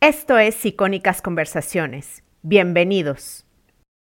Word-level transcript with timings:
Esto 0.00 0.38
es 0.38 0.64
Icónicas 0.64 1.22
Conversaciones. 1.22 2.22
Bienvenidos. 2.42 3.44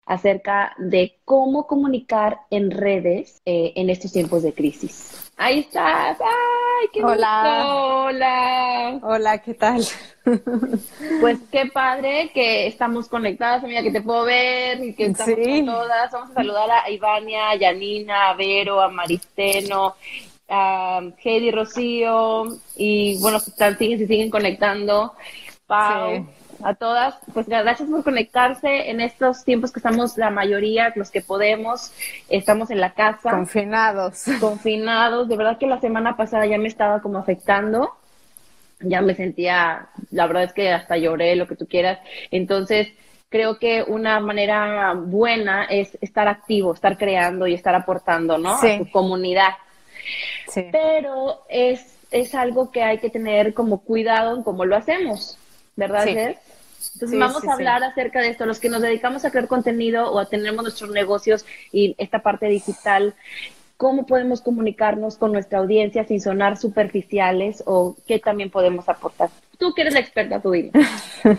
Acerca 0.06 0.74
de 0.76 1.18
cómo 1.24 1.66
comunicar 1.66 2.40
en 2.50 2.70
redes 2.70 3.40
eh, 3.46 3.72
en 3.76 3.88
estos 3.88 4.12
tiempos 4.12 4.42
de 4.42 4.52
crisis. 4.52 5.30
Ahí 5.36 5.60
estás. 5.60 6.18
¡Ay, 6.20 6.88
qué 6.92 7.02
Hola. 7.02 7.74
Hola. 7.74 9.00
Hola, 9.02 9.38
¿qué 9.38 9.54
tal? 9.54 9.84
Pues 11.20 11.38
qué 11.52 11.66
padre 11.66 12.30
que 12.34 12.66
estamos 12.66 13.08
conectadas, 13.08 13.62
amiga, 13.62 13.82
que 13.82 13.90
te 13.92 14.02
puedo 14.02 14.24
ver 14.24 14.82
y 14.82 14.94
que 14.94 15.06
estamos 15.06 15.34
Sí. 15.36 15.50
con 15.58 15.66
todas. 15.66 16.10
Vamos 16.12 16.30
a 16.30 16.34
saludar 16.34 16.70
a 16.70 16.90
Ivania, 16.90 17.50
a 17.50 17.56
Yanina, 17.56 18.30
a 18.30 18.34
Vero, 18.34 18.80
a 18.80 18.88
Maristeno, 18.88 19.94
a 20.48 21.00
Heidi 21.22 21.50
Rocío 21.50 22.46
y 22.76 23.18
bueno, 23.20 23.38
que 23.38 23.50
están, 23.50 23.78
siguen, 23.78 23.98
se 23.98 24.06
siguen 24.06 24.30
conectando. 24.30 25.14
Pau, 25.66 26.10
Sí. 26.16 26.26
a 26.62 26.74
todas, 26.74 27.16
pues 27.32 27.48
gracias 27.48 27.88
por 27.88 28.04
conectarse 28.04 28.90
en 28.90 29.00
estos 29.00 29.44
tiempos 29.44 29.72
que 29.72 29.78
estamos 29.80 30.16
la 30.18 30.30
mayoría, 30.30 30.92
los 30.94 31.10
que 31.10 31.20
podemos, 31.22 31.92
estamos 32.28 32.70
en 32.70 32.80
la 32.80 32.92
casa 32.92 33.30
Confinados. 33.30 34.24
confinados. 34.40 35.28
De 35.28 35.36
verdad 35.36 35.58
que 35.58 35.66
la 35.66 35.80
semana 35.80 36.16
pasada 36.16 36.46
ya 36.46 36.58
me 36.58 36.68
estaba 36.68 37.00
como 37.00 37.18
afectando. 37.18 37.90
Ya 38.80 39.00
me 39.00 39.14
sentía, 39.14 39.88
la 40.10 40.26
verdad 40.26 40.42
es 40.44 40.52
que 40.52 40.70
hasta 40.70 40.96
lloré, 40.98 41.36
lo 41.36 41.46
que 41.46 41.56
tú 41.56 41.66
quieras. 41.66 42.00
Entonces, 42.30 42.88
creo 43.30 43.58
que 43.58 43.82
una 43.82 44.20
manera 44.20 44.92
buena 44.94 45.64
es 45.64 45.96
estar 46.02 46.28
activo, 46.28 46.74
estar 46.74 46.98
creando 46.98 47.46
y 47.46 47.54
estar 47.54 47.74
aportando, 47.74 48.36
¿no? 48.36 48.58
Sí. 48.58 48.68
A 48.72 48.78
tu 48.78 48.90
comunidad. 48.90 49.50
Sí. 50.48 50.66
Pero 50.70 51.44
es, 51.48 51.96
es 52.10 52.34
algo 52.34 52.70
que 52.70 52.82
hay 52.82 52.98
que 52.98 53.08
tener 53.10 53.54
como 53.54 53.80
cuidado 53.80 54.36
en 54.36 54.42
cómo 54.42 54.64
lo 54.66 54.76
hacemos, 54.76 55.38
¿verdad, 55.76 56.04
Sí. 56.04 56.16
Entonces 56.94 57.10
Sí, 57.10 57.18
vamos 57.18 57.40
sí, 57.42 57.48
a 57.48 57.54
hablar 57.54 57.82
acerca 57.82 58.20
de 58.20 58.28
esto, 58.28 58.46
los 58.46 58.60
que 58.60 58.68
nos 58.68 58.82
dedicamos 58.82 59.24
a 59.24 59.30
crear 59.30 59.48
contenido 59.48 60.10
o 60.12 60.18
a 60.18 60.28
tener 60.28 60.52
nuestros 60.54 60.90
negocios 60.90 61.44
y 61.72 61.94
esta 61.98 62.22
parte 62.22 62.46
digital, 62.46 63.14
cómo 63.76 64.06
podemos 64.06 64.42
comunicarnos 64.42 65.16
con 65.16 65.32
nuestra 65.32 65.58
audiencia 65.60 66.04
sin 66.06 66.20
sonar 66.20 66.56
superficiales 66.58 67.62
o 67.66 67.96
qué 68.06 68.18
también 68.18 68.50
podemos 68.50 68.88
aportar. 68.88 69.30
Tú 69.58 69.72
que 69.74 69.82
eres 69.82 69.94
la 69.94 70.00
experta, 70.00 70.40
tú 70.40 70.50
dime. 70.52 70.70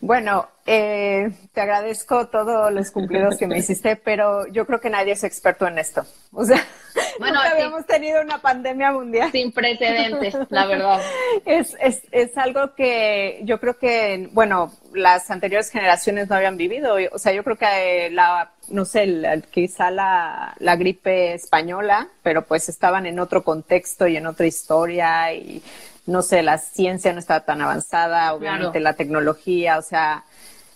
Bueno, 0.00 0.46
eh, 0.66 1.30
te 1.54 1.60
agradezco 1.62 2.26
todos 2.28 2.70
los 2.72 2.90
cumplidos 2.90 3.38
que 3.38 3.46
me 3.46 3.56
hiciste, 3.58 3.96
pero 3.96 4.46
yo 4.48 4.66
creo 4.66 4.78
que 4.80 4.90
nadie 4.90 5.12
es 5.12 5.24
experto 5.24 5.66
en 5.66 5.78
esto. 5.78 6.04
O 6.32 6.44
sea, 6.44 6.58
Bueno, 7.18 7.36
nunca 7.36 7.48
sí. 7.48 7.54
habíamos 7.54 7.86
tenido 7.86 8.20
una 8.20 8.38
pandemia 8.42 8.92
mundial. 8.92 9.30
Sin 9.32 9.50
precedentes, 9.52 10.36
la 10.50 10.66
verdad. 10.66 11.00
Es, 11.46 11.74
es, 11.80 12.02
es 12.10 12.36
algo 12.36 12.74
que 12.74 13.40
yo 13.44 13.58
creo 13.60 13.78
que, 13.78 14.28
bueno, 14.32 14.72
las 14.92 15.30
anteriores 15.30 15.70
generaciones 15.70 16.28
no 16.28 16.36
habían 16.36 16.56
vivido. 16.58 16.96
O 17.12 17.18
sea, 17.18 17.32
yo 17.32 17.42
creo 17.42 17.56
que 17.56 18.06
eh, 18.06 18.10
la, 18.10 18.50
no 18.68 18.84
sé, 18.84 19.06
la- 19.06 19.40
quizá 19.40 19.90
la, 19.90 20.54
la 20.58 20.76
gripe 20.76 21.32
española, 21.34 22.08
pero 22.22 22.42
pues 22.42 22.68
estaban 22.68 23.06
en 23.06 23.18
otro 23.20 23.42
contexto 23.42 24.06
y 24.06 24.16
en 24.18 24.26
otra 24.26 24.46
historia 24.46 25.32
y 25.32 25.62
no 26.06 26.22
sé, 26.22 26.42
la 26.42 26.58
ciencia 26.58 27.12
no 27.12 27.18
estaba 27.18 27.40
tan 27.40 27.60
avanzada, 27.62 28.34
obviamente 28.34 28.78
Claro. 28.78 28.80
la 28.84 28.94
tecnología, 28.94 29.78
o 29.78 29.82
sea, 29.82 30.24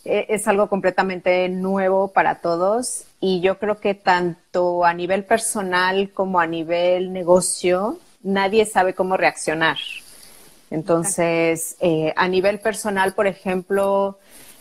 e- 0.05 0.27
es 0.29 0.49
algo 0.49 0.69
completamente 0.69 1.49
nuevo 1.49 2.09
para 2.09 2.37
todos 2.37 3.05
y 3.21 3.41
yo 3.41 3.59
creo 3.59 3.79
que 3.79 3.95
tanto 3.95 4.85
a 4.85 4.95
nivel 4.95 5.25
personal 5.25 6.11
como 6.15 6.41
a 6.41 6.47
nivel 6.47 7.13
negocio, 7.13 7.99
nadie 8.23 8.65
sabe 8.65 8.95
cómo 8.95 9.17
reaccionar. 9.17 9.77
Entonces, 10.71 11.77
eh, 11.81 12.13
a 12.17 12.29
nivel 12.29 12.61
personal, 12.61 13.15
por 13.15 13.27
ejemplo, 13.27 14.19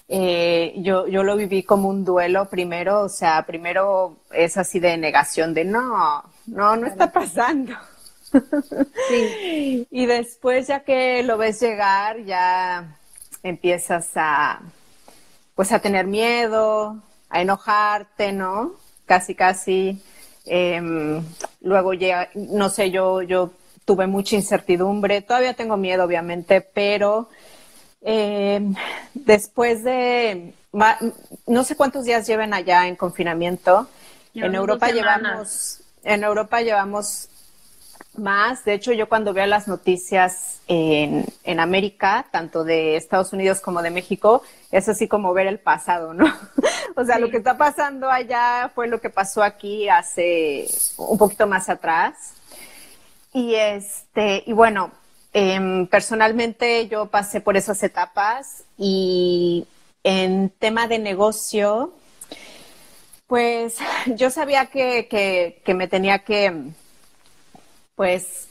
eh, 0.08 0.74
yo, 0.78 1.06
yo 1.08 1.24
lo 1.24 1.36
viví 1.36 1.64
como 1.64 1.90
un 1.90 2.06
duelo 2.06 2.50
primero, 2.50 3.02
o 3.02 3.09
sea, 3.09 3.46
primero 3.46 4.18
es 4.31 4.58
así 4.58 4.80
de 4.80 4.98
negación 4.98 5.54
de 5.54 5.66
no, 5.66 6.24
no, 6.46 6.75
no 6.78 6.88
está 6.88 7.12
pasando. 7.12 7.74
Sí. 9.10 9.88
Y 9.90 10.06
después, 10.06 10.68
ya 10.68 10.82
que 10.82 11.24
lo 11.24 11.38
ves 11.38 11.60
llegar, 11.62 12.24
ya 12.26 12.98
empiezas 13.44 14.10
a, 14.16 14.62
pues, 15.56 15.72
a 15.72 15.80
tener 15.80 16.06
miedo, 16.08 17.02
a 17.30 17.42
enojarte, 17.42 18.32
¿no? 18.32 18.74
Casi, 19.06 19.36
casi. 19.36 20.02
Em, 20.46 21.24
luego 21.62 21.94
ya, 21.94 22.30
no 22.36 22.70
sé, 22.70 22.92
yo, 22.92 23.22
yo 23.22 23.52
tuve 23.86 24.08
mucha 24.08 24.36
incertidumbre. 24.36 25.22
Todavía 25.22 25.54
tengo 25.54 25.78
miedo, 25.78 26.04
obviamente, 26.04 26.62
pero 26.62 27.30
em, 28.02 28.76
después 29.14 29.84
de, 29.84 30.54
no 31.46 31.64
sé 31.64 31.76
cuántos 31.76 32.06
días 32.06 32.28
lleven 32.28 32.54
allá 32.54 32.88
en 32.88 32.96
confinamiento. 32.96 33.88
En 34.34 34.54
Europa 34.54 34.92
llevamos, 34.92 35.82
en 36.04 36.24
Europa 36.24 36.62
llevamos 36.62 37.30
más. 38.17 38.66
De 38.66 38.73
hecho, 38.73 38.94
yo 38.94 39.09
cuando 39.09 39.33
veo 39.33 39.45
las 39.45 39.67
noticias 39.67 40.61
en, 40.67 41.25
en 41.44 41.59
América, 41.59 42.25
tanto 42.31 42.63
de 42.63 42.95
Estados 42.95 43.33
Unidos 43.33 43.59
como 43.61 43.81
de 43.81 43.91
México, 43.91 44.41
es 44.72 44.89
así 44.89 45.07
como 45.07 45.33
ver 45.33 45.47
el 45.47 45.59
pasado, 45.59 46.13
¿no? 46.13 46.25
o 46.95 47.05
sea, 47.05 47.19
lo 47.19 47.29
que 47.29 47.38
está 47.38 47.57
pasando 47.57 48.09
allá 48.09 48.72
fue 48.73 48.88
lo 48.88 49.00
que 49.00 49.09
pasó 49.09 49.44
aquí 49.44 49.89
hace 49.89 50.67
un 50.97 51.17
poquito 51.17 51.47
más 51.47 51.69
atrás. 51.69 52.33
Y 53.33 53.55
este, 53.55 54.44
y 54.45 54.53
bueno, 54.53 54.91
em, 55.34 55.88
personalmente 55.88 56.88
yo 56.88 57.07
pasé 57.07 57.41
por 57.41 57.57
esas 57.57 57.84
etapas 57.84 58.63
y 58.78 59.67
en 60.03 60.49
tema 60.49 60.88
de 60.88 60.99
negocio, 60.99 61.94
pues 63.28 63.78
yo 64.16 64.29
sabía 64.29 64.67
que, 64.67 65.07
que, 65.07 65.61
que 65.63 65.73
me 65.73 65.88
tenía 65.88 66.19
que, 66.19 66.72
pues, 67.97 68.47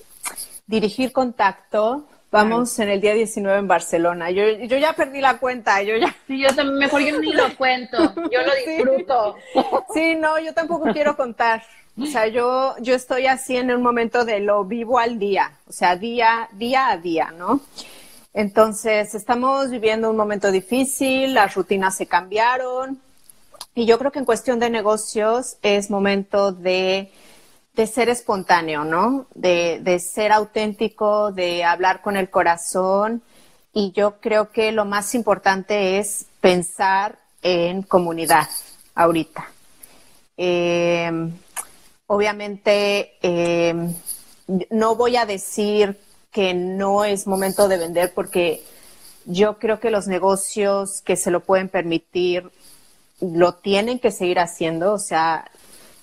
dirigir 0.67 1.13
contacto. 1.13 2.05
Vamos 2.33 2.79
en 2.81 2.91
el 2.91 3.01
día 3.01 3.15
19 3.15 3.61
en 3.61 3.69
Barcelona. 3.69 4.31
Yo, 4.31 4.43
yo 4.47 4.77
ya 4.77 4.93
perdí 4.93 5.23
la 5.23 5.39
cuenta, 5.39 5.81
yo 5.83 5.97
ya. 5.97 6.15
Sí, 6.27 6.39
yo 6.39 6.49
también, 6.55 6.77
mejor 6.77 7.01
yo 7.01 7.19
ni 7.19 7.33
lo 7.33 7.57
cuento, 7.57 7.97
yo 8.31 8.43
lo 8.43 8.53
Sí. 8.65 8.71
disfruto. 8.73 9.37
Sí, 9.95 10.17
no, 10.17 10.39
yo 10.41 10.53
tampoco 10.53 10.93
quiero 10.93 11.17
contar. 11.17 11.63
O 11.99 12.05
sea, 12.05 12.27
yo, 12.27 12.75
yo 12.81 12.95
estoy 12.95 13.27
así 13.27 13.57
en 13.57 13.71
un 13.71 13.83
momento 13.83 14.27
de 14.27 14.41
lo 14.41 14.65
vivo 14.65 14.99
al 14.99 15.19
día, 15.19 15.53
o 15.67 15.73
sea, 15.73 15.97
día, 15.97 16.47
día 16.53 16.91
a 16.91 16.99
día, 16.99 17.33
¿no? 17.39 17.61
Entonces, 18.35 19.15
estamos 19.15 19.71
viviendo 19.71 20.11
un 20.11 20.17
momento 20.17 20.51
difícil, 20.51 21.33
las 21.33 21.55
rutinas 21.55 21.97
se 21.97 22.05
cambiaron 22.07 23.01
y 23.75 23.87
yo 23.87 23.99
creo 23.99 24.13
que 24.13 24.19
en 24.19 24.27
cuestión 24.27 24.59
de 24.59 24.69
negocios 24.69 25.57
es 25.63 25.89
momento 25.89 26.53
de, 26.53 27.11
de 27.77 27.87
ser 27.87 28.09
espontáneo, 28.09 28.85
¿no? 28.85 29.27
De, 29.35 29.79
de 29.83 30.01
ser 30.01 30.33
auténtico, 30.33 31.31
de 31.31 31.63
hablar 31.63 32.01
con 32.01 32.17
el 32.17 32.31
corazón 32.31 33.23
y 33.73 33.93
yo 33.93 34.19
creo 34.21 34.51
que 34.51 34.73
lo 34.73 34.87
más 34.87 35.15
importante 35.15 35.99
es 35.99 36.25
pensar 36.41 37.19
en 37.43 37.83
comunidad 37.83 38.49
ahorita. 38.95 39.51
Eh, 40.39 41.31
obviamente, 42.07 43.19
eh, 43.21 43.75
no 44.71 44.97
voy 44.97 45.17
a 45.17 45.27
decir 45.27 46.01
que 46.33 46.55
no 46.55 47.05
es 47.05 47.27
momento 47.27 47.69
de 47.69 47.77
vender 47.77 48.15
porque 48.15 48.63
yo 49.27 49.59
creo 49.59 49.81
que 49.81 49.91
los 49.91 50.07
negocios 50.07 51.03
que 51.03 51.17
se 51.17 51.31
lo 51.31 51.41
pueden 51.41 51.69
permitir 51.69 52.51
lo 53.21 53.57
tienen 53.57 53.99
que 53.99 54.11
seguir 54.11 54.39
haciendo. 54.39 54.95
O 54.95 54.99
sea, 54.99 55.51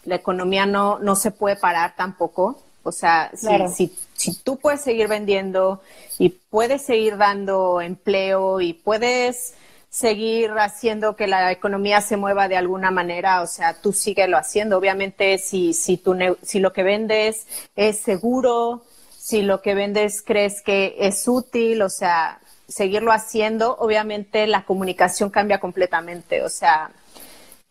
la 0.05 0.15
economía 0.15 0.65
no, 0.65 0.99
no 0.99 1.15
se 1.15 1.31
puede 1.31 1.55
parar 1.55 1.95
tampoco. 1.95 2.59
O 2.83 2.91
sea, 2.91 3.31
si- 3.33 3.47
Claro. 3.47 3.69
si, 3.71 3.95
si 4.15 4.35
tú 4.43 4.57
puedes 4.57 4.81
seguir 4.81 5.07
vendiendo 5.07 5.81
y 6.19 6.29
puedes 6.29 6.81
seguir 6.83 7.17
dando 7.17 7.81
empleo 7.81 8.59
y 8.61 8.73
puedes 8.73 9.53
seguir 9.89 10.51
haciendo 10.57 11.15
que 11.15 11.27
la 11.27 11.51
economía 11.51 12.01
se 12.01 12.17
mueva 12.17 12.47
de 12.47 12.57
alguna 12.57 12.89
manera, 12.91 13.41
o 13.41 13.47
sea, 13.47 13.75
tú 13.79 13.93
síguelo 13.93 14.37
haciendo. 14.37 14.77
Obviamente, 14.77 15.37
si, 15.37 15.73
si, 15.73 15.97
tu 15.97 16.13
ne- 16.15 16.35
si 16.41 16.59
lo 16.59 16.73
que 16.73 16.83
vendes 16.83 17.45
es 17.75 17.99
seguro, 18.01 18.83
si 19.17 19.43
lo 19.43 19.61
que 19.61 19.75
vendes 19.75 20.21
crees 20.21 20.61
que 20.61 20.95
es 20.99 21.27
útil, 21.27 21.81
o 21.83 21.89
sea, 21.89 22.39
seguirlo 22.67 23.11
haciendo, 23.11 23.75
obviamente 23.77 24.47
la 24.47 24.65
comunicación 24.65 25.29
cambia 25.29 25.59
completamente, 25.59 26.41
o 26.43 26.49
sea, 26.49 26.89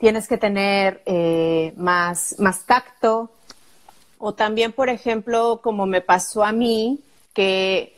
tienes 0.03 0.27
que 0.27 0.37
tener 0.37 1.01
eh, 1.07 1.73
más, 1.77 2.35
más 2.41 2.67
tacto, 2.67 3.31
o 4.19 4.35
también, 4.35 4.73
por 4.73 4.89
ejemplo, 4.89 5.61
como 5.63 5.87
me 5.87 6.01
pasó 6.01 6.43
a 6.43 6.51
mí, 6.51 6.99
que 7.33 7.95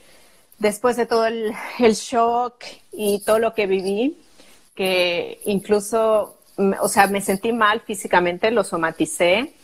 después 0.59 0.97
de 0.99 1.07
todo 1.07 1.25
el, 1.79 1.95
shock 1.95 2.57
y 2.93 3.21
todo 3.25 3.39
lo 3.39 3.55
que 3.55 3.67
viví, 3.67 4.19
que 4.75 5.41
incluso, 5.47 6.37
mm, 6.59 6.73
o 6.83 6.89
sea, 6.89 7.07
me 7.07 7.23
sentí 7.23 7.55
mal 7.55 7.81
físicamente, 7.81 8.51
lo 8.51 8.65
somaticé. 8.65 9.55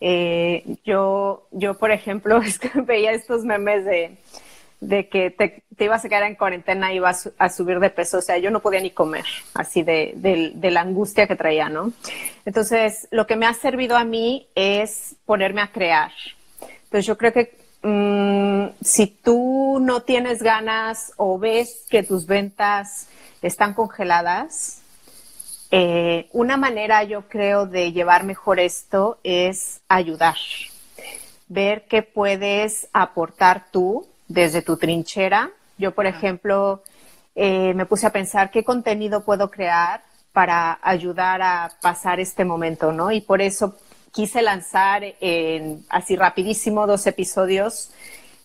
Eh, 0.00 0.64
yo, 0.86 1.46
yo, 1.50 1.74
por 1.74 1.90
ejemplo, 1.90 2.40
veía 2.86 3.12
estos 3.12 3.44
memes 3.44 3.84
de, 3.84 4.16
de 4.80 5.08
que 5.08 5.30
te, 5.30 5.62
ibas 5.82 6.04
a 6.04 6.08
quedar 6.08 6.24
en 6.24 6.34
cuarentena 6.34 6.92
y 6.92 6.96
ibas 6.96 7.30
a 7.38 7.48
subir 7.48 7.80
de 7.80 7.90
peso. 7.90 8.18
O 8.18 8.22
sea, 8.22 8.38
yo 8.38 8.50
no 8.50 8.60
podía 8.60 8.80
ni 8.80 8.90
comer, 8.90 9.24
así 9.54 9.82
de, 9.82 10.12
de, 10.16 10.70
la 10.70 10.80
angustia 10.80 11.26
que 11.26 11.36
traía, 11.36 11.68
¿no? 11.68 11.92
Entonces, 12.44 13.08
lo 13.10 13.26
que 13.26 13.36
me 13.36 13.46
ha 13.46 13.54
servido 13.54 13.96
a 13.96 14.04
mí 14.04 14.48
es 14.54 15.16
ponerme 15.24 15.62
a 15.62 15.72
crear. 15.72 16.12
Entonces, 16.84 17.06
yo 17.06 17.16
creo 17.16 17.32
que 17.32 17.56
mm, 17.82 18.84
si 18.84 19.06
tú 19.06 19.78
no 19.80 20.02
tienes 20.02 20.42
ganas 20.42 21.12
o 21.16 21.38
ves 21.38 21.86
que 21.88 22.02
tus 22.02 22.26
ventas 22.26 23.08
están 23.42 23.74
congeladas, 23.74 24.82
eh, 25.70 26.28
una 26.32 26.56
manera, 26.56 27.02
yo 27.02 27.22
creo, 27.28 27.66
de 27.66 27.92
llevar 27.92 28.24
mejor 28.24 28.60
esto 28.60 29.18
es 29.24 29.80
ayudar. 29.88 30.36
Ver 31.48 31.86
qué 31.88 32.02
puedes 32.02 32.88
aportar 32.92 33.66
tú 33.72 34.06
desde 34.34 34.62
tu 34.62 34.76
trinchera. 34.76 35.50
Yo, 35.78 35.94
por 35.94 36.06
ejemplo, 36.06 36.82
eh, 37.36 37.72
me 37.74 37.86
puse 37.86 38.06
a 38.06 38.10
pensar 38.10 38.50
qué 38.50 38.64
contenido 38.64 39.24
puedo 39.24 39.50
crear 39.50 40.02
para 40.32 40.78
ayudar 40.82 41.40
a 41.40 41.70
pasar 41.80 42.18
este 42.18 42.44
momento, 42.44 42.92
¿no? 42.92 43.12
Y 43.12 43.20
por 43.20 43.40
eso 43.40 43.76
quise 44.12 44.42
lanzar 44.42 45.04
en, 45.20 45.84
así 45.88 46.16
rapidísimo 46.16 46.86
dos 46.86 47.06
episodios 47.06 47.90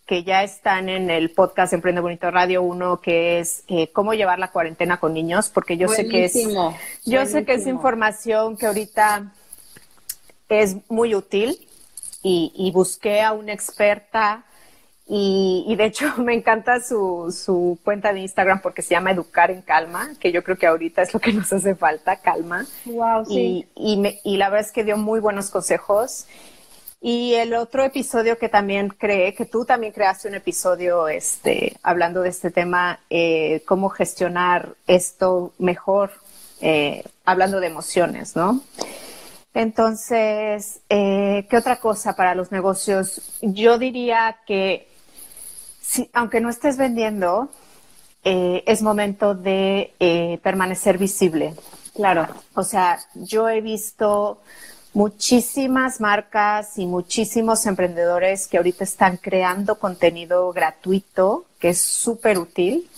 que 0.06 0.24
ya 0.24 0.44
están 0.44 0.90
en 0.90 1.10
el 1.10 1.32
podcast 1.32 1.74
Emprende 1.74 2.02
Bonito 2.02 2.32
Radio, 2.32 2.64
uno 2.64 3.00
que 3.00 3.40
es 3.40 3.64
eh, 3.68 3.92
cómo 3.92 4.14
llevar 4.14 4.40
la 4.40 4.52
cuarentena 4.52 5.00
con 5.00 5.14
niños, 5.14 5.50
porque 5.50 5.78
yo 5.78 5.88
sé 5.88 6.08
que 6.08 6.26
es 6.26 6.34
yo 7.06 7.26
sé 7.28 7.46
que 7.46 7.54
es 7.54 7.68
información 7.68 8.58
que 8.58 8.66
ahorita 8.66 9.32
es 10.50 10.78
muy 10.90 11.14
útil 11.14 11.68
y, 12.24 12.52
y 12.56 12.72
busqué 12.72 13.22
a 13.22 13.34
una 13.34 13.54
experta 13.54 14.46
y, 15.12 15.76
de 15.76 15.86
hecho 15.86 16.14
me 16.18 16.36
encanta 16.36 16.80
su, 16.82 17.36
su, 17.36 17.80
cuenta 17.84 18.14
de 18.14 18.20
Instagram 18.20 18.62
porque 18.62 18.84
se 18.84 18.92
llama 18.92 19.12
Educar 19.12 19.50
en 19.50 19.64
Calma, 19.64 20.12
que 20.20 20.32
yo 20.32 20.44
creo 20.44 20.56
que 20.56 20.68
ahorita 20.68 21.02
es 21.02 21.14
lo 21.16 21.20
que 21.20 21.34
nos 21.34 21.52
hace 21.52 21.74
falta, 21.74 22.18
calma. 22.18 22.68
Wow, 22.86 23.26
sí. 23.26 23.68
Y, 23.76 24.20
y, 24.24 24.38
la 24.38 24.50
verdad 24.50 24.68
es 24.68 24.72
que 24.72 24.84
dio 24.84 24.98
muy 24.98 25.20
buenos 25.20 25.50
consejos. 25.50 26.28
Y 27.02 27.34
el 27.36 27.56
otro 27.56 27.84
episodio 27.84 28.38
que 28.38 28.50
también 28.50 28.90
creé, 28.90 29.34
que 29.34 29.46
tú 29.46 29.66
también 29.66 29.94
creaste 29.94 30.28
un 30.28 30.36
episodio 30.36 31.08
este, 31.08 31.78
hablando 31.82 32.22
de 32.22 32.30
este 32.30 32.52
tema, 32.52 33.00
eh, 33.10 33.64
cómo 33.66 33.90
gestionar 33.90 34.76
esto 34.86 35.54
mejor, 35.58 36.12
eh, 36.62 37.04
hablando 37.26 37.62
de 37.62 37.68
emociones, 37.68 38.36
¿no? 38.36 38.62
Entonces, 39.54 40.82
eh, 40.90 41.48
¿qué 41.50 41.58
otra 41.58 41.78
cosa 41.78 42.16
para 42.16 42.36
los 42.36 42.52
negocios? 42.52 43.40
Yo 43.42 43.80
diría 43.80 44.38
que 44.46 44.90
aunque 46.14 46.42
no 46.42 46.50
estés 46.50 46.78
vendiendo, 46.78 47.50
eh, 48.24 48.64
es 48.68 48.82
momento 48.82 49.34
de 49.36 49.94
eh, 50.00 50.40
permanecer 50.44 50.98
visible. 50.98 51.54
Claro. 51.94 52.28
O 52.54 52.64
sea, 52.64 53.00
yo 53.16 53.50
he 53.50 53.62
visto 53.62 54.40
muchísimas 54.94 56.02
marcas 56.02 56.78
y 56.78 56.86
muchísimos 56.86 57.66
emprendedores 57.66 58.48
que 58.48 58.58
ahorita 58.58 58.84
están 58.84 59.18
creando 59.18 59.76
contenido 59.76 60.52
gratuito 60.52 61.46
que 61.60 61.70
es 61.70 61.80
súper 61.80 62.40
útil 62.40 62.90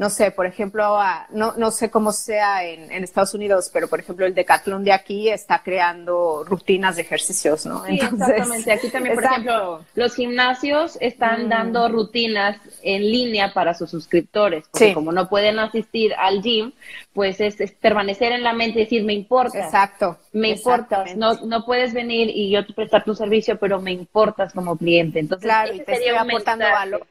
no 0.00 0.08
sé, 0.08 0.30
por 0.30 0.46
ejemplo, 0.46 0.98
no, 1.28 1.52
no 1.58 1.70
sé 1.70 1.90
cómo 1.90 2.10
sea 2.12 2.64
en, 2.64 3.04
Estados 3.04 3.34
Unidos, 3.34 3.68
pero 3.70 3.86
por 3.86 4.00
ejemplo 4.00 4.24
el 4.24 4.32
Decathlon 4.32 4.82
de 4.82 4.94
aquí 4.94 5.28
está 5.28 5.62
creando 5.62 6.42
rutinas 6.42 6.96
de 6.96 7.02
ejercicios, 7.02 7.66
¿no? 7.66 7.84
Sí, 7.84 8.00
exactamente. 8.00 8.72
Aquí 8.72 8.88
también, 8.88 9.14
por 9.14 9.24
ejemplo, 9.24 9.84
los 9.94 10.14
gimnasios 10.14 10.96
están 11.02 11.44
mm. 11.44 11.48
dando 11.50 11.88
rutinas 11.90 12.56
en 12.82 13.02
línea 13.02 13.52
para 13.52 13.74
sus 13.74 13.90
suscriptores, 13.90 14.64
porque 14.70 14.94
como 14.94 15.12
no 15.12 15.28
pueden 15.28 15.58
asistir 15.58 16.14
al 16.14 16.40
gym, 16.40 16.72
pues 17.12 17.38
es, 17.42 17.56
permanecer 17.72 18.32
en 18.32 18.42
la 18.42 18.54
mente 18.54 18.78
y 18.80 18.84
decir, 18.84 19.04
me 19.04 19.12
importa. 19.12 19.62
Exacto. 19.62 20.16
Me 20.32 20.48
importas. 20.52 21.14
No, 21.14 21.34
no 21.44 21.66
puedes 21.66 21.92
venir 21.92 22.30
y 22.30 22.50
yo 22.50 22.64
te 22.66 22.72
prestar 22.72 23.04
tu 23.04 23.14
servicio, 23.14 23.58
pero 23.58 23.82
me 23.82 23.92
importas 23.92 24.54
como 24.54 24.78
cliente. 24.78 25.18
Entonces, 25.18 25.44
claro, 25.44 25.74
y 25.74 25.80
te 25.80 25.92
estoy 25.92 26.14
aportando 26.16 26.64
valor 26.64 27.06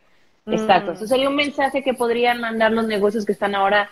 Exacto. 0.51 0.93
Eso 0.93 1.07
sería 1.07 1.29
un 1.29 1.35
mensaje 1.35 1.83
que 1.83 1.93
podrían 1.93 2.39
mandar 2.39 2.71
los 2.71 2.87
negocios 2.87 3.25
que 3.25 3.31
están 3.31 3.55
ahora 3.55 3.89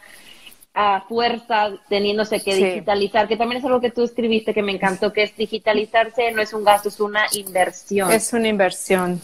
a 0.74 1.02
fuerza 1.02 1.72
teniéndose 1.90 2.44
que 2.44 2.56
digitalizar, 2.56 3.28
que 3.28 3.36
también 3.36 3.60
es 3.60 3.66
algo 3.66 3.82
que 3.82 3.90
tú 3.90 4.04
escribiste 4.04 4.54
que 4.54 4.62
me 4.62 4.74
encantó, 4.74 5.12
que 5.12 5.24
es 5.24 5.36
digitalizarse 5.36 6.32
no 6.32 6.42
es 6.42 6.54
un 6.54 6.64
gasto, 6.64 6.90
es 6.90 7.00
una 7.00 7.26
inversión. 7.34 8.12
Es 8.12 8.32
una 8.32 8.48
inversión. 8.48 9.20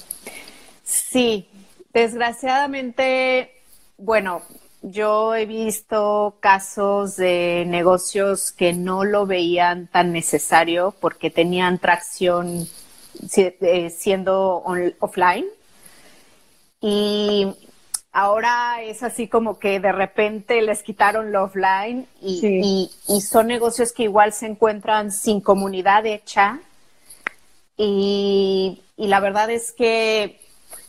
Sí, 0.83 1.47
desgraciadamente, 1.93 3.51
bueno, 3.97 4.41
yo 4.81 5.35
he 5.35 5.45
visto 5.45 6.37
casos 6.39 7.17
de 7.17 7.65
negocios 7.67 8.51
que 8.51 8.73
no 8.73 9.03
lo 9.03 9.27
veían 9.27 9.87
tan 9.87 10.11
necesario 10.11 10.95
porque 10.99 11.29
tenían 11.29 11.77
tracción 11.77 12.67
eh, 13.37 13.93
siendo 13.95 14.63
offline 14.99 15.45
y 16.85 17.47
ahora 18.11 18.81
es 18.81 19.03
así 19.03 19.29
como 19.29 19.57
que 19.57 19.79
de 19.79 19.93
repente 19.93 20.61
les 20.61 20.83
quitaron 20.83 21.31
lo 21.31 21.45
offline 21.45 22.05
y, 22.21 22.91
y, 23.07 23.21
son 23.21 23.47
negocios 23.47 23.93
que 23.93 24.03
igual 24.03 24.33
se 24.33 24.47
encuentran 24.47 25.09
sin 25.09 25.39
comunidad 25.39 26.05
hecha. 26.05 26.59
Y, 27.77 28.81
y, 28.97 29.07
la 29.07 29.21
verdad 29.21 29.49
es 29.49 29.71
que 29.71 30.41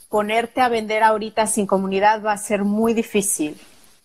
ponerte 0.09 0.61
a 0.61 0.69
vender 0.69 1.05
ahorita 1.05 1.47
sin 1.47 1.69
comunidad 1.69 2.25
va 2.25 2.33
a 2.33 2.39
ser 2.39 2.65
muy 2.65 2.93
difícil, 2.93 3.57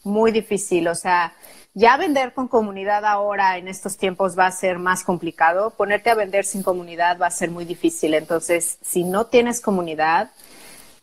muy 0.04 0.32
difícil. 0.32 0.88
O 0.90 0.96
sea, 0.96 1.34
ya 1.74 1.98
vender 1.98 2.34
con 2.34 2.48
comunidad 2.48 3.04
ahora 3.04 3.58
en 3.58 3.68
estos 3.68 3.98
tiempos 3.98 4.38
va 4.38 4.46
a 4.46 4.52
ser 4.52 4.78
más 4.78 5.04
complicado. 5.04 5.72
Ponerte 5.72 6.12
a 6.12 6.16
vender 6.16 6.46
sin 6.46 6.62
comunidad 6.62 7.18
va 7.18 7.26
a 7.26 7.32
ser 7.32 7.50
muy 7.50 7.66
difícil. 7.66 8.14
Entonces, 8.14 8.78
si 8.84 9.04
no 9.04 9.26
tienes 9.26 9.60
comunidad, 9.60 10.30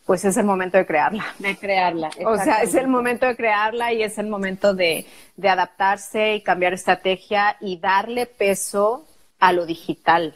pues 0.07 0.25
es 0.25 0.37
el 0.37 0.45
momento 0.45 0.79
de 0.79 0.87
crearla. 0.87 1.27
De 1.41 1.57
crearla. 1.57 2.11
O 2.25 2.39
sea, 2.39 2.63
es 2.63 2.75
el 2.77 2.87
momento 2.87 3.27
de 3.27 3.37
crearla 3.37 3.93
y 3.93 4.05
es 4.05 4.19
el 4.19 4.29
momento 4.29 4.73
de, 4.73 5.05
adaptarse 5.43 6.37
y 6.37 6.43
cambiar 6.43 6.73
estrategia 6.73 7.57
y 7.61 7.79
darle 7.79 8.27
peso 8.27 9.05
a 9.41 9.53
lo 9.53 9.67
digital. 9.67 10.35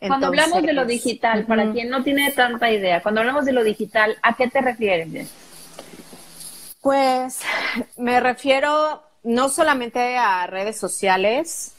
cuando 0.00 0.26
hablamos 0.26 0.62
de 0.62 0.72
lo 0.72 0.84
digital, 0.84 1.46
para 1.46 1.72
quien 1.72 1.88
no 1.88 2.02
tiene 2.02 2.32
tanta 2.32 2.70
idea, 2.70 3.00
cuando 3.00 3.20
hablamos 3.20 3.44
de 3.44 3.52
lo 3.52 3.62
digital, 3.62 4.16
¿a 4.22 4.34
qué 4.34 4.48
te 4.48 4.60
refieres? 4.60 5.30
Pues 6.80 7.40
me 7.96 8.20
refiero 8.20 9.02
no 9.22 9.48
solamente 9.48 10.18
a 10.18 10.46
redes 10.48 10.78
sociales, 10.78 11.74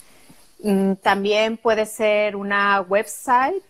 mm, 0.63 0.93
también 0.93 1.58
puede 1.58 1.86
ser 1.86 2.38
una 2.38 2.81
website, 2.81 3.63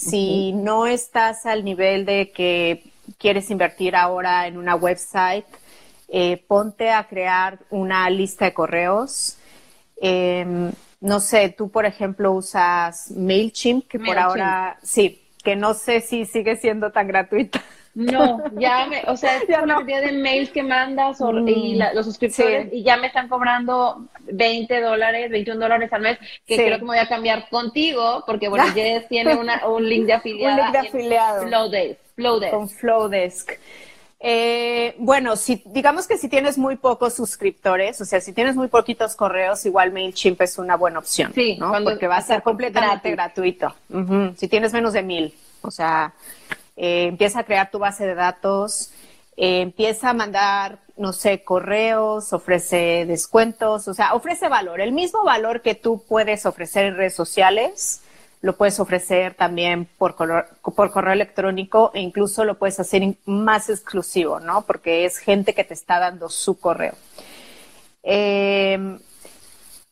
si 0.00 0.52
no 0.52 0.86
estás 0.86 1.44
al 1.44 1.62
nivel 1.62 2.06
de 2.06 2.32
que 2.32 2.84
quieres 3.18 3.50
invertir 3.50 3.94
ahora 3.94 4.46
en 4.46 4.56
una 4.56 4.74
website, 4.74 5.44
eh, 6.08 6.42
ponte 6.48 6.90
a 6.90 7.06
crear 7.06 7.58
una 7.68 8.08
lista 8.08 8.46
de 8.46 8.54
correos. 8.54 9.36
Em, 10.00 10.72
no 11.00 11.20
sé, 11.20 11.50
tú 11.50 11.70
por 11.70 11.84
ejemplo 11.84 12.32
usas 12.32 13.10
MailChimp, 13.10 13.88
que 13.88 13.98
por 13.98 14.18
ahora 14.18 14.78
sí, 14.82 15.22
que 15.44 15.54
no 15.54 15.74
sé 15.74 16.00
si 16.00 16.24
sigue 16.24 16.56
siendo 16.56 16.92
tan 16.92 17.06
gratuita. 17.06 17.62
No, 17.94 18.42
ya 18.56 18.86
me, 18.86 19.02
o 19.08 19.16
sea, 19.16 19.38
es 19.38 19.44
por 19.58 19.66
la 19.66 19.76
cantidad 19.76 20.00
de 20.00 20.12
mails 20.12 20.50
que 20.50 20.62
mandas 20.62 21.20
o, 21.20 21.36
y 21.46 21.74
mm, 21.74 21.94
los 21.94 22.06
suscriptores 22.06 22.72
y 22.72 22.82
ya 22.84 22.96
me 22.96 23.08
están 23.08 23.28
cobrando 23.28 24.06
20 24.30 24.80
dólares, 24.80 25.30
21 25.30 25.60
dólares 25.60 25.92
al 25.92 26.02
mes, 26.02 26.18
que 26.46 26.56
creo 26.56 26.78
que 26.78 26.84
me 26.84 26.88
voy 26.88 26.98
a 26.98 27.08
cambiar 27.08 27.48
contigo 27.48 28.22
porque, 28.26 28.48
bueno, 28.48 28.64
ya 28.76 29.06
tiene 29.08 29.34
una, 29.34 29.66
un 29.66 29.88
link 29.88 30.06
de 30.06 30.12
afiliado. 30.12 30.56
un 30.56 30.62
link 30.62 30.72
de 30.72 30.88
afiliado. 30.88 31.46
Flowdesk. 31.46 32.00
Flowdesk. 32.14 32.50
Con 32.52 32.68
Flowdesk. 32.68 33.52
Eh, 34.22 34.94
bueno, 34.98 35.34
si, 35.34 35.62
digamos 35.64 36.06
que 36.06 36.18
si 36.18 36.28
tienes 36.28 36.58
muy 36.58 36.76
pocos 36.76 37.14
suscriptores, 37.14 37.98
o 38.02 38.04
sea, 38.04 38.20
si 38.20 38.34
tienes 38.34 38.54
muy 38.54 38.68
poquitos 38.68 39.16
correos, 39.16 39.64
igual 39.64 39.92
MailChimp 39.92 40.42
es 40.42 40.58
una 40.58 40.76
buena 40.76 40.98
opción, 40.98 41.32
sí, 41.34 41.56
¿no? 41.58 41.72
Porque 41.82 42.06
va 42.06 42.18
a 42.18 42.22
ser 42.22 42.42
completamente 42.42 43.10
gratuito. 43.10 43.74
Si 44.36 44.46
tienes 44.46 44.74
menos 44.74 44.92
de 44.92 45.02
mil, 45.02 45.34
o 45.62 45.70
sea, 45.70 46.12
eh, 46.82 47.08
empieza 47.08 47.40
a 47.40 47.44
crear 47.44 47.70
tu 47.70 47.78
base 47.78 48.06
de 48.06 48.14
datos, 48.14 48.90
eh, 49.36 49.60
empieza 49.60 50.08
a 50.08 50.14
mandar, 50.14 50.78
no 50.96 51.12
sé, 51.12 51.44
correos, 51.44 52.32
ofrece 52.32 53.04
descuentos, 53.06 53.86
o 53.86 53.92
sea, 53.92 54.14
ofrece 54.14 54.48
valor, 54.48 54.80
el 54.80 54.92
mismo 54.92 55.22
valor 55.22 55.60
que 55.60 55.74
tú 55.74 56.02
puedes 56.08 56.46
ofrecer 56.46 56.86
en 56.86 56.96
redes 56.96 57.14
sociales, 57.14 58.00
lo 58.40 58.56
puedes 58.56 58.80
ofrecer 58.80 59.34
también 59.34 59.86
por 59.98 60.14
correo, 60.14 60.46
por 60.74 60.90
correo 60.90 61.12
electrónico 61.12 61.90
e 61.92 62.00
incluso 62.00 62.46
lo 62.46 62.58
puedes 62.58 62.80
hacer 62.80 63.02
más 63.26 63.68
exclusivo, 63.68 64.40
¿no? 64.40 64.62
Porque 64.62 65.04
es 65.04 65.18
gente 65.18 65.52
que 65.52 65.64
te 65.64 65.74
está 65.74 65.98
dando 65.98 66.30
su 66.30 66.58
correo. 66.58 66.94
Em, 68.02 68.98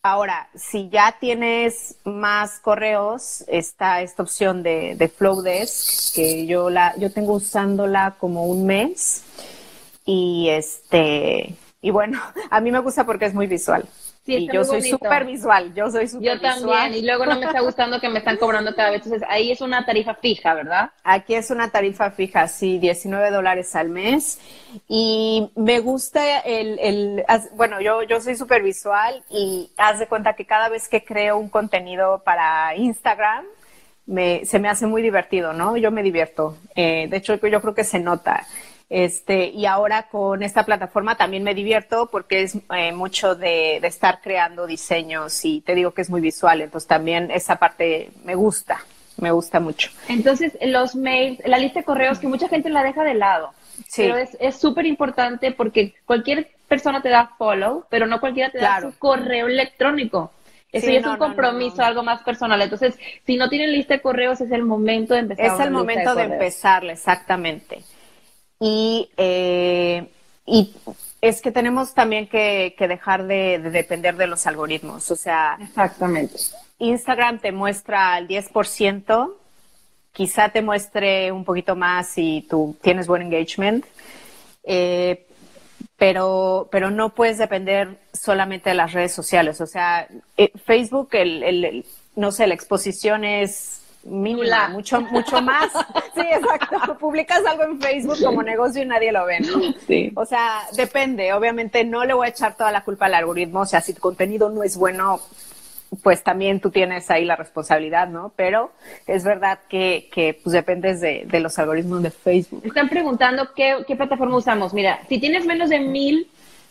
Ahora, 0.02 0.48
si 0.54 0.88
ya 0.88 1.16
tienes 1.20 1.96
más 2.04 2.60
correos, 2.60 3.44
está 3.48 4.00
esta 4.00 4.22
opción 4.22 4.62
de, 4.62 4.94
de 4.94 5.08
Flowdesk, 5.08 6.14
que 6.14 6.46
yo 6.46 6.70
la, 6.70 6.96
yo 6.96 7.12
tengo 7.12 7.34
usándola 7.34 8.16
como 8.18 8.44
un 8.44 8.64
mes. 8.64 9.24
Y 10.04 10.48
este, 10.50 11.54
y 11.82 11.90
bueno, 11.90 12.20
a 12.50 12.60
mí 12.60 12.70
me 12.70 12.78
gusta 12.78 13.04
porque 13.04 13.26
es 13.26 13.34
muy 13.34 13.46
visual 13.46 13.88
y 14.36 14.52
yo 14.52 14.64
soy 14.64 14.82
súper 14.82 15.24
visual, 15.24 15.72
yo 15.74 15.90
soy 15.90 16.08
súper 16.08 16.34
Yo 16.34 16.40
también, 16.40 16.94
y 16.94 17.02
luego 17.02 17.26
no 17.26 17.38
me 17.38 17.46
está 17.46 17.60
gustando 17.60 18.00
que 18.00 18.08
me 18.08 18.18
están 18.18 18.36
cobrando 18.38 18.74
cada 18.74 18.90
vez. 18.90 19.02
Entonces, 19.04 19.26
ahí 19.30 19.50
es 19.50 19.60
una 19.60 19.84
tarifa 19.84 20.14
fija, 20.14 20.54
¿verdad? 20.54 20.90
Aquí 21.04 21.34
es 21.34 21.50
una 21.50 21.70
tarifa 21.70 22.10
fija, 22.10 22.46
sí, 22.48 22.78
19 22.78 23.30
dólares 23.30 23.74
al 23.74 23.88
mes. 23.88 24.40
Y 24.86 25.50
me 25.56 25.80
gusta 25.80 26.40
el, 26.40 26.78
el 26.78 27.24
bueno, 27.54 27.80
yo, 27.80 28.02
yo 28.02 28.20
soy 28.20 28.36
súper 28.36 28.62
visual 28.62 29.22
y 29.30 29.70
haz 29.76 29.98
de 29.98 30.06
cuenta 30.06 30.34
que 30.34 30.44
cada 30.44 30.68
vez 30.68 30.88
que 30.88 31.04
creo 31.04 31.38
un 31.38 31.48
contenido 31.48 32.22
para 32.24 32.74
Instagram, 32.76 33.44
me, 34.08 34.44
se 34.46 34.58
me 34.58 34.68
hace 34.68 34.86
muy 34.86 35.02
divertido, 35.02 35.52
¿no? 35.52 35.76
Yo 35.76 35.90
me 35.90 36.02
divierto. 36.02 36.56
Eh, 36.74 37.06
de 37.08 37.16
hecho, 37.18 37.34
yo 37.46 37.60
creo 37.60 37.74
que 37.74 37.84
se 37.84 37.98
nota. 37.98 38.46
Este, 38.90 39.48
y 39.48 39.66
ahora 39.66 40.08
con 40.08 40.42
esta 40.42 40.64
plataforma 40.64 41.16
también 41.16 41.42
me 41.42 41.54
divierto 41.54 42.08
porque 42.10 42.42
es 42.42 42.56
eh, 42.74 42.92
mucho 42.92 43.34
de, 43.34 43.76
estar 43.76 44.20
creando 44.22 44.66
diseños 44.66 45.44
y 45.44 45.60
te 45.60 45.74
digo 45.74 45.92
que 45.92 46.00
es 46.00 46.08
muy 46.08 46.22
visual, 46.22 46.62
entonces 46.62 46.88
también 46.88 47.30
esa 47.30 47.56
parte 47.56 48.10
me 48.24 48.34
gusta, 48.34 48.80
me 49.18 49.30
gusta 49.30 49.60
mucho. 49.60 49.90
Entonces, 50.08 50.56
los 50.62 50.96
mails, 50.96 51.40
la 51.44 51.58
lista 51.58 51.80
de 51.80 51.84
correos 51.84 52.18
que 52.18 52.28
mucha 52.28 52.48
gente 52.48 52.70
la 52.70 52.82
deja 52.82 53.04
de 53.04 53.12
lado, 53.12 53.52
sí. 53.86 54.04
pero 54.06 54.16
es 54.16 54.56
súper 54.56 54.86
importante 54.86 55.52
porque 55.52 55.94
cualquier 56.06 56.50
persona 56.66 57.02
te 57.02 57.10
da 57.10 57.32
follow, 57.36 57.84
pero 57.90 58.06
no 58.06 58.20
cualquiera 58.20 58.50
te 58.50 58.58
da 58.58 58.80
su 58.80 58.98
correo 58.98 59.48
electrónico. 59.48 60.32
Eso 60.70 60.90
ya 60.90 60.98
es 60.98 61.06
un 61.06 61.16
compromiso, 61.16 61.82
algo 61.82 62.02
más 62.02 62.22
personal. 62.22 62.60
Entonces, 62.60 62.98
si 63.24 63.36
no 63.36 63.48
tienen 63.48 63.72
lista 63.72 63.94
de 63.94 64.02
correos, 64.02 64.38
es 64.42 64.50
el 64.50 64.64
momento 64.64 65.14
de 65.14 65.20
empezar. 65.20 65.46
Es 65.46 65.60
el 65.60 65.70
momento 65.70 66.14
de, 66.14 66.28
de 66.28 66.34
empezarle, 66.34 66.92
exactamente. 66.92 67.82
Y, 68.60 69.10
eh, 69.16 70.10
y 70.46 70.74
es 71.20 71.42
que 71.42 71.50
tenemos 71.50 71.94
también 71.94 72.28
que, 72.28 72.74
dejar 72.78 73.26
de, 73.26 73.58
depender 73.58 74.16
de 74.16 74.26
los 74.26 74.46
algoritmos. 74.46 75.10
O 75.10 75.16
sea, 75.16 75.58
exactamente. 75.60 76.36
Instagram 76.78 77.40
te 77.40 77.52
muestra 77.52 78.18
el 78.18 78.28
10%, 78.28 79.34
quizá 80.12 80.48
te 80.50 80.62
muestre 80.62 81.32
un 81.32 81.44
poquito 81.44 81.74
más 81.74 82.08
si 82.08 82.46
tú 82.48 82.76
tienes 82.80 83.06
buen 83.06 83.22
engagement, 83.22 83.84
eh, 84.62 85.26
pero, 85.96 86.68
pero 86.70 86.90
no 86.90 87.14
puedes 87.14 87.38
depender 87.38 87.98
solamente 88.12 88.70
de 88.70 88.76
las 88.76 88.92
redes 88.92 89.12
sociales. 89.12 89.60
O 89.60 89.66
sea, 89.66 90.06
eh, 90.36 90.52
Facebook, 90.64 91.08
el, 91.12 91.84
no 92.14 92.30
sé, 92.30 92.46
la 92.46 92.54
exposición 92.54 93.24
es 93.24 93.82
mínima, 94.08 94.68
mucho, 94.68 95.00
mucho 95.00 95.40
más. 95.42 95.70
Sí, 96.14 96.24
exacto. 96.32 96.98
Publicas 96.98 97.46
algo 97.46 97.62
en 97.62 97.80
Facebook 97.80 98.16
como 98.24 98.42
negocio 98.42 98.82
y 98.82 98.86
nadie 98.86 99.12
lo 99.12 99.24
ve, 99.24 99.38
¿no? 99.38 99.72
Sí. 99.86 100.10
O 100.16 100.24
sea, 100.24 100.62
depende. 100.76 101.32
Obviamente 101.32 101.84
no 101.84 102.04
le 102.04 102.12
voy 102.12 102.26
a 102.26 102.30
echar 102.30 102.56
toda 102.56 102.72
la 102.72 102.82
culpa 102.82 103.06
al 103.06 103.14
algoritmo. 103.14 103.60
O 103.60 103.66
sea, 103.66 103.80
si 103.80 103.94
tu 103.94 104.00
contenido 104.00 104.50
no 104.50 104.64
es 104.64 104.76
bueno, 104.76 105.20
pues 106.02 106.24
también 106.24 106.60
tú 106.60 106.70
tienes 106.70 107.08
ahí 107.10 107.24
la 107.24 107.36
responsabilidad, 107.36 108.08
¿no? 108.08 108.32
Pero 108.34 108.72
es 109.06 109.22
verdad 109.22 109.60
que, 109.68 110.08
que 110.12 110.34
pues 110.42 110.52
dependes 110.52 111.00
de, 111.00 111.24
de, 111.26 111.40
los 111.40 111.56
algoritmos 111.58 112.02
de 112.02 112.10
Facebook. 112.10 112.62
Están 112.64 112.88
preguntando 112.88 113.54
qué, 113.54 113.84
qué 113.86 113.94
plataforma 113.94 114.36
usamos. 114.36 114.74
Mira, 114.74 115.00
si 115.08 115.18
tienes 115.18 115.46
menos 115.46 115.70
de 115.70 115.78
mil 115.78 116.28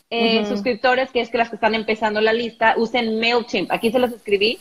eh, 0.09 0.45
suscriptores, 0.45 1.11
que 1.11 1.21
es 1.21 1.29
que 1.29 1.37
las 1.37 1.49
que 1.49 1.55
están 1.55 1.75
empezando 1.75 2.21
la 2.21 2.33
lista, 2.33 2.75
usen 2.77 3.19
MailChimp. 3.19 3.71
Aquí 3.71 3.91
se 3.91 3.99
los 3.99 4.11
escribí. 4.11 4.59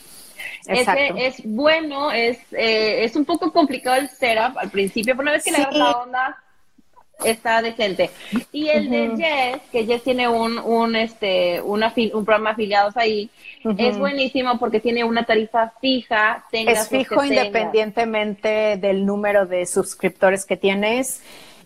Ese 0.65 1.11
es 1.15 1.41
bueno, 1.43 2.11
es, 2.11 2.37
eh, 2.51 3.03
es 3.03 3.15
un 3.15 3.25
poco 3.25 3.51
complicado 3.51 3.97
el 3.97 4.09
setup 4.09 4.57
al 4.57 4.69
principio, 4.69 5.13
pero 5.15 5.23
una 5.23 5.31
vez 5.33 5.43
que 5.43 5.51
le 5.51 5.59
das 5.59 5.73
la 5.75 5.91
onda, 5.91 6.37
está 7.23 7.61
decente. 7.61 8.09
Y 8.51 8.69
el 8.69 8.89
de 8.89 9.11
Jess, 9.17 9.61
que 9.71 9.85
Jess 9.85 10.03
tiene 10.03 10.27
un, 10.27 10.57
un, 10.57 10.95
este, 10.95 11.61
un 11.61 11.81
programa 12.25 12.51
afiliados 12.51 12.95
ahí, 12.97 13.29
es 13.77 13.97
buenísimo 13.97 14.57
porque 14.59 14.79
tiene 14.79 15.03
una 15.03 15.23
tarifa 15.23 15.73
fija. 15.81 16.45
es 16.51 16.89
fijo 16.89 17.23
independientemente 17.23 18.77
del 18.77 19.05
número 19.05 19.45
de 19.45 19.65
suscriptores 19.65 20.45
que 20.45 20.57
tienes 20.57 21.21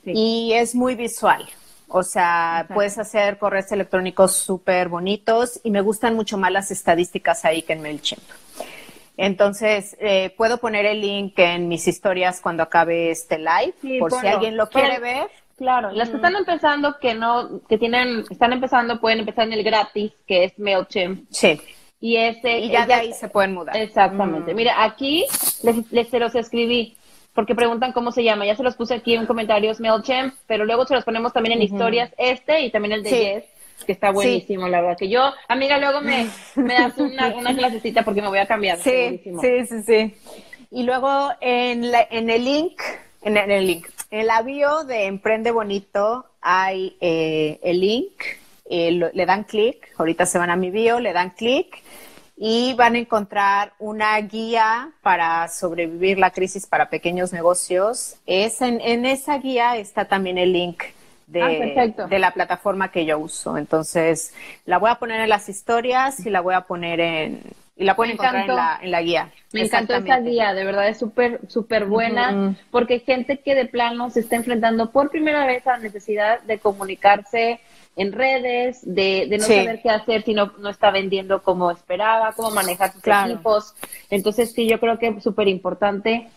y 0.06 0.54
es 0.54 0.74
muy 0.74 0.96
visual. 0.96 1.48
O 1.94 2.04
sea, 2.04 2.68
puedes 2.74 2.98
hacer 2.98 3.38
correos 3.38 3.72
electrónicos 3.72 4.34
súper 4.34 4.88
bonitos 4.88 5.60
y 5.64 5.72
me 5.72 5.82
gustan 5.82 6.16
mucho 6.16 6.38
más 6.38 6.52
las 6.52 6.72
estadísticas 6.72 7.44
ahí 7.44 7.64
que 7.64 7.74
en 7.74 7.82
MailChimp. 7.82 8.24
Entonces, 9.18 9.98
eh, 10.00 10.34
puedo 10.38 10.58
poner 10.58 10.86
el 10.86 11.02
link 11.02 11.38
en 11.38 11.68
mis 11.68 11.88
historias 11.88 12.40
cuando 12.40 12.64
acabe 12.64 13.12
este 13.12 13.38
live, 13.38 14.00
por 14.00 14.12
si 14.14 14.26
alguien 14.26 14.56
lo 14.56 14.68
quiere 14.70 15.00
ver. 15.00 15.28
Claro, 15.58 15.92
las 15.92 16.10
que 16.10 16.16
están 16.16 16.36
empezando, 16.36 16.98
que 16.98 17.14
no, 17.14 17.62
que 17.68 17.78
tienen, 17.78 18.24
están 18.32 18.54
empezando, 18.54 19.00
pueden 19.00 19.20
empezar 19.20 19.46
en 19.46 19.54
el 19.54 19.64
gratis, 19.64 20.14
que 20.26 20.46
es 20.46 20.58
MailChimp. 20.58 21.28
Sí. 21.30 21.62
Y 22.00 22.18
ese. 22.18 22.60
Y 22.60 22.70
ya 22.70 22.88
de 22.88 22.94
ahí 22.96 23.14
se 23.14 23.28
pueden 23.28 23.54
mudar. 23.54 23.78
Exactamente. 23.78 24.54
Mm. 24.54 24.56
Mira, 24.56 24.84
aquí 24.84 25.26
les, 25.62 25.92
les 25.92 26.08
se 26.10 26.20
los 26.20 26.34
escribí, 26.34 26.98
porque 27.34 27.56
preguntan 27.56 27.94
cómo 27.94 28.12
se 28.12 28.24
llama. 28.24 28.46
Ya 28.46 28.56
se 28.56 28.64
los 28.64 28.76
puse 28.76 28.96
aquí 28.96 29.16
en 29.16 29.26
comentarios 29.26 29.80
MailChimp, 29.80 30.34
pero 30.48 30.66
luego 30.66 30.86
se 30.86 30.96
los 30.96 31.04
ponemos 31.04 31.34
también 31.34 31.58
en 31.58 31.64
historias, 31.64 32.14
este 32.18 32.62
y 32.62 32.72
también 32.72 32.94
el 32.94 33.04
de 33.04 33.10
Yes 33.10 33.44
que 33.86 33.92
está 33.92 34.12
buenísimo, 34.12 34.68
la 34.68 34.82
verdad. 34.82 34.98
Que 34.98 35.10
yo, 35.10 35.32
amiga, 35.48 35.78
luego 35.78 36.02
me, 36.02 36.28
me 36.56 36.74
das 36.74 36.98
una, 36.98 37.36
una 37.36 37.56
clasecita 37.56 38.04
porque 38.04 38.22
me 38.22 38.28
voy 38.28 38.40
a 38.40 38.46
cambiar. 38.46 38.80
Sí, 38.80 39.22
sí, 39.24 39.66
sí, 39.68 39.84
sí. 39.84 40.16
Y 40.72 40.84
luego 40.84 41.32
en, 41.42 41.92
la, 41.92 42.08
en 42.10 42.30
el 42.30 42.46
link, 42.46 42.82
en, 43.22 43.38
el 43.38 43.68
link, 43.68 43.88
en 44.10 44.28
la 44.28 44.42
bio 44.42 44.84
de 44.84 45.06
Emprende 45.06 45.52
Bonito 45.52 46.26
hay 46.42 46.96
eh, 47.02 47.60
el 47.62 47.82
link, 47.82 48.22
eh, 48.70 48.92
le 48.92 49.26
dan 49.26 49.44
clic, 49.44 49.90
ahorita 49.98 50.26
se 50.26 50.38
van 50.38 50.50
a 50.50 50.56
mi 50.56 50.72
bio, 50.72 51.00
le 51.00 51.12
dan 51.12 51.32
clic 51.32 51.84
y 52.44 52.74
van 52.74 52.96
a 52.96 52.98
encontrar 52.98 53.74
una 53.78 54.20
guía 54.20 54.90
para 55.04 55.48
sobrevivir 55.48 56.18
la 56.18 56.32
crisis 56.32 56.66
para 56.66 56.90
pequeños 56.90 57.32
negocios. 57.32 58.16
Es 58.26 58.62
en, 58.62 58.82
en 58.82 59.06
esa 59.06 59.38
guía 59.38 59.78
está 59.78 60.06
también 60.06 60.40
el 60.40 60.52
link 60.52 60.84
Ah, 61.40 62.08
de, 62.08 62.20
la 62.20 62.32
plataforma 62.32 62.92
que 62.92 63.06
yo 63.06 63.18
uso. 63.18 63.58
Entonces, 63.58 64.34
la 64.66 64.80
voy 64.80 64.90
a 64.90 64.96
poner 64.96 65.22
en 65.22 65.30
las 65.30 65.48
historias 65.48 66.26
y 66.26 66.30
la 66.30 66.42
voy 66.42 66.56
a 66.56 66.62
poner 66.62 67.00
en... 67.00 67.42
Y 67.78 67.86
la 67.86 67.96
pueden 67.96 68.14
encontrar 68.14 68.50
en 68.50 68.56
la, 68.56 68.80
en 68.82 68.92
la, 68.92 69.02
guía. 69.02 69.32
Me 69.54 69.62
encantó 69.62 69.96
esa 69.96 70.20
guía, 70.20 70.54
de 70.54 70.66
verdad 70.66 70.88
es 70.88 71.00
súper, 71.00 71.40
súper 71.48 71.86
buena, 71.86 72.56
porque 72.70 72.96
hay 72.96 73.00
gente 73.00 73.40
que 73.40 73.56
de 73.56 73.66
plano 73.66 74.10
se 74.12 74.20
está 74.20 74.36
enfrentando 74.36 74.92
por 74.92 75.10
primera 75.10 75.48
vez 75.48 75.66
a 75.66 75.72
la 75.72 75.78
necesidad 75.80 76.42
de 76.42 76.60
comunicarse 76.60 77.60
en 77.96 78.12
redes, 78.12 78.80
de, 78.84 79.28
de 79.30 79.38
no 79.38 79.44
saber 79.44 79.82
qué 79.82 79.90
hacer 79.90 80.24
si 80.24 80.34
no, 80.34 80.54
no 80.60 80.70
está 80.70 80.92
vendiendo 80.92 81.44
como 81.44 81.72
esperaba, 81.72 82.34
cómo 82.34 82.52
manejar 82.52 82.94
sus 82.94 83.04
equipos. 83.06 83.76
Entonces, 84.10 84.54
sí, 84.54 84.68
yo 84.68 84.80
creo 84.80 84.98
que 84.98 85.08
es 85.08 85.24
súper 85.24 85.48
importante 85.48 86.30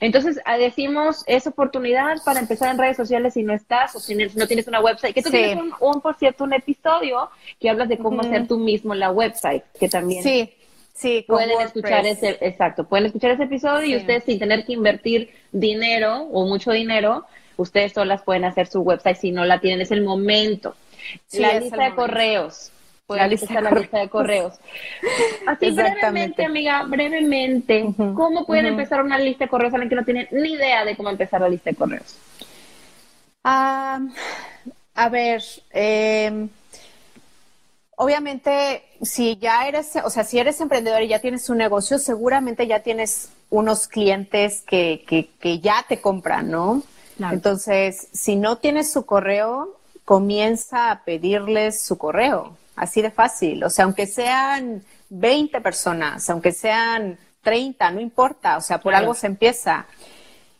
entonces, 0.00 0.40
ah, 0.44 0.58
decimos, 0.58 1.22
es 1.26 1.46
oportunidad 1.46 2.16
para 2.24 2.40
empezar 2.40 2.70
en 2.70 2.78
redes 2.78 2.96
sociales 2.96 3.34
si 3.34 3.42
no 3.42 3.54
estás 3.54 3.94
o 3.96 4.00
si 4.00 4.14
no 4.14 4.46
tienes 4.46 4.66
una 4.68 4.80
website. 4.80 5.14
Que 5.14 5.22
tú 5.22 5.30
tienes 5.30 5.58
un, 5.80 6.00
por 6.00 6.16
cierto, 6.16 6.44
un 6.44 6.52
episodio 6.52 7.30
que 7.58 7.70
hablas 7.70 7.88
de 7.88 7.98
cómo 7.98 8.20
hacer 8.20 8.46
tú 8.46 8.58
mismo 8.58 8.94
la 8.94 9.10
website, 9.10 9.64
que 9.78 9.88
también. 9.88 10.22
Sí. 10.22 10.52
Sí, 10.92 11.24
pueden 11.26 11.58
escuchar 11.62 12.04
ese, 12.04 12.36
exacto, 12.42 12.84
pueden 12.84 13.06
escuchar 13.06 13.30
ese 13.30 13.44
episodio 13.44 13.86
y 13.86 13.96
ustedes 13.96 14.24
sin 14.24 14.38
tener 14.38 14.66
que 14.66 14.74
invertir 14.74 15.30
dinero 15.50 16.24
o 16.24 16.44
mucho 16.44 16.72
dinero, 16.72 17.24
ustedes 17.56 17.94
solas 17.94 18.20
pueden 18.22 18.44
hacer 18.44 18.66
su 18.66 18.82
website 18.82 19.16
si 19.16 19.30
no 19.30 19.46
la 19.46 19.60
tienen, 19.60 19.80
es 19.80 19.92
el 19.92 20.02
momento. 20.02 20.76
La 21.32 21.60
lista 21.60 21.84
de 21.84 21.94
correos, 21.94 22.72
la 23.08 23.26
lista, 23.26 23.60
la 23.60 23.70
lista 23.70 23.98
de 23.98 24.08
correos. 24.08 24.54
Así 25.46 25.70
brevemente, 25.70 26.44
amiga, 26.44 26.84
brevemente, 26.84 27.86
¿cómo 27.96 28.46
pueden 28.46 28.66
empezar 28.66 29.02
una 29.02 29.18
lista 29.18 29.44
de 29.44 29.50
correos 29.50 29.74
alguien 29.74 29.88
que 29.88 29.96
no 29.96 30.04
tiene 30.04 30.28
ni 30.30 30.52
idea 30.52 30.84
de 30.84 30.96
cómo 30.96 31.10
empezar 31.10 31.40
la 31.40 31.48
lista 31.48 31.70
de 31.70 31.76
correos? 31.76 32.16
a 33.42 35.08
ver, 35.10 35.42
em, 35.70 36.48
obviamente, 37.96 38.82
si 39.02 39.36
ya 39.38 39.66
eres, 39.66 39.96
o 40.04 40.10
sea, 40.10 40.24
si 40.24 40.38
eres 40.38 40.60
emprendedor 40.60 41.02
y 41.02 41.08
ya 41.08 41.20
tienes 41.20 41.48
un 41.48 41.58
negocio, 41.58 41.98
seguramente 41.98 42.66
ya 42.66 42.80
tienes 42.80 43.30
unos 43.48 43.88
clientes 43.88 44.62
que, 44.66 45.04
que, 45.40 45.58
ya 45.60 45.84
te 45.88 46.00
compran, 46.00 46.50
¿no? 46.50 46.82
Entonces, 47.18 48.08
si 48.12 48.36
no 48.36 48.58
tienes 48.58 48.92
su 48.92 49.04
correo, 49.04 49.79
comienza 50.04 50.90
a 50.90 51.04
pedirles 51.04 51.82
su 51.82 51.98
correo 51.98 52.56
así 52.80 53.02
de 53.02 53.10
fácil. 53.10 53.62
O 53.64 53.70
sea, 53.70 53.84
aunque 53.84 54.06
sean 54.06 54.82
20 55.10 55.60
personas, 55.60 56.28
aunque 56.30 56.52
sean 56.52 57.18
30, 57.42 57.90
no 57.90 58.00
importa, 58.00 58.56
o 58.56 58.60
sea, 58.60 58.80
por 58.80 58.94
algo 58.94 59.14
se 59.14 59.26
empieza. 59.26 59.86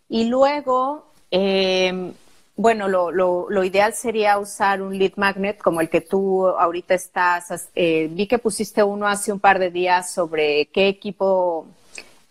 Y 0.09 0.25
luego, 0.25 1.13
em, 1.31 2.13
bueno, 2.57 2.89
lo, 2.89 3.11
lo, 3.11 3.49
lo, 3.49 3.65
ideal 3.65 3.95
sería 3.95 4.39
usar 4.39 4.83
un 4.83 4.99
lead 4.99 5.13
magnet 5.17 5.59
como 5.59 5.81
el 5.81 5.89
que 5.89 6.01
tú 6.03 6.47
ahorita 6.47 6.95
estás. 6.95 7.71
Eh, 7.75 8.09
vi 8.11 8.27
que 8.27 8.39
pusiste 8.39 8.83
uno 8.83 9.07
hace 9.07 9.33
un 9.33 9.41
par 9.41 9.59
de 9.59 9.71
días 9.71 10.13
sobre 10.13 10.67
qué 10.67 10.89
equipo, 10.89 11.67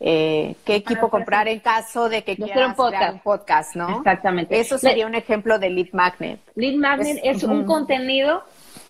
eh, 0.02 0.56
qué 0.64 0.76
equipo 0.76 1.10
comprar 1.10 1.48
en 1.50 1.60
caso 1.60 2.08
de 2.08 2.24
que 2.24 2.38
quieras 2.38 2.70
un 2.70 2.76
podcast. 2.76 3.14
un 3.14 3.20
podcast, 3.20 3.76
¿no? 3.76 3.98
Exactamente. 3.98 4.60
Eso 4.60 4.78
sería 4.78 5.06
un 5.06 5.16
ejemplo 5.16 5.60
de 5.60 5.70
lead 5.70 5.90
magnet. 5.92 6.40
Lead 6.56 6.76
magnet 6.76 7.20
es, 7.24 7.44
un 7.44 7.66
contenido 7.66 8.44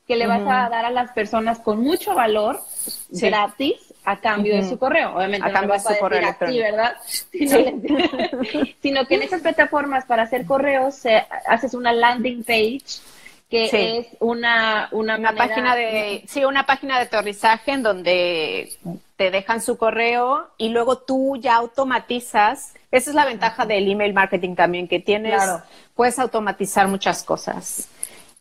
que 0.08 0.16
le 0.16 0.28
vas 0.28 0.42
a 0.42 0.70
dar 0.70 0.86
a 0.86 0.92
las 0.92 1.12
personas 1.12 1.60
con 1.60 1.82
mucho 1.82 2.14
valor, 2.14 2.60
gratis, 3.10 3.76
a 4.06 4.20
cambio 4.20 4.56
de 4.56 4.68
su 4.68 4.78
correo. 4.78 5.16
Obviamente 5.16 5.48
a 5.48 5.52
cambio 5.52 5.74
de 5.74 5.80
su 5.80 5.98
correo 6.00 6.20
electrónico. 6.20 6.64
¿verdad? 6.64 6.96
Sino, 8.82 9.06
que 9.06 9.16
en 9.16 9.22
esas 9.24 9.42
plataformas 9.42 10.06
para 10.06 10.24
hacer 10.24 10.46
correos 10.46 11.04
haces 11.48 11.74
una 11.74 11.92
landing 11.92 12.44
page 12.44 13.02
que 13.50 13.98
es 13.98 14.08
una, 14.20 14.90
una, 14.92 15.34
página 15.34 15.76
de 15.76 16.24
sí 16.28 16.46
una 16.46 16.68
página 16.68 16.98
de 16.98 17.06
aterrizaje 17.06 17.72
en 17.72 17.82
donde 17.82 18.72
te 19.16 19.32
dejan 19.32 19.62
su 19.62 19.78
correo 19.78 20.50
y 20.58 20.70
luego 20.70 21.00
tú 21.00 21.36
ya 21.38 21.56
automatizas. 21.56 22.76
Esa 22.92 23.10
es 23.10 23.16
la 23.16 23.26
ventaja 23.26 23.66
del 23.66 23.90
email 23.90 24.14
marketing 24.14 24.56
también 24.56 24.88
que 24.88 25.00
tienes 25.00 25.42
puedes 25.96 26.20
automatizar 26.20 26.88
muchas 26.88 27.24
cosas. 27.24 27.90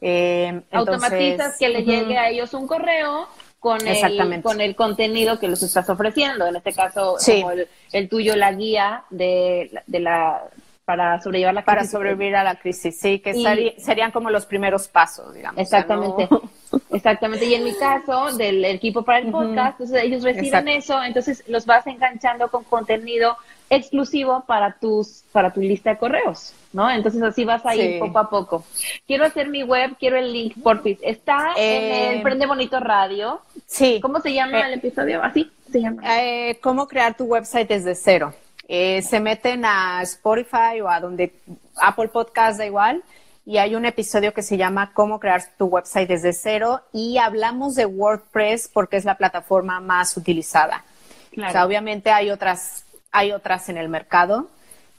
Eh, 0.01 0.61
automatizas 0.71 1.57
que 1.59 1.69
le 1.71 1.83
llegue 1.83 2.19
a 2.19 2.29
ellos 2.29 2.53
un 2.53 2.67
correo 2.67 3.29
con 3.59 3.81
el, 3.87 4.43
con 4.43 4.61
el 4.61 4.77
contenido 4.77 5.41
que 5.41 5.49
les 5.49 5.63
estás 5.63 5.89
ofreciendo. 5.89 6.47
En 6.47 6.57
este 6.57 6.73
caso, 6.73 7.17
como 7.25 7.51
el, 7.93 8.09
tuyo, 8.09 8.37
la 8.37 8.53
guía 8.53 9.05
de, 9.11 9.83
de 9.87 10.01
la 10.01 10.45
para 10.89 11.21
sobrellevar 11.21 11.53
la 11.53 11.65
crisis. 11.65 11.77
Para 11.77 11.85
sobrevivir 11.87 12.35
a 12.35 12.43
la 12.43 12.55
crisis, 12.55 12.99
sí, 12.99 13.19
que 13.19 13.35
serían 13.77 14.11
como 14.11 14.31
los 14.31 14.47
primeros 14.47 14.89
pasos, 14.89 15.35
digamos. 15.35 15.61
Exactamente, 15.61 16.27
exactamente. 16.91 17.45
Y 17.45 17.53
en 17.53 17.65
mi 17.65 17.75
caso, 17.75 18.35
del 18.39 18.65
equipo 18.65 19.03
para 19.03 19.19
el 19.19 19.31
podcast, 19.31 19.73
entonces 19.73 20.03
ellos 20.03 20.23
reciben 20.23 20.67
eso, 20.69 21.03
entonces 21.03 21.45
los 21.47 21.67
vas 21.67 21.87
enganchando 21.87 22.51
con 22.51 22.65
contenido 22.65 23.37
exclusivo 23.69 24.45
para 24.47 24.79
tus, 24.79 25.25
para 25.31 25.53
tu 25.53 25.61
lista 25.61 25.91
de 25.91 25.99
correos, 25.99 26.55
¿no? 26.73 26.91
Entonces 26.91 27.21
así 27.21 27.45
vas 27.45 27.67
a 27.67 27.77
ir 27.77 27.99
poco 27.99 28.19
a 28.19 28.31
poco. 28.31 28.65
Quiero 29.07 29.27
hacer 29.27 29.51
mi 29.51 29.65
web, 29.65 29.95
quiero 30.01 30.17
el 30.17 30.33
link, 30.33 30.55
por 30.63 30.83
fin. 30.83 30.99
Está 31.03 31.53
en 31.55 32.13
el 32.13 32.19
eh, 32.21 32.21
Prende 32.23 32.47
Bonito 32.47 32.81
Radio. 32.81 33.43
Sí. 33.67 33.99
¿Cómo 34.01 34.21
se 34.21 34.33
llama 34.33 34.61
eh, 34.61 34.69
el 34.69 34.73
episodio? 34.79 35.23
Así 35.23 35.53
se 35.71 35.83
llama. 35.83 36.01
Eh, 36.19 36.59
¿Cómo 36.63 36.89
crear 36.89 37.15
tu 37.15 37.25
website 37.25 37.69
desde 37.69 37.95
cero? 37.95 38.33
Se 38.69 39.21
meten 39.21 39.65
a 39.65 40.03
Spotify 40.03 40.81
o 40.83 40.89
a 40.89 41.01
donde 41.01 41.33
Apple 41.77 42.09
Podcast 42.09 42.59
da 42.59 42.67
igual 42.67 43.03
y 43.47 43.57
hay 43.57 43.75
un 43.75 43.87
episodio 43.87 44.35
que 44.35 44.43
se 44.43 44.59
llama 44.59 44.93
Cómo 44.93 45.19
crear 45.19 45.43
tu 45.57 45.67
website 45.67 46.09
desde 46.09 46.35
cero 46.35 46.83
y 46.93 47.17
hablamos 47.17 47.75
de 47.75 47.87
WordPress 47.87 48.69
porque 48.73 48.99
es 48.99 49.07
la 49.07 49.17
plataforma 49.17 49.81
más 49.81 50.17
utilizada. 50.17 50.85
O 51.33 51.51
sea, 51.51 51.65
obviamente 51.65 52.11
hay 52.11 52.31
otras 52.31 52.85
hay 53.11 53.33
otras 53.33 53.69
en 53.69 53.79
el 53.79 53.89
mercado, 53.89 54.49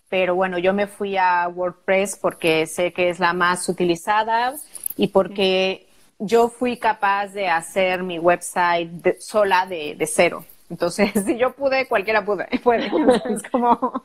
pero 0.09 0.35
bueno, 0.35 0.57
yo 0.57 0.73
me 0.73 0.87
fui 0.87 1.17
a 1.17 1.47
WordPress 1.47 2.17
porque 2.17 2.65
sé 2.65 2.91
que 2.91 3.09
es 3.09 3.19
la 3.19 3.33
más 3.33 3.69
utilizada 3.69 4.55
y 4.97 5.09
porque 5.09 5.87
yo 6.17 6.49
fui 6.49 6.77
capaz 6.77 7.27
de 7.27 7.47
hacer 7.47 8.03
mi 8.03 8.19
website 8.19 9.19
sola 9.19 9.65
de, 9.65 9.95
cero. 10.07 10.43
Entonces, 10.69 11.11
si 11.25 11.37
yo 11.37 11.51
pude, 11.51 11.87
cualquiera 11.87 12.23
puede. 12.25 12.47
puede. 12.63 12.89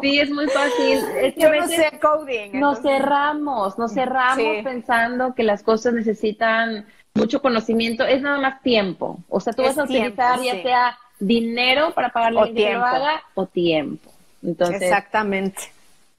Sí, 0.00 0.18
es 0.18 0.30
muy 0.30 0.46
fácil. 0.48 1.00
yo 1.36 1.52
no 1.52 1.68
sé 1.68 1.90
coding. 2.00 2.58
Nos 2.58 2.80
cerramos, 2.80 3.78
nos 3.78 3.92
cerramos 3.92 4.64
pensando 4.64 5.34
que 5.34 5.42
las 5.42 5.62
cosas 5.62 5.94
necesitan 5.94 6.86
mucho 7.14 7.40
conocimiento. 7.40 8.04
Es 8.04 8.22
nada 8.22 8.38
más 8.38 8.62
tiempo. 8.62 9.18
O 9.28 9.40
sea, 9.40 9.52
tú 9.52 9.62
vas 9.62 9.78
a 9.78 9.84
utilizar 9.84 10.40
ya 10.40 10.62
sea 10.62 10.98
dinero 11.20 11.92
para 11.94 12.08
pagarle 12.10 12.40
a 12.40 12.52
que 12.52 12.72
lo 12.72 12.84
haga 12.84 13.22
o 13.34 13.46
tiempo. 13.46 14.10
Entonces, 14.42 14.82
Exactamente. 14.82 15.62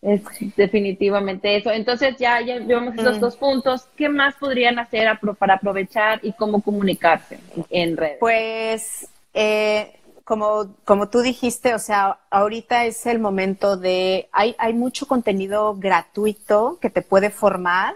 Es 0.01 0.21
definitivamente 0.55 1.55
eso. 1.55 1.71
Entonces 1.71 2.15
ya, 2.17 2.39
ya 2.39 2.59
vemos 2.59 2.93
esos 2.95 3.17
mm. 3.17 3.19
dos 3.19 3.37
puntos. 3.37 3.87
¿Qué 3.95 4.07
más 4.07 4.35
podrían 4.35 4.77
hacer 4.77 5.07
para 5.39 5.55
aprovechar 5.55 6.19
y 6.21 6.31
cómo 6.33 6.61
comunicarse 6.61 7.39
en 7.71 7.97
redes? 7.97 8.17
Pues, 8.19 9.07
eh, 9.33 9.95
como, 10.25 10.75
como 10.83 11.07
tú 11.07 11.21
dijiste, 11.21 11.75
o 11.75 11.79
sea, 11.79 12.17
ahorita 12.31 12.85
es 12.85 13.05
el 13.05 13.19
momento 13.19 13.77
de, 13.77 14.27
hay, 14.31 14.55
hay 14.57 14.73
mucho 14.73 15.07
contenido 15.07 15.75
gratuito 15.75 16.79
que 16.81 16.89
te 16.89 17.03
puede 17.03 17.29
formar 17.29 17.95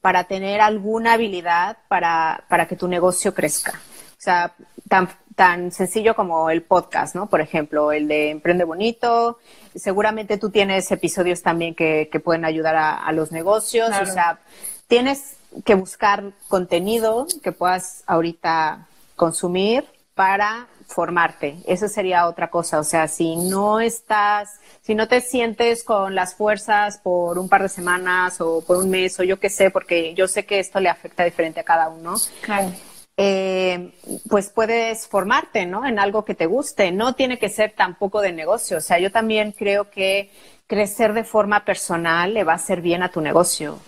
para 0.00 0.24
tener 0.24 0.60
alguna 0.60 1.12
habilidad 1.12 1.78
para, 1.86 2.44
para 2.48 2.66
que 2.66 2.74
tu 2.74 2.88
negocio 2.88 3.32
crezca. 3.32 3.80
O 4.18 4.20
sea, 4.20 4.54
tan, 4.88 5.08
tan 5.36 5.70
sencillo 5.70 6.16
como 6.16 6.50
el 6.50 6.62
podcast, 6.62 7.14
¿no? 7.14 7.28
Por 7.28 7.40
ejemplo, 7.40 7.92
el 7.92 8.08
de 8.08 8.30
Emprende 8.30 8.64
Bonito. 8.64 9.38
Seguramente 9.76 10.38
tú 10.38 10.50
tienes 10.50 10.90
episodios 10.90 11.42
también 11.42 11.76
que, 11.76 12.08
pueden 12.24 12.44
ayudar 12.44 12.74
a, 12.74 13.12
los 13.12 13.30
negocios. 13.30 13.90
O 14.02 14.06
sea, 14.06 14.40
tienes 14.88 15.36
que 15.64 15.76
buscar 15.76 16.32
contenido 16.48 17.28
que 17.40 17.52
puedas 17.52 18.02
ahorita 18.06 18.88
consumir 19.14 19.84
para 20.14 20.66
formarte. 20.86 21.56
Eso 21.66 21.88
sería 21.88 22.26
otra 22.26 22.50
cosa. 22.50 22.78
O 22.78 22.84
sea, 22.84 23.08
si 23.08 23.36
no 23.36 23.80
estás, 23.80 24.60
si 24.82 24.94
no 24.94 25.08
te 25.08 25.20
sientes 25.20 25.84
con 25.84 26.14
las 26.14 26.34
fuerzas 26.34 26.98
por 26.98 27.38
un 27.38 27.48
par 27.48 27.62
de 27.62 27.68
semanas 27.68 28.40
o 28.40 28.62
por 28.62 28.76
un 28.76 28.90
mes 28.90 29.18
o 29.20 29.22
yo 29.22 29.40
qué 29.40 29.48
sé, 29.48 29.70
porque 29.70 30.14
yo 30.14 30.28
sé 30.28 30.44
que 30.44 30.60
esto 30.60 30.80
le 30.80 30.88
afecta 30.88 31.24
diferente 31.24 31.60
a 31.60 31.64
cada 31.64 31.88
uno. 31.88 32.14
Claro 32.42 32.72
eh, 33.16 33.92
pues 34.28 34.48
puedes 34.48 35.06
formarte, 35.06 35.66
¿no? 35.66 35.86
En 35.86 35.98
algo 35.98 36.24
que 36.24 36.34
te 36.34 36.46
guste. 36.46 36.92
No 36.92 37.14
tiene 37.14 37.38
que 37.38 37.48
ser 37.48 37.72
tampoco 37.72 38.20
de 38.20 38.32
negocio. 38.32 38.78
O 38.78 38.80
sea, 38.80 38.98
yo 38.98 39.12
también 39.12 39.52
creo 39.52 39.90
que 39.90 40.30
crecer 40.66 41.12
de 41.12 41.24
forma 41.24 41.64
personal 41.64 42.32
le 42.34 42.44
va 42.44 42.52
a 42.52 42.56
hacer 42.56 42.80
bien 42.80 43.02
a 43.02 43.10
tu 43.10 43.20
negocio. 43.20 43.78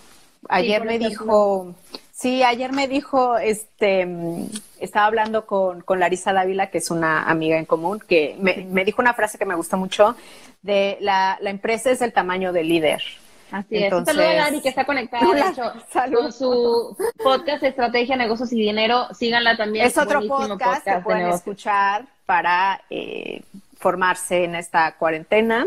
Ayer 0.48 0.84
me 0.84 0.98
dijo, 0.98 1.74
sí, 2.14 2.42
ayer 2.42 2.72
me 2.72 2.88
dijo, 2.88 3.36
este, 3.36 4.06
estaba 4.80 5.06
hablando 5.06 5.46
con, 5.46 5.82
con, 5.82 6.00
Larisa 6.00 6.32
Dávila, 6.32 6.70
que 6.70 6.78
es 6.78 6.90
una 6.90 7.24
amiga 7.24 7.58
en 7.58 7.66
común, 7.66 8.00
que 8.00 8.36
me, 8.38 8.66
me 8.70 8.84
dijo 8.84 9.02
una 9.02 9.14
frase 9.14 9.38
que 9.38 9.44
me 9.44 9.54
gusta 9.54 9.76
mucho, 9.76 10.16
de 10.62 10.96
la, 11.00 11.36
la 11.40 11.50
empresa 11.50 11.90
es 11.90 12.00
el 12.00 12.12
tamaño 12.12 12.52
del 12.52 12.68
líder. 12.68 13.02
Así 13.50 13.76
es. 13.76 13.92
Un 13.92 14.04
saludo 14.04 14.26
a 14.26 14.32
Lari 14.32 14.60
que 14.60 14.68
está 14.68 14.84
conectada 14.84 15.52
con 16.12 16.32
su 16.32 16.96
podcast 17.22 17.62
Estrategia, 17.62 18.16
Negocios 18.16 18.52
y 18.52 18.56
Dinero. 18.56 19.06
Síganla 19.14 19.56
también. 19.56 19.86
Es 19.86 19.96
otro 19.96 20.26
podcast, 20.26 20.84
que 20.84 20.96
pueden 21.04 21.28
escuchar 21.28 22.06
para 22.26 22.80
eh, 22.90 23.42
formarse 23.78 24.44
en 24.44 24.56
esta 24.56 24.96
cuarentena. 24.96 25.66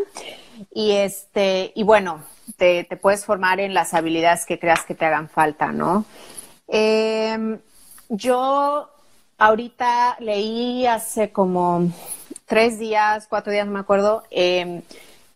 Y 0.74 0.92
este, 0.94 1.72
y 1.76 1.84
bueno, 1.84 2.24
te, 2.58 2.86
puedes 3.02 3.26
formar 3.26 3.60
en 3.60 3.74
las 3.74 3.94
habilidades 3.94 4.46
que 4.46 4.60
creas 4.60 4.84
que 4.84 4.96
te 4.96 5.06
hagan 5.06 5.30
falta, 5.30 5.72
¿no? 5.72 6.06
Em, 6.68 7.60
yo 8.10 8.90
ahorita 9.38 10.18
leí 10.20 10.86
hace 10.86 11.32
como 11.32 11.92
tres 12.46 12.80
días, 12.80 13.28
cuatro 13.30 13.52
días, 13.52 13.66
no 13.66 13.74
me 13.74 13.80
acuerdo, 13.80 14.24
eh, 14.32 14.82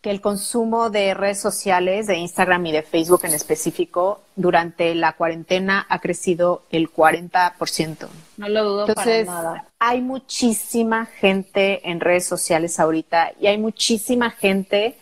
que 0.02 0.10
el 0.10 0.20
consumo 0.20 0.90
de 0.90 1.14
redes 1.14 1.40
sociales, 1.40 2.08
de 2.08 2.18
Instagram 2.18 2.66
y 2.66 2.72
de 2.72 2.82
Facebook 2.82 3.22
en 3.24 3.34
específico, 3.34 4.22
durante 4.36 4.96
la 4.96 5.14
cuarentena 5.14 5.86
ha 5.88 6.00
crecido 6.00 6.64
el 6.72 6.92
40%. 6.92 8.08
No 8.38 8.50
lo 8.50 8.64
dudo 8.64 8.88
Entonces, 8.88 9.28
para 9.28 9.42
nada. 9.42 9.66
Hay 9.78 10.02
muchísima 10.02 11.06
gente 11.06 11.88
en 11.88 12.00
redes 12.00 12.26
sociales 12.26 12.80
ahorita 12.80 13.34
y 13.40 13.46
hay 13.46 13.60
muchísima 13.60 14.32
gente 14.32 14.98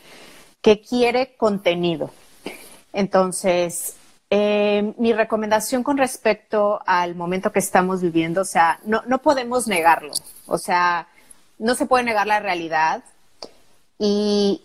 que 0.61 0.81
quiere 0.81 1.35
contenido. 1.37 2.11
Entonces, 2.91 3.95
eh, 4.29 4.93
mi 4.97 5.13
recomendación 5.13 5.83
con 5.83 5.97
respecto 5.97 6.81
al 6.85 7.15
momento 7.15 7.51
que 7.51 7.59
estamos 7.59 8.01
viviendo, 8.01 8.41
o 8.41 8.45
sea, 8.45 8.79
no, 8.83 9.01
no 9.07 9.19
podemos 9.19 9.67
negarlo. 9.67 10.13
O 10.45 10.57
sea, 10.57 11.07
no 11.57 11.75
se 11.75 11.85
puede 11.85 12.03
negar 12.03 12.27
la 12.27 12.39
realidad. 12.39 13.03
Y, 13.97 14.61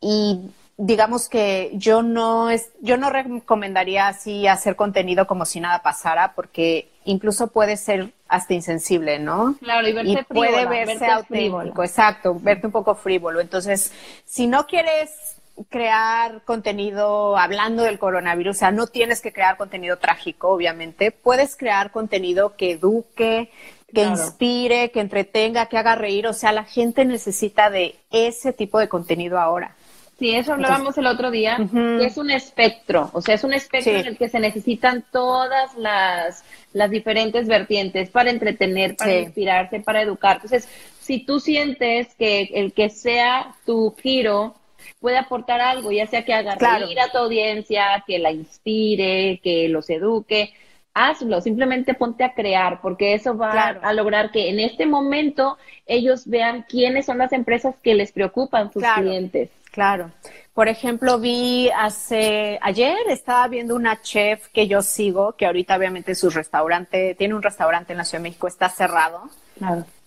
y 0.00 0.50
digamos 0.76 1.28
que 1.28 1.70
yo 1.74 2.02
no 2.02 2.50
es, 2.50 2.70
yo 2.80 2.96
no 2.96 3.10
recomendaría 3.10 4.08
así 4.08 4.46
hacer 4.46 4.76
contenido 4.76 5.26
como 5.26 5.44
si 5.44 5.60
nada 5.60 5.82
pasara, 5.82 6.34
porque 6.34 6.90
incluso 7.04 7.48
puede 7.48 7.76
ser 7.76 8.12
hasta 8.28 8.54
insensible, 8.54 9.18
¿no? 9.18 9.54
Claro, 9.60 9.86
y, 9.86 9.92
verse 9.92 10.24
puede 10.24 10.66
verse 10.66 11.06
auténtico, 11.06 11.84
exacto, 11.84 12.34
verte 12.40 12.66
un 12.66 12.72
poco 12.72 12.94
frívolo. 12.94 13.40
Entonces, 13.40 13.92
si 14.24 14.46
no 14.46 14.66
quieres 14.66 15.36
crear 15.68 16.42
contenido 16.44 17.36
hablando 17.36 17.84
del 17.84 17.98
coronavirus, 17.98 18.56
o 18.56 18.58
sea, 18.58 18.70
no 18.72 18.86
tienes 18.86 19.20
que 19.20 19.32
crear 19.32 19.56
contenido 19.56 19.98
trágico, 19.98 20.48
obviamente, 20.48 21.10
puedes 21.10 21.56
crear 21.56 21.92
contenido 21.92 22.56
que 22.56 22.72
eduque, 22.72 23.50
que 23.92 24.02
inspire, 24.02 24.90
que 24.90 25.00
entretenga, 25.00 25.66
que 25.66 25.78
haga 25.78 25.94
reír, 25.94 26.26
o 26.26 26.32
sea, 26.32 26.50
la 26.50 26.64
gente 26.64 27.04
necesita 27.04 27.70
de 27.70 27.94
ese 28.10 28.52
tipo 28.52 28.78
de 28.78 28.88
contenido 28.88 29.38
ahora. 29.38 29.76
Sí, 30.18 30.34
eso 30.34 30.52
hablábamos 30.52 30.96
el 30.96 31.06
otro 31.06 31.30
día, 31.30 31.58
es 32.00 32.16
un 32.16 32.30
espectro, 32.30 33.10
o 33.12 33.20
sea, 33.20 33.34
es 33.34 33.42
un 33.42 33.52
espectro 33.52 33.92
en 33.92 34.06
el 34.06 34.16
que 34.16 34.28
se 34.28 34.38
necesitan 34.38 35.04
todas 35.10 35.74
las, 35.76 36.44
las 36.72 36.90
diferentes 36.90 37.48
vertientes 37.48 38.10
para 38.10 38.30
entretener, 38.30 38.96
para 38.96 39.16
inspirarse, 39.16 39.80
para 39.80 40.02
educar. 40.02 40.36
Entonces, 40.36 40.68
si 41.00 41.18
tú 41.18 41.40
sientes 41.40 42.14
que 42.14 42.42
el 42.54 42.72
que 42.72 42.90
sea 42.90 43.54
tu 43.66 43.94
giro 44.00 44.54
puede 45.00 45.18
aportar 45.18 45.60
algo, 45.60 45.92
ya 45.92 46.06
sea 46.06 46.24
que 46.24 46.34
haga 46.34 46.54
reír 46.54 47.00
a 47.00 47.10
tu 47.10 47.18
audiencia, 47.18 48.04
que 48.06 48.18
la 48.18 48.30
inspire, 48.30 49.40
que 49.42 49.68
los 49.68 49.90
eduque, 49.90 50.52
hazlo, 50.94 51.40
simplemente 51.40 51.94
ponte 51.94 52.24
a 52.24 52.34
crear, 52.34 52.80
porque 52.80 53.14
eso 53.14 53.36
va 53.36 53.76
a 53.82 53.92
lograr 53.92 54.30
que 54.30 54.48
en 54.48 54.60
este 54.60 54.86
momento 54.86 55.58
ellos 55.86 56.26
vean 56.26 56.64
quiénes 56.68 57.06
son 57.06 57.18
las 57.18 57.32
empresas 57.32 57.74
que 57.82 57.94
les 57.94 58.12
preocupan 58.12 58.72
sus 58.72 58.84
clientes. 58.84 59.50
Claro. 59.72 60.12
Por 60.54 60.68
ejemplo, 60.68 61.18
vi 61.18 61.68
hace 61.76 62.60
ayer 62.62 62.96
estaba 63.08 63.48
viendo 63.48 63.74
una 63.74 64.00
chef 64.02 64.46
que 64.50 64.68
yo 64.68 64.82
sigo, 64.82 65.32
que 65.32 65.46
ahorita 65.46 65.76
obviamente 65.76 66.14
su 66.14 66.30
restaurante 66.30 67.16
tiene 67.16 67.34
un 67.34 67.42
restaurante 67.42 67.92
en 67.92 67.98
la 67.98 68.04
Ciudad 68.04 68.22
de 68.22 68.28
México, 68.28 68.46
está 68.46 68.68
cerrado. 68.68 69.28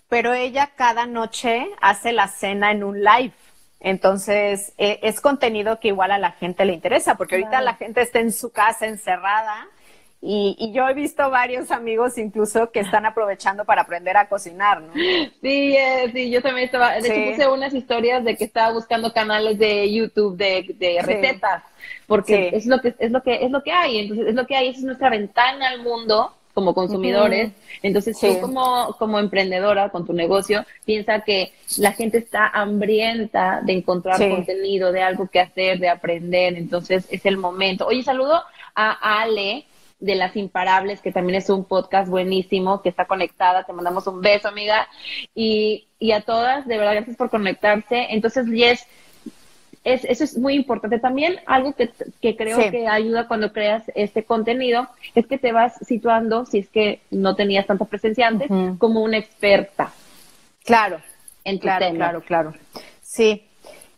Pero 0.08 0.34
ella 0.34 0.72
cada 0.78 1.06
noche 1.06 1.68
hace 1.82 2.13
la 2.13 2.30
cena 2.30 2.72
en 2.72 2.86
un 2.86 3.04
live. 3.04 3.34
Entonces, 3.80 4.74
e, 4.78 5.00
es 5.04 5.22
contenido 5.22 5.80
que 5.80 5.90
igual 5.90 6.12
a 6.12 6.18
la 6.18 6.32
gente 6.32 6.66
le 6.66 6.74
interesa, 6.74 7.16
porque 7.16 7.36
ahorita 7.36 7.62
la 7.62 7.76
gente 7.76 8.02
está 8.02 8.20
en 8.20 8.32
su 8.32 8.52
casa 8.52 8.88
encerrada 8.88 9.68
y, 10.20 10.72
yo 10.74 10.90
he 10.90 10.94
visto 10.96 11.30
varios 11.30 11.70
amigos 11.70 12.18
incluso 12.18 12.72
que 12.72 12.80
están 12.80 13.06
aprovechando 13.06 13.66
para 13.66 13.84
aprender 13.84 14.18
a 14.18 14.28
cocinar, 14.28 14.82
¿no? 14.82 14.92
Sí, 14.94 15.76
eh, 15.78 16.10
sí, 16.12 16.32
yo 16.32 16.42
también 16.42 16.66
estaba, 16.66 16.94
de 16.94 17.08
hecho 17.08 17.32
puse 17.32 17.48
unas 17.48 17.74
historias 17.74 18.24
de 18.24 18.36
que 18.36 18.46
estaba 18.46 18.74
buscando 18.74 19.13
canales 19.13 19.60
de 19.60 19.94
YouTube 19.94 20.36
de, 20.36 21.00
recetas, 21.04 21.63
porque 22.08 22.50
es 22.52 22.66
lo 22.66 22.82
que 22.82 22.96
es 22.98 23.12
lo 23.12 23.22
que 23.22 23.46
es 23.46 23.52
lo 23.52 23.62
que 23.62 23.72
hay, 23.72 24.00
entonces 24.00 24.28
es 24.30 24.36
lo 24.36 24.48
que 24.48 24.56
hay, 24.56 24.70
esa 24.70 24.80
es 24.80 24.86
nuestra 24.86 25.12
ventana 25.12 25.70
al 25.70 25.84
mundo 25.84 26.34
como 26.58 26.74
consumidores. 26.74 27.52
Entonces, 27.84 28.17
tú 28.20 28.41
como, 28.41 28.96
como 28.98 29.20
emprendedora 29.20 29.89
con 29.89 30.08
tu 30.08 30.13
negocio, 30.13 30.65
piensa 30.86 31.22
que 31.22 31.52
la 31.78 31.91
gente 31.91 32.17
está 32.17 32.48
hambrienta 32.48 33.62
de 33.63 33.74
encontrar 33.74 34.17
contenido, 34.17 34.91
de 34.91 35.04
algo 35.04 35.28
que 35.28 35.39
hacer, 35.39 35.78
de 35.78 35.88
aprender. 35.88 36.56
Entonces, 36.56 37.06
es 37.12 37.28
el 37.28 37.38
momento. 37.38 37.86
Oye, 37.86 38.02
saludo 38.02 38.41
a 38.74 39.22
Ale, 39.22 39.65
de 40.00 40.15
Las 40.15 40.36
Imparables, 40.36 41.00
que 41.00 41.12
también 41.12 41.38
es 41.38 41.52
un 41.52 41.63
podcast 41.63 42.10
buenísimo, 42.10 42.82
que 42.82 42.89
está 42.89 43.06
conectada. 43.06 43.63
Te 43.63 43.74
mandamos 43.74 44.08
un 44.08 44.20
beso, 44.20 44.48
amiga. 44.48 44.88
Y, 45.36 45.86
y 46.00 46.13
a 46.13 46.22
todas, 46.22 46.65
de 46.67 46.76
verdad, 46.76 46.93
gracias 46.93 47.17
por 47.17 47.30
conectarse. 47.30 48.08
Entonces, 48.10 48.48
Yes, 48.48 48.84
es, 49.88 50.04
eso 50.04 50.26
es 50.26 50.38
muy 50.38 50.56
importante. 50.56 51.00
También 51.00 51.38
algo 51.45 51.73
que, 51.73 51.89
que 52.21 52.36
creo 52.36 52.58
que 52.69 52.88
ayuda 52.88 53.28
cuando 53.28 53.54
creas 53.54 53.84
este 53.95 54.26
contenido 54.26 54.88
es 55.15 55.26
que 55.28 55.38
te 55.38 55.54
vas 55.54 55.76
situando, 55.86 56.45
si 56.45 56.60
es 56.60 56.69
que 56.69 57.00
no 57.10 57.36
tenías 57.36 57.65
tanta 57.65 57.86
presencia 57.86 58.28
antes, 58.28 58.50
como 58.80 59.02
una 59.02 59.17
experta. 59.17 59.93
Claro, 60.65 61.00
en 61.45 61.58
claro, 61.58 61.95
claro, 61.95 62.21
claro. 62.21 62.54
Sí, 63.02 63.47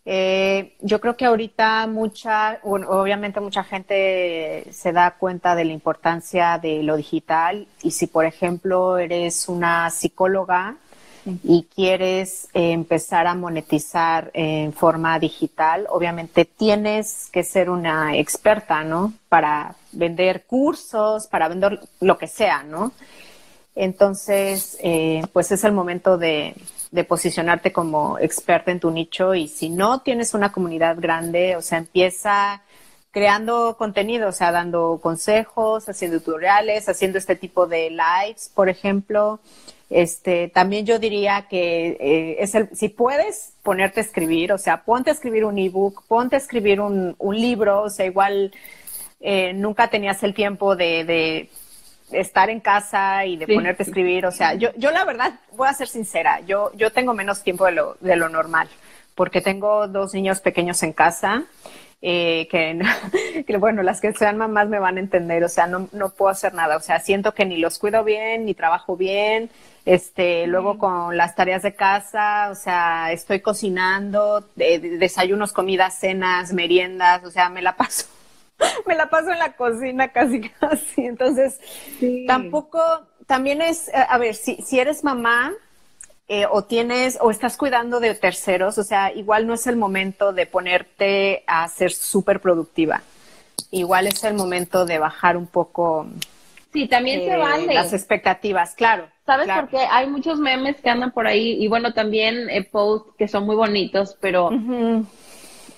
eh, 0.05 0.75
yo 0.79 1.01
creo 1.01 1.17
que 1.17 1.25
ahorita 1.25 1.87
mucha, 1.87 2.59
obviamente 2.63 3.39
mucha 3.39 3.63
gente 3.63 4.65
se 4.71 4.91
da 4.91 5.15
cuenta 5.17 5.55
de 5.55 5.65
la 5.65 5.73
importancia 5.73 6.59
de 6.59 6.83
lo 6.83 6.97
digital 6.97 7.67
y 7.81 7.91
si 7.91 8.05
por 8.05 8.25
ejemplo 8.25 8.99
eres 8.99 9.49
una 9.49 9.89
psicóloga 9.89 10.77
y 11.43 11.67
quieres 11.73 12.49
eh, 12.53 12.71
empezar 12.71 13.27
a 13.27 13.35
monetizar 13.35 14.31
en 14.33 14.73
forma 14.73 15.19
digital, 15.19 15.85
obviamente 15.89 16.45
tienes 16.45 17.29
que 17.31 17.43
ser 17.43 17.69
una 17.69 18.17
experta, 18.17 18.83
¿no? 18.83 19.13
Para 19.29 19.75
vender 19.91 20.45
cursos, 20.45 21.27
para 21.27 21.47
vender 21.47 21.79
lo 21.99 22.17
que 22.17 22.27
sea, 22.27 22.63
¿no? 22.63 22.91
Entonces, 23.75 24.77
eh, 24.81 25.21
pues 25.31 25.51
es 25.51 25.63
el 25.63 25.71
momento 25.71 26.17
de, 26.17 26.55
de 26.91 27.03
posicionarte 27.03 27.71
como 27.71 28.17
experta 28.19 28.71
en 28.71 28.79
tu 28.79 28.91
nicho 28.91 29.35
y 29.35 29.47
si 29.47 29.69
no 29.69 30.01
tienes 30.01 30.33
una 30.33 30.51
comunidad 30.51 30.97
grande, 30.99 31.55
o 31.55 31.61
sea, 31.61 31.77
empieza 31.77 32.61
creando 33.11 33.75
contenido, 33.77 34.29
o 34.29 34.31
sea, 34.31 34.51
dando 34.51 34.99
consejos, 35.01 35.89
haciendo 35.89 36.19
tutoriales, 36.19 36.89
haciendo 36.89 37.17
este 37.17 37.35
tipo 37.35 37.67
de 37.67 37.89
lives, 37.89 38.51
por 38.53 38.69
ejemplo. 38.69 39.39
Este, 39.89 40.49
también 40.49 40.85
yo 40.85 40.99
diría 40.99 41.47
que 41.49 41.97
eh, 41.99 42.37
es 42.39 42.53
el, 42.53 42.69
si 42.75 42.89
puedes 42.89 43.53
ponerte 43.63 43.99
a 43.99 44.03
escribir, 44.03 44.53
o 44.53 44.57
sea, 44.57 44.83
ponte 44.83 45.09
a 45.09 45.13
escribir 45.13 45.45
un 45.45 45.57
ebook, 45.57 46.03
ponte 46.07 46.35
a 46.35 46.39
escribir 46.39 46.79
un, 46.79 47.15
un 47.17 47.35
libro, 47.35 47.81
o 47.81 47.89
sea, 47.89 48.05
igual 48.05 48.51
eh, 49.19 49.53
nunca 49.53 49.89
tenías 49.89 50.21
el 50.21 50.33
tiempo 50.35 50.75
de 50.75 51.49
estar 52.11 52.49
en 52.49 52.59
casa 52.59 53.25
y 53.25 53.37
de 53.37 53.47
ponerte 53.47 53.83
a 53.83 53.85
escribir, 53.85 54.25
o 54.25 54.31
sea, 54.31 54.53
yo, 54.55 54.69
yo 54.77 54.91
la 54.91 55.05
verdad, 55.05 55.39
voy 55.51 55.67
a 55.67 55.73
ser 55.73 55.87
sincera, 55.87 56.39
yo, 56.41 56.71
yo 56.75 56.91
tengo 56.91 57.13
menos 57.13 57.43
tiempo 57.43 57.65
de 57.65 57.73
lo, 57.73 57.97
de 57.99 58.15
lo 58.15 58.29
normal, 58.29 58.67
porque 59.15 59.41
tengo 59.41 59.87
dos 59.87 60.13
niños 60.13 60.41
pequeños 60.41 60.81
en 60.83 60.93
casa, 60.93 61.43
eh, 62.01 62.47
que, 62.49 63.57
bueno, 63.57 63.83
las 63.83 64.01
que 64.01 64.13
sean 64.13 64.37
mamás 64.37 64.69
me 64.69 64.79
van 64.79 64.97
a 64.97 65.01
entender, 65.01 65.43
o 65.43 65.49
sea, 65.49 65.67
no, 65.67 65.87
no 65.91 66.09
puedo 66.09 66.31
hacer 66.31 66.53
nada, 66.53 66.77
o 66.77 66.81
sea, 66.81 66.99
siento 66.99 67.33
que 67.33 67.45
ni 67.45 67.57
los 67.57 67.77
cuido 67.77 68.03
bien, 68.03 68.45
ni 68.45 68.53
trabajo 68.53 68.95
bien, 68.95 69.49
este, 69.89 70.45
luego 70.45 70.77
con 70.77 71.17
las 71.17 71.35
tareas 71.35 71.63
de 71.63 71.73
casa, 71.73 72.49
o 72.51 72.55
sea, 72.55 73.11
estoy 73.11 73.39
cocinando, 73.39 74.47
desayunos, 74.55 75.51
comidas, 75.51 75.97
cenas, 75.97 76.53
meriendas, 76.53 77.23
o 77.25 77.31
sea, 77.31 77.49
me 77.49 77.63
la 77.63 77.75
paso 77.77 78.05
me 78.85 78.93
la 78.93 79.09
paso 79.09 79.31
en 79.31 79.39
la 79.39 79.53
cocina 79.53 80.09
casi 80.09 80.41
casi. 80.41 81.05
Entonces, 81.05 81.59
tampoco, 82.27 82.79
también 83.25 83.63
es, 83.63 83.89
a 83.91 84.15
ver, 84.19 84.35
si, 84.35 84.57
si 84.57 84.79
eres 84.79 85.03
mamá 85.03 85.53
eh, 86.27 86.45
o 86.45 86.65
tienes, 86.65 87.17
o 87.19 87.31
estás 87.31 87.57
cuidando 87.57 87.99
de 87.99 88.13
terceros, 88.13 88.77
o 88.77 88.83
sea, 88.83 89.11
igual 89.11 89.47
no 89.47 89.55
es 89.55 89.65
el 89.65 89.75
momento 89.75 90.33
de 90.33 90.45
ponerte 90.45 91.43
a 91.47 91.67
ser 91.67 91.93
súper 91.93 92.41
productiva. 92.41 93.01
Igual 93.71 94.05
es 94.05 94.23
el 94.23 94.35
momento 94.35 94.85
de 94.85 94.99
bajar 94.99 95.35
un 95.35 95.47
poco. 95.47 96.05
Sí, 96.71 96.87
también 96.87 97.21
se 97.21 97.33
eh, 97.33 97.37
vale. 97.37 97.73
Las 97.73 97.93
expectativas, 97.93 98.75
claro. 98.75 99.07
¿Sabes 99.25 99.47
por 99.47 99.69
qué? 99.69 99.77
Hay 99.89 100.07
muchos 100.07 100.39
memes 100.39 100.77
que 100.81 100.89
andan 100.89 101.11
por 101.11 101.27
ahí 101.27 101.63
y 101.63 101.67
bueno, 101.67 101.93
también 101.93 102.49
eh, 102.49 102.63
posts 102.63 103.13
que 103.17 103.27
son 103.27 103.45
muy 103.45 103.55
bonitos, 103.55 104.17
pero 104.19 104.49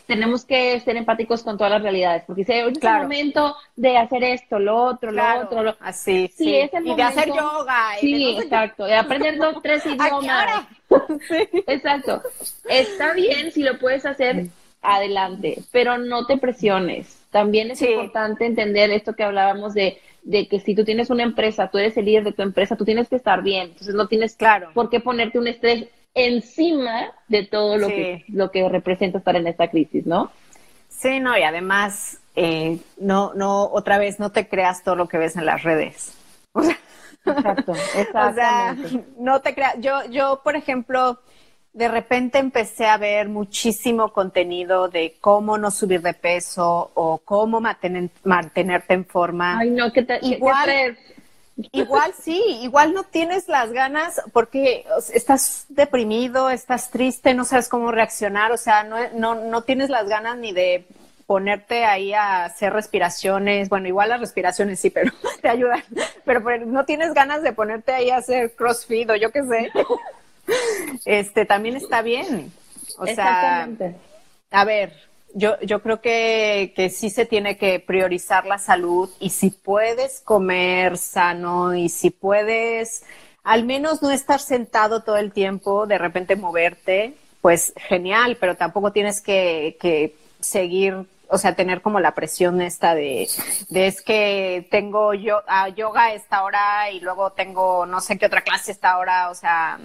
tenemos 0.05 0.43
que 0.43 0.79
ser 0.81 0.97
empáticos 0.97 1.43
con 1.43 1.57
todas 1.57 1.71
las 1.71 1.81
realidades, 1.81 2.23
porque 2.27 2.43
si 2.43 2.51
es 2.51 2.59
el 2.81 2.93
momento 3.01 3.55
de 3.77 3.97
hacer 3.97 4.23
esto, 4.25 4.59
lo 4.59 4.75
otro, 4.83 5.11
lo 5.11 5.23
otro, 5.41 5.63
lo... 5.63 5.77
así, 5.79 6.29
sí, 6.35 6.55
Es 6.55 6.73
el 6.73 6.87
y 6.87 6.95
de 6.95 7.03
hacer 7.03 7.27
yoga. 7.29 7.91
sí, 7.99 8.37
exacto, 8.37 8.85
de 8.85 8.95
aprender 8.95 9.37
dos, 9.37 9.61
tres 9.61 9.85
idiomas. 9.85 10.65
sí. 11.29 11.63
Exacto. 11.67 12.21
Está 12.69 13.13
bien 13.13 13.53
si 13.53 13.63
lo 13.63 13.79
puedes 13.79 14.05
hacer, 14.05 14.47
adelante, 14.81 15.59
pero 15.71 15.97
no 15.97 16.25
te 16.25 16.37
presiones. 16.37 17.17
También 17.31 17.71
es 17.71 17.81
importante 17.81 18.45
entender 18.45 18.91
esto 18.91 19.13
que 19.13 19.23
hablábamos 19.23 19.73
de, 19.73 20.01
de 20.23 20.47
que 20.47 20.59
si 20.59 20.75
tú 20.75 20.85
tienes 20.85 21.09
una 21.09 21.23
empresa, 21.23 21.69
tú 21.69 21.77
eres 21.77 21.97
el 21.97 22.05
líder 22.05 22.23
de 22.23 22.33
tu 22.33 22.41
empresa, 22.41 22.75
tú 22.75 22.85
tienes 22.85 23.09
que 23.09 23.15
estar 23.15 23.41
bien. 23.41 23.69
Entonces 23.69 23.95
no 23.95 24.07
tienes 24.07 24.35
claro. 24.35 24.69
por 24.73 24.89
qué 24.89 24.99
ponerte 24.99 25.39
un 25.39 25.47
estrés 25.47 25.87
encima 26.13 27.11
de 27.27 27.45
todo 27.45 27.77
lo, 27.77 27.87
que, 27.87 28.25
lo 28.27 28.51
que 28.51 28.67
representa 28.67 29.17
estar 29.17 29.35
en 29.35 29.47
esta 29.47 29.69
crisis, 29.69 30.05
¿no? 30.05 30.31
Sí, 30.89 31.19
no, 31.19 31.37
y 31.37 31.43
además, 31.43 32.19
eh, 32.35 32.79
no, 32.99 33.33
no, 33.33 33.63
otra 33.63 33.97
vez, 33.97 34.19
no 34.19 34.31
te 34.31 34.47
creas 34.47 34.83
todo 34.83 34.95
lo 34.95 35.07
que 35.07 35.17
ves 35.17 35.35
en 35.35 35.45
las 35.45 35.63
redes. 35.63 36.13
Exacto, 37.25 37.73
exactamente. 37.95 38.19
O 38.19 38.33
sea, 38.33 38.77
no 39.17 39.41
te 39.41 39.55
creas, 39.55 39.75
yo, 39.79 40.05
yo, 40.09 40.41
por 40.43 40.55
ejemplo, 40.55 41.19
de 41.73 41.87
repente 41.87 42.37
empecé 42.37 42.85
a 42.85 42.97
ver 42.97 43.29
muchísimo 43.29 44.11
contenido 44.11 44.89
de 44.89 45.15
cómo 45.21 45.57
no 45.57 45.71
subir 45.71 46.01
de 46.01 46.13
peso 46.13 46.91
o 46.93 47.19
cómo 47.19 47.61
mantenerte 47.61 48.93
en 48.93 49.05
forma. 49.05 49.57
Ay, 49.57 49.69
no, 49.69 49.91
¿qué 49.91 50.03
te, 50.03 50.19
Igual, 50.21 50.97
Igual 51.71 52.13
sí, 52.19 52.41
igual 52.61 52.93
no 52.93 53.03
tienes 53.03 53.47
las 53.47 53.71
ganas 53.71 54.21
porque 54.33 54.85
estás 55.13 55.65
deprimido, 55.69 56.49
estás 56.49 56.89
triste, 56.89 57.33
no 57.33 57.45
sabes 57.45 57.67
cómo 57.67 57.91
reaccionar, 57.91 58.51
o 58.51 58.57
sea, 58.57 58.83
no, 58.83 58.97
no, 59.13 59.35
no 59.35 59.61
tienes 59.63 59.89
las 59.89 60.07
ganas 60.07 60.37
ni 60.37 60.53
de 60.53 60.85
ponerte 61.27 61.85
ahí 61.85 62.13
a 62.13 62.45
hacer 62.45 62.73
respiraciones, 62.73 63.69
bueno, 63.69 63.87
igual 63.87 64.09
las 64.09 64.21
respiraciones 64.21 64.79
sí, 64.79 64.89
pero 64.89 65.11
te 65.41 65.49
ayudan, 65.49 65.83
pero 66.25 66.41
no 66.65 66.85
tienes 66.85 67.13
ganas 67.13 67.43
de 67.43 67.53
ponerte 67.53 67.93
ahí 67.93 68.09
a 68.09 68.17
hacer 68.17 68.53
crossfit 68.55 69.09
o 69.09 69.15
yo 69.15 69.31
qué 69.31 69.43
sé, 69.43 69.71
este 71.05 71.45
también 71.45 71.75
está 71.75 72.01
bien, 72.01 72.51
o 72.97 73.05
sea, 73.05 73.69
a 74.51 74.65
ver, 74.65 74.93
yo, 75.33 75.59
yo 75.61 75.81
creo 75.81 76.01
que, 76.01 76.73
que 76.75 76.89
sí 76.89 77.09
se 77.09 77.25
tiene 77.25 77.57
que 77.57 77.79
priorizar 77.79 78.45
la 78.45 78.57
salud 78.57 79.09
y 79.19 79.29
si 79.29 79.49
puedes 79.49 80.21
comer 80.21 80.97
sano 80.97 81.73
y 81.73 81.89
si 81.89 82.09
puedes 82.09 83.03
al 83.43 83.63
menos 83.63 84.01
no 84.01 84.11
estar 84.11 84.39
sentado 84.39 85.01
todo 85.01 85.17
el 85.17 85.31
tiempo, 85.31 85.87
de 85.87 85.97
repente 85.97 86.35
moverte, 86.35 87.15
pues 87.41 87.73
genial, 87.75 88.37
pero 88.39 88.55
tampoco 88.55 88.91
tienes 88.91 89.21
que, 89.21 89.77
que 89.79 90.15
seguir 90.39 91.07
o 91.33 91.37
sea, 91.37 91.55
tener 91.55 91.81
como 91.81 92.01
la 92.01 92.13
presión 92.13 92.61
esta 92.61 92.93
de, 92.93 93.29
de 93.69 93.87
es 93.87 94.01
que 94.01 94.67
tengo 94.69 95.13
yo 95.13 95.41
a 95.47 95.69
yoga 95.69 96.07
a 96.07 96.13
esta 96.13 96.43
hora 96.43 96.91
y 96.91 96.99
luego 96.99 97.31
tengo 97.31 97.85
no 97.85 98.01
sé 98.01 98.17
qué 98.17 98.25
otra 98.25 98.41
clase 98.41 98.71
a 98.71 98.73
esta 98.73 98.97
hora, 98.97 99.29
o 99.29 99.33
sea, 99.33 99.79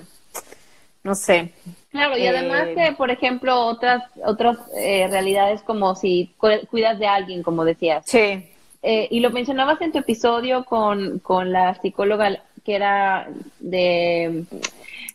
no 1.06 1.14
sé. 1.14 1.52
Claro, 1.90 2.18
y 2.18 2.26
además 2.26 2.66
eh, 2.76 2.94
por 2.98 3.10
ejemplo, 3.10 3.58
otras 3.66 4.02
otras 4.24 4.58
eh, 4.76 5.06
realidades 5.08 5.62
como 5.62 5.94
si 5.94 6.34
cuidas 6.36 6.98
de 6.98 7.06
alguien, 7.06 7.42
como 7.42 7.64
decías. 7.64 8.04
Sí. 8.06 8.44
Eh, 8.82 9.08
y 9.10 9.20
lo 9.20 9.30
mencionabas 9.30 9.80
en 9.80 9.92
tu 9.92 9.98
episodio 9.98 10.64
con, 10.64 11.20
con 11.20 11.52
la 11.52 11.80
psicóloga 11.80 12.42
que 12.64 12.74
era 12.74 13.28
de 13.60 14.44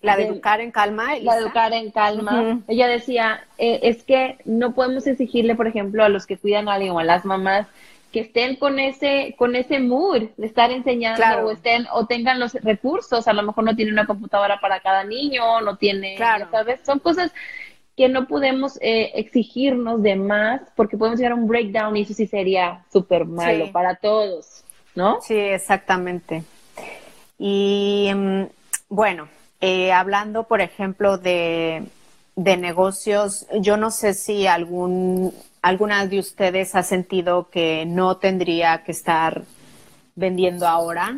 la 0.01 0.15
de, 0.15 0.23
educar 0.23 0.62
en 0.62 0.71
calma. 0.71 1.15
La 1.21 1.36
de 1.36 1.41
educar 1.41 1.73
en 1.73 1.91
calma. 1.91 2.62
Ella 2.67 2.88
decía, 2.88 3.45
eh, 3.58 3.82
es 3.84 4.04
que 4.04 4.38
no 4.45 4.73
podemos 4.73 5.06
exigirle, 5.06 5.56
por 5.56 5.67
ejemplo, 5.67 6.04
a 6.04 6.10
los 6.10 6.25
que 6.25 6.38
cuidan 6.38 6.69
a 6.69 6.73
alguien 6.73 6.93
o 6.93 6.99
a 6.99 7.04
las 7.04 7.25
mamás 7.25 7.67
que 8.12 8.21
estén 8.21 8.56
con 8.56 8.80
ese 8.80 9.36
con 9.38 9.56
ese 9.56 9.80
mood 9.80 10.24
de 10.38 10.45
estar 10.45 10.71
enseñando 10.71 11.45
o 11.45 11.52
estén 11.52 11.88
o 11.93 12.06
tengan 12.06 12.39
los 12.39 12.54
recursos 12.54 13.28
a 13.28 13.34
lo 13.34 13.43
mejor 13.43 13.63
no 13.63 13.76
tiene 13.76 13.91
una 13.91 14.06
computadora 14.06 14.60
para 14.60 14.80
cada 14.80 15.04
niño 15.04 15.62
no 15.62 15.78
tiene 15.78 16.15
claro. 16.15 16.47
¿sabes? 16.52 16.80
son 16.86 17.00
cosas 17.00 17.32
que 17.95 18.10
no 18.10 18.28
podemos 18.28 18.78
eh, 18.82 19.12
exigirnos 19.15 20.02
de 20.02 20.15
más 20.15 20.62
porque 20.76 20.97
podemos 20.97 21.19
llegar 21.19 21.34
a 21.34 21.36
un 21.36 21.47
breakdown 21.47 21.95
y 21.97 22.02
eso 22.02 22.13
sí 22.13 22.28
sería 22.28 22.84
súper 22.91 23.26
malo 23.26 23.71
para 23.71 23.95
todos 23.95 24.63
¿no? 24.95 25.19
sí 25.21 25.38
exactamente 25.38 26.43
y 27.38 28.12
mm, 28.13 28.43
bueno 28.89 29.28
eh, 29.62 29.91
hablando, 29.91 30.45
por 30.45 30.60
ejemplo, 30.60 31.19
de, 31.19 31.84
negocios, 32.36 33.45
yo 33.60 33.78
no 33.78 33.91
sé 33.91 34.15
si 34.15 34.47
algún, 34.47 35.32
alguna 35.62 36.06
de 36.06 36.19
ustedes 36.19 36.76
ha 36.76 36.84
sentido 36.84 37.50
que 37.50 37.86
no 37.86 38.17
tendría 38.17 38.84
que 38.84 38.91
estar 38.91 39.43
vendiendo 40.15 40.67
ahora. 40.67 41.17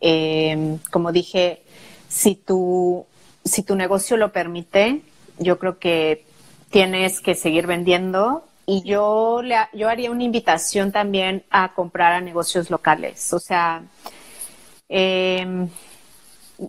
Eh, 0.00 0.78
como 0.90 1.12
dije, 1.12 1.62
si 2.08 2.34
tu, 2.34 3.06
si 3.44 3.62
tu 3.62 3.76
negocio 3.76 4.16
lo 4.16 4.32
permite, 4.32 5.02
yo 5.38 5.58
creo 5.58 5.78
que 5.78 6.24
tienes 6.70 7.20
que 7.20 7.34
seguir 7.34 7.66
vendiendo. 7.66 8.44
Y 8.66 8.82
yo, 8.84 9.42
le, 9.42 9.56
yo 9.72 9.88
haría 9.88 10.10
una 10.10 10.22
invitación 10.22 10.92
también 10.92 11.44
a 11.50 11.74
comprar 11.74 12.12
a 12.12 12.20
negocios 12.20 12.70
locales. 12.70 13.32
O 13.32 13.40
sea, 13.40 13.82
eh, 14.88 15.66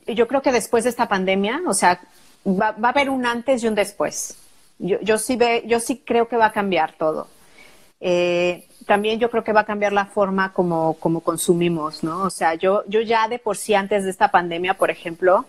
yo 0.08 0.28
creo 0.28 0.42
que 0.42 0.52
después 0.52 0.84
de 0.84 0.90
esta 0.90 1.08
pandemia, 1.08 1.62
o 1.68 1.74
sea, 1.74 2.02
va, 2.46 2.76
a 2.82 2.90
haber 2.90 3.10
un 3.10 3.26
antes 3.26 3.64
y 3.64 3.68
un 3.68 3.76
después. 3.76 4.38
Yo, 4.82 5.00
yo, 5.02 5.18
sí 5.18 5.36
ve, 5.36 5.64
yo 5.68 5.80
sí 5.80 6.02
creo 6.04 6.28
que 6.28 6.38
va 6.38 6.48
a 6.48 6.52
cambiar 6.52 6.94
todo. 6.94 7.28
Eh, 8.00 8.66
también 8.88 9.20
yo 9.20 9.30
creo 9.30 9.44
que 9.44 9.54
va 9.54 9.62
a 9.62 9.66
cambiar 9.66 9.94
la 9.94 10.06
forma 10.06 10.54
como, 10.54 10.96
como 10.96 11.22
consumimos, 11.22 12.04
¿no? 12.04 12.24
O 12.24 12.30
sea, 12.32 12.56
yo, 12.56 12.84
yo 12.88 13.02
ya 13.02 13.28
de 13.28 13.38
por 13.38 13.58
sí 13.58 13.76
antes 13.76 14.04
de 14.04 14.10
esta 14.10 14.32
pandemia, 14.32 14.74
por 14.74 14.90
ejemplo, 14.90 15.46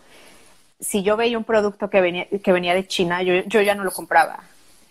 si 0.79 1.03
yo 1.03 1.16
veía 1.16 1.38
un 1.38 1.45
producto 1.45 1.88
que 1.88 2.03
venía, 2.03 2.27
que 2.27 2.53
venía 2.53 2.75
de 2.75 2.87
China, 2.87 3.23
yo, 3.23 3.35
yo 3.47 3.62
ya 3.62 3.75
no 3.75 3.85
lo 3.85 3.90
compraba. 3.90 4.40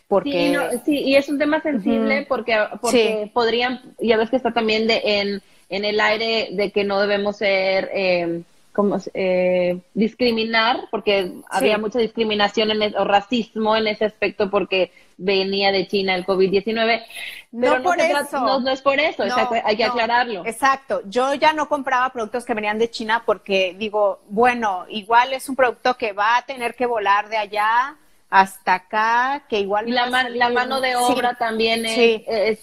Porque... 0.07 0.57
Sí, 0.85 0.99
y 1.03 1.15
es 1.15 1.29
un 1.29 1.37
tema 1.37 1.61
sensible 1.61 2.25
porque, 2.27 2.57
porque 2.81 3.29
podrían, 3.33 3.81
ya 3.99 4.17
ves 4.17 4.29
que 4.29 4.37
está 4.37 4.51
también 4.51 4.87
de, 4.87 5.01
en, 5.03 5.41
en 5.69 5.85
el 5.85 5.99
aire 6.01 6.49
de 6.53 6.71
que 6.71 6.83
no 6.83 6.99
debemos 6.99 7.37
ser... 7.37 7.89
Eh, 7.93 8.41
como 8.73 8.97
eh, 9.13 9.79
discriminar, 9.93 10.87
porque 10.91 11.33
había 11.49 11.77
mucha 11.77 11.99
discriminación 11.99 12.71
en 12.71 12.95
o 12.95 13.03
racismo 13.03 13.75
en 13.75 13.87
ese 13.87 14.05
aspecto 14.05 14.49
porque 14.49 14.91
venía 15.17 15.71
de 15.71 15.87
China 15.87 16.15
el 16.15 16.25
COVID-19. 16.25 17.03
No, 17.51 17.83
por 17.83 17.99
eso. 17.99 18.39
No, 18.39 18.69
es 18.69 18.81
por 18.81 18.99
eso, 18.99 19.23
hay 19.63 19.75
que 19.75 19.83
aclararlo. 19.83 20.45
Exacto. 20.45 21.01
Yo 21.05 21.33
ya 21.33 21.53
no 21.53 21.67
compraba 21.67 22.09
productos 22.11 22.45
que 22.45 22.53
venían 22.53 22.79
de 22.79 22.89
China 22.89 23.23
porque 23.25 23.75
digo, 23.77 24.21
bueno, 24.29 24.85
igual 24.89 25.33
es 25.33 25.49
un 25.49 25.55
producto 25.55 25.95
que 25.95 26.13
va 26.13 26.37
a 26.37 26.41
tener 26.43 26.75
que 26.75 26.85
volar 26.85 27.29
de 27.29 27.37
allá 27.37 27.97
hasta 28.31 28.75
acá, 28.75 29.43
que 29.49 29.59
igual... 29.59 29.89
Y 29.89 29.91
la, 29.91 30.07
la 30.07 30.49
mano 30.49 30.79
de 30.79 30.95
obra 30.95 31.35
también 31.35 31.85
es, 31.85 32.59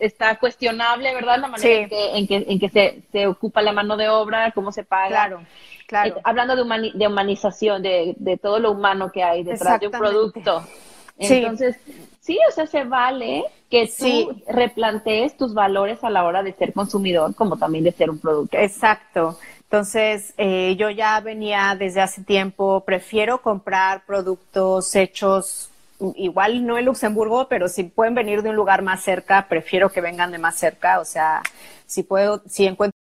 está 0.00 0.36
cuestionable, 0.36 1.14
¿verdad? 1.14 1.38
La 1.38 1.46
manera 1.46 1.88
en 1.88 2.26
que, 2.26 2.44
en 2.48 2.58
que, 2.58 2.68
se, 2.68 3.02
se, 3.12 3.26
ocupa 3.28 3.62
la 3.62 3.70
mano 3.70 3.96
de 3.96 4.08
obra, 4.08 4.50
cómo 4.50 4.72
se 4.72 4.82
paga. 4.82 5.08
Claro, 5.08 5.40
claro. 5.86 6.16
Eh, 6.16 6.20
hablando 6.24 6.56
de, 6.56 6.90
de 6.92 7.06
humanización, 7.06 7.82
de, 7.82 8.14
de, 8.18 8.36
todo 8.36 8.58
lo 8.58 8.72
humano 8.72 9.12
que 9.12 9.22
hay 9.22 9.44
detrás 9.44 9.78
de 9.78 9.86
un 9.86 9.92
producto. 9.92 10.66
Entonces, 11.18 11.76
sí. 12.20 12.36
o 12.48 12.52
sea, 12.52 12.66
se 12.66 12.82
vale 12.82 13.44
que 13.70 13.88
tú 13.96 14.42
replantees 14.48 15.36
tus 15.36 15.54
valores 15.54 16.02
a 16.02 16.10
la 16.10 16.24
hora 16.24 16.42
de 16.42 16.52
ser 16.52 16.72
consumidor, 16.72 17.32
como 17.36 17.56
también 17.56 17.84
de 17.84 17.92
ser 17.92 18.10
un 18.10 18.18
producto. 18.18 18.56
Exacto. 18.58 19.38
Entonces, 19.66 20.32
eh, 20.36 20.76
yo 20.78 20.90
ya 20.90 21.20
venía 21.20 21.74
desde 21.76 22.00
hace 22.00 22.22
tiempo, 22.22 22.82
prefiero 22.86 23.42
comprar 23.42 24.06
productos 24.06 24.94
hechos, 24.94 25.70
igual 26.14 26.64
no 26.64 26.78
en 26.78 26.84
Luxemburgo, 26.84 27.48
pero 27.48 27.68
si 27.68 27.82
pueden 27.84 28.14
venir 28.14 28.42
de 28.42 28.50
un 28.50 28.56
lugar 28.56 28.82
más 28.82 29.02
cerca, 29.02 29.46
prefiero 29.48 29.90
que 29.90 30.00
vengan 30.00 30.30
de 30.30 30.38
más 30.38 30.56
cerca. 30.56 31.00
O 31.00 31.04
sea, 31.04 31.42
si 31.84 32.04
puedo, 32.04 32.42
si 32.48 32.66
encuentro 32.66 32.96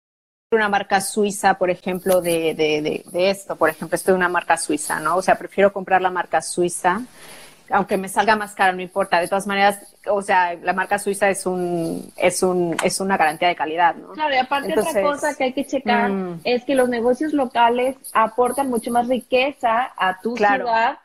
una 0.51 0.69
marca 0.69 1.01
suiza, 1.01 1.55
por 1.55 1.69
ejemplo, 1.69 2.21
de, 2.21 2.53
de, 2.53 3.03
de, 3.11 3.29
esto, 3.29 3.55
por 3.55 3.69
ejemplo, 3.69 3.95
estoy 3.95 4.11
de 4.11 4.17
una 4.17 4.29
marca 4.29 4.57
suiza, 4.57 4.99
¿no? 4.99 5.15
O 5.15 5.21
sea, 5.21 5.35
prefiero 5.37 5.73
comprar 5.73 6.01
la 6.01 6.11
marca 6.11 6.41
suiza 6.41 7.01
aunque 7.71 7.97
me 7.97 8.09
salga 8.09 8.35
más 8.35 8.53
caro, 8.53 8.73
no 8.73 8.81
importa. 8.81 9.19
De 9.19 9.27
todas 9.27 9.47
maneras, 9.47 9.95
o 10.07 10.21
sea, 10.21 10.55
la 10.55 10.73
marca 10.73 10.99
suiza 10.99 11.29
es 11.29 11.45
un, 11.45 12.11
es 12.17 12.43
un, 12.43 12.75
es 12.83 12.99
una 12.99 13.17
garantía 13.17 13.47
de 13.47 13.55
calidad, 13.55 13.95
¿no? 13.95 14.09
Claro, 14.13 14.33
y 14.33 14.37
aparte 14.37 14.77
otra 14.77 15.01
cosa 15.01 15.35
que 15.35 15.45
hay 15.45 15.53
que 15.53 15.65
checar 15.65 16.09
mm. 16.09 16.41
es 16.43 16.63
que 16.65 16.75
los 16.75 16.89
negocios 16.89 17.33
locales 17.33 17.95
aportan 18.13 18.69
mucho 18.69 18.91
más 18.91 19.07
riqueza 19.07 19.91
a 19.97 20.19
tu 20.21 20.35
ciudad. 20.35 20.99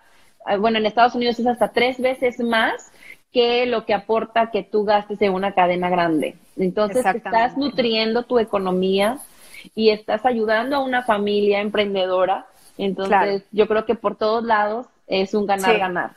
Ah, 0.45 0.57
bueno, 0.57 0.79
en 0.79 0.87
Estados 0.87 1.15
Unidos 1.15 1.39
es 1.39 1.47
hasta 1.47 1.69
tres 1.69 2.01
veces 2.01 2.39
más 2.39 2.93
que 3.33 3.67
lo 3.67 3.85
que 3.85 3.95
aporta 3.95 4.51
que 4.51 4.63
tú 4.63 4.85
gastes 4.85 5.21
en 5.23 5.35
una 5.35 5.53
cadena 5.53 5.91
grande. 5.91 6.37
Entonces, 6.57 7.05
estás 7.05 7.57
nutriendo 7.57 8.23
tu 8.23 8.39
economía 8.39 9.19
y 9.75 9.91
estás 9.91 10.25
ayudando 10.25 10.77
a 10.77 10.79
una 10.81 11.03
familia 11.03 11.61
emprendedora. 11.61 12.47
Entonces, 12.79 13.45
yo 13.53 13.67
creo 13.67 13.85
que 13.85 13.95
por 13.95 14.17
todos 14.17 14.45
lados 14.45 14.87
es 15.07 15.35
un 15.35 15.47
ganar-ganar. 15.47 16.13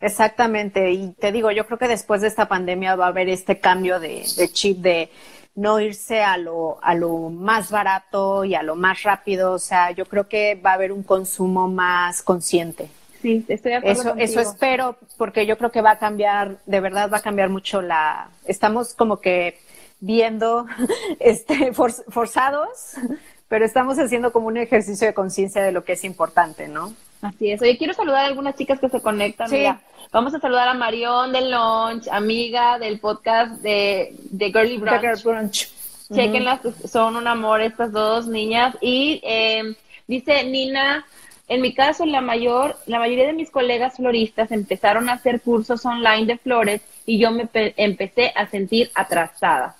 Exactamente, 0.00 0.90
y 0.92 1.12
te 1.12 1.32
digo, 1.32 1.50
yo 1.50 1.66
creo 1.66 1.78
que 1.78 1.88
después 1.88 2.20
de 2.20 2.28
esta 2.28 2.46
pandemia 2.46 2.94
va 2.94 3.06
a 3.06 3.08
haber 3.08 3.28
este 3.28 3.58
cambio 3.58 4.00
de, 4.00 4.24
chip 4.52 4.78
de 4.78 5.10
no 5.54 5.80
irse 5.80 6.22
a 6.22 6.36
lo, 6.36 6.78
a 6.82 6.94
lo 6.94 7.30
más 7.30 7.70
barato 7.70 8.44
y 8.44 8.54
a 8.54 8.62
lo 8.62 8.76
más 8.76 9.02
rápido, 9.02 9.52
o 9.52 9.58
sea, 9.58 9.92
yo 9.92 10.04
creo 10.06 10.28
que 10.28 10.56
va 10.56 10.72
a 10.72 10.74
haber 10.74 10.92
un 10.92 11.02
consumo 11.02 11.68
más 11.68 12.22
consciente. 12.22 12.90
Sí, 13.22 13.42
estoy 13.48 13.70
de 13.70 13.76
acuerdo. 13.78 14.00
Eso, 14.00 14.14
eso 14.18 14.40
espero, 14.40 14.98
porque 15.16 15.46
yo 15.46 15.56
creo 15.56 15.70
que 15.72 15.80
va 15.80 15.92
a 15.92 15.98
cambiar, 15.98 16.58
de 16.66 16.80
verdad 16.80 17.08
va 17.10 17.18
a 17.18 17.22
cambiar 17.22 17.48
mucho 17.48 17.80
la. 17.80 18.28
Estamos 18.44 18.92
como 18.92 19.20
que 19.20 19.58
viendo, 20.00 20.66
este, 21.20 21.72
forzados, 21.72 22.96
pero 23.48 23.64
estamos 23.64 23.98
haciendo 23.98 24.32
como 24.32 24.48
un 24.48 24.58
ejercicio 24.58 25.06
de 25.06 25.14
conciencia 25.14 25.62
de 25.62 25.72
lo 25.72 25.84
que 25.84 25.92
es 25.92 26.04
importante, 26.04 26.68
¿no? 26.68 26.92
Así 27.24 27.50
es. 27.50 27.62
Oye, 27.62 27.78
quiero 27.78 27.94
saludar 27.94 28.24
a 28.24 28.26
algunas 28.26 28.54
chicas 28.54 28.78
que 28.78 28.90
se 28.90 29.00
conectan. 29.00 29.48
Sí. 29.48 29.64
vamos 30.12 30.34
a 30.34 30.40
saludar 30.40 30.68
a 30.68 30.74
Marion 30.74 31.32
del 31.32 31.50
Launch, 31.50 32.06
amiga 32.08 32.78
del 32.78 33.00
podcast 33.00 33.62
de, 33.62 34.14
de 34.30 34.46
Girly 34.52 34.76
Brunch. 34.76 35.70
Chequenlas, 36.12 36.60
son 36.84 37.16
un 37.16 37.26
amor 37.26 37.62
estas 37.62 37.92
dos 37.92 38.26
niñas. 38.26 38.76
Y 38.82 39.22
eh, 39.24 39.74
dice 40.06 40.44
Nina, 40.44 41.06
en 41.48 41.62
mi 41.62 41.72
caso, 41.72 42.04
la 42.04 42.20
mayor, 42.20 42.76
la 42.84 42.98
mayoría 42.98 43.26
de 43.26 43.32
mis 43.32 43.50
colegas 43.50 43.96
floristas 43.96 44.52
empezaron 44.52 45.08
a 45.08 45.14
hacer 45.14 45.40
cursos 45.40 45.86
online 45.86 46.26
de 46.26 46.36
flores 46.36 46.82
y 47.06 47.18
yo 47.18 47.30
me 47.30 47.48
empecé 47.54 48.32
a 48.36 48.46
sentir 48.48 48.90
atrasada. 48.94 49.76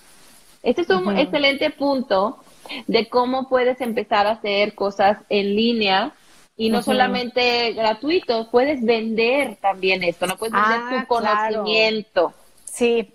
Este 0.63 0.81
es 0.81 0.89
un 0.89 1.19
excelente 1.19 1.69
punto 1.69 2.39
de 2.87 3.07
cómo 3.07 3.51
puedes 3.51 3.83
empezar 3.83 4.27
a 4.27 4.31
hacer 4.33 4.75
cosas 4.75 5.19
en 5.29 5.55
línea 5.55 6.15
y 6.57 6.71
no 6.71 6.83
solamente 6.83 7.73
gratuito, 7.73 8.51
puedes 8.51 8.83
vender 8.83 9.57
también 9.57 10.03
esto, 10.05 10.27
no 10.27 10.37
puedes 10.37 10.53
vender 10.53 10.81
ah, 10.83 11.01
tu 11.01 11.07
conocimiento. 11.07 12.33
Sí, 12.65 13.13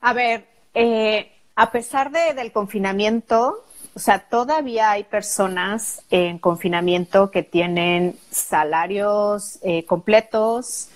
a 0.00 0.12
ver, 0.12 0.46
eh, 0.74 1.32
a 1.54 1.70
pesar 1.70 2.10
de, 2.10 2.34
del 2.34 2.52
confinamiento, 2.52 3.64
o 3.94 3.98
sea, 3.98 4.28
todavía 4.28 4.90
hay 4.90 5.04
personas 5.04 6.02
en 6.10 6.38
confinamiento 6.38 7.30
que 7.30 7.42
tienen 7.42 8.18
salarios 8.30 9.58
eh, 9.62 9.86
completos, 9.86 10.90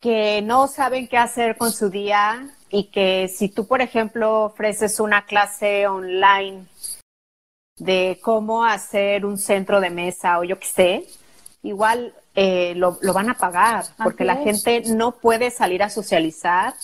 que 0.00 0.42
no 0.42 0.66
saben 0.66 1.06
qué 1.06 1.18
hacer 1.18 1.56
con 1.56 1.70
su 1.70 1.88
día 1.88 2.48
y 2.68 2.84
que 2.84 3.28
si 3.28 3.48
tú, 3.48 3.68
por 3.68 3.80
ejemplo, 3.80 4.46
ofreces 4.46 4.98
una 4.98 5.24
clase 5.24 5.86
online 5.86 6.64
de 7.82 8.20
cómo 8.22 8.64
hacer 8.64 9.26
un 9.26 9.38
centro 9.38 9.80
de 9.80 9.90
mesa 9.90 10.38
o 10.38 10.44
yo 10.44 10.58
qué 10.58 10.66
sé, 10.66 11.06
igual 11.62 12.14
eh, 12.34 12.74
lo, 12.76 12.98
van 13.12 13.28
a 13.28 13.34
pagar, 13.34 13.84
porque 14.02 14.24
la 14.24 14.36
gente 14.36 14.82
no 14.86 15.12
puede 15.12 15.50
salir 15.50 15.82
a 15.82 15.90
socializar. 15.90 16.74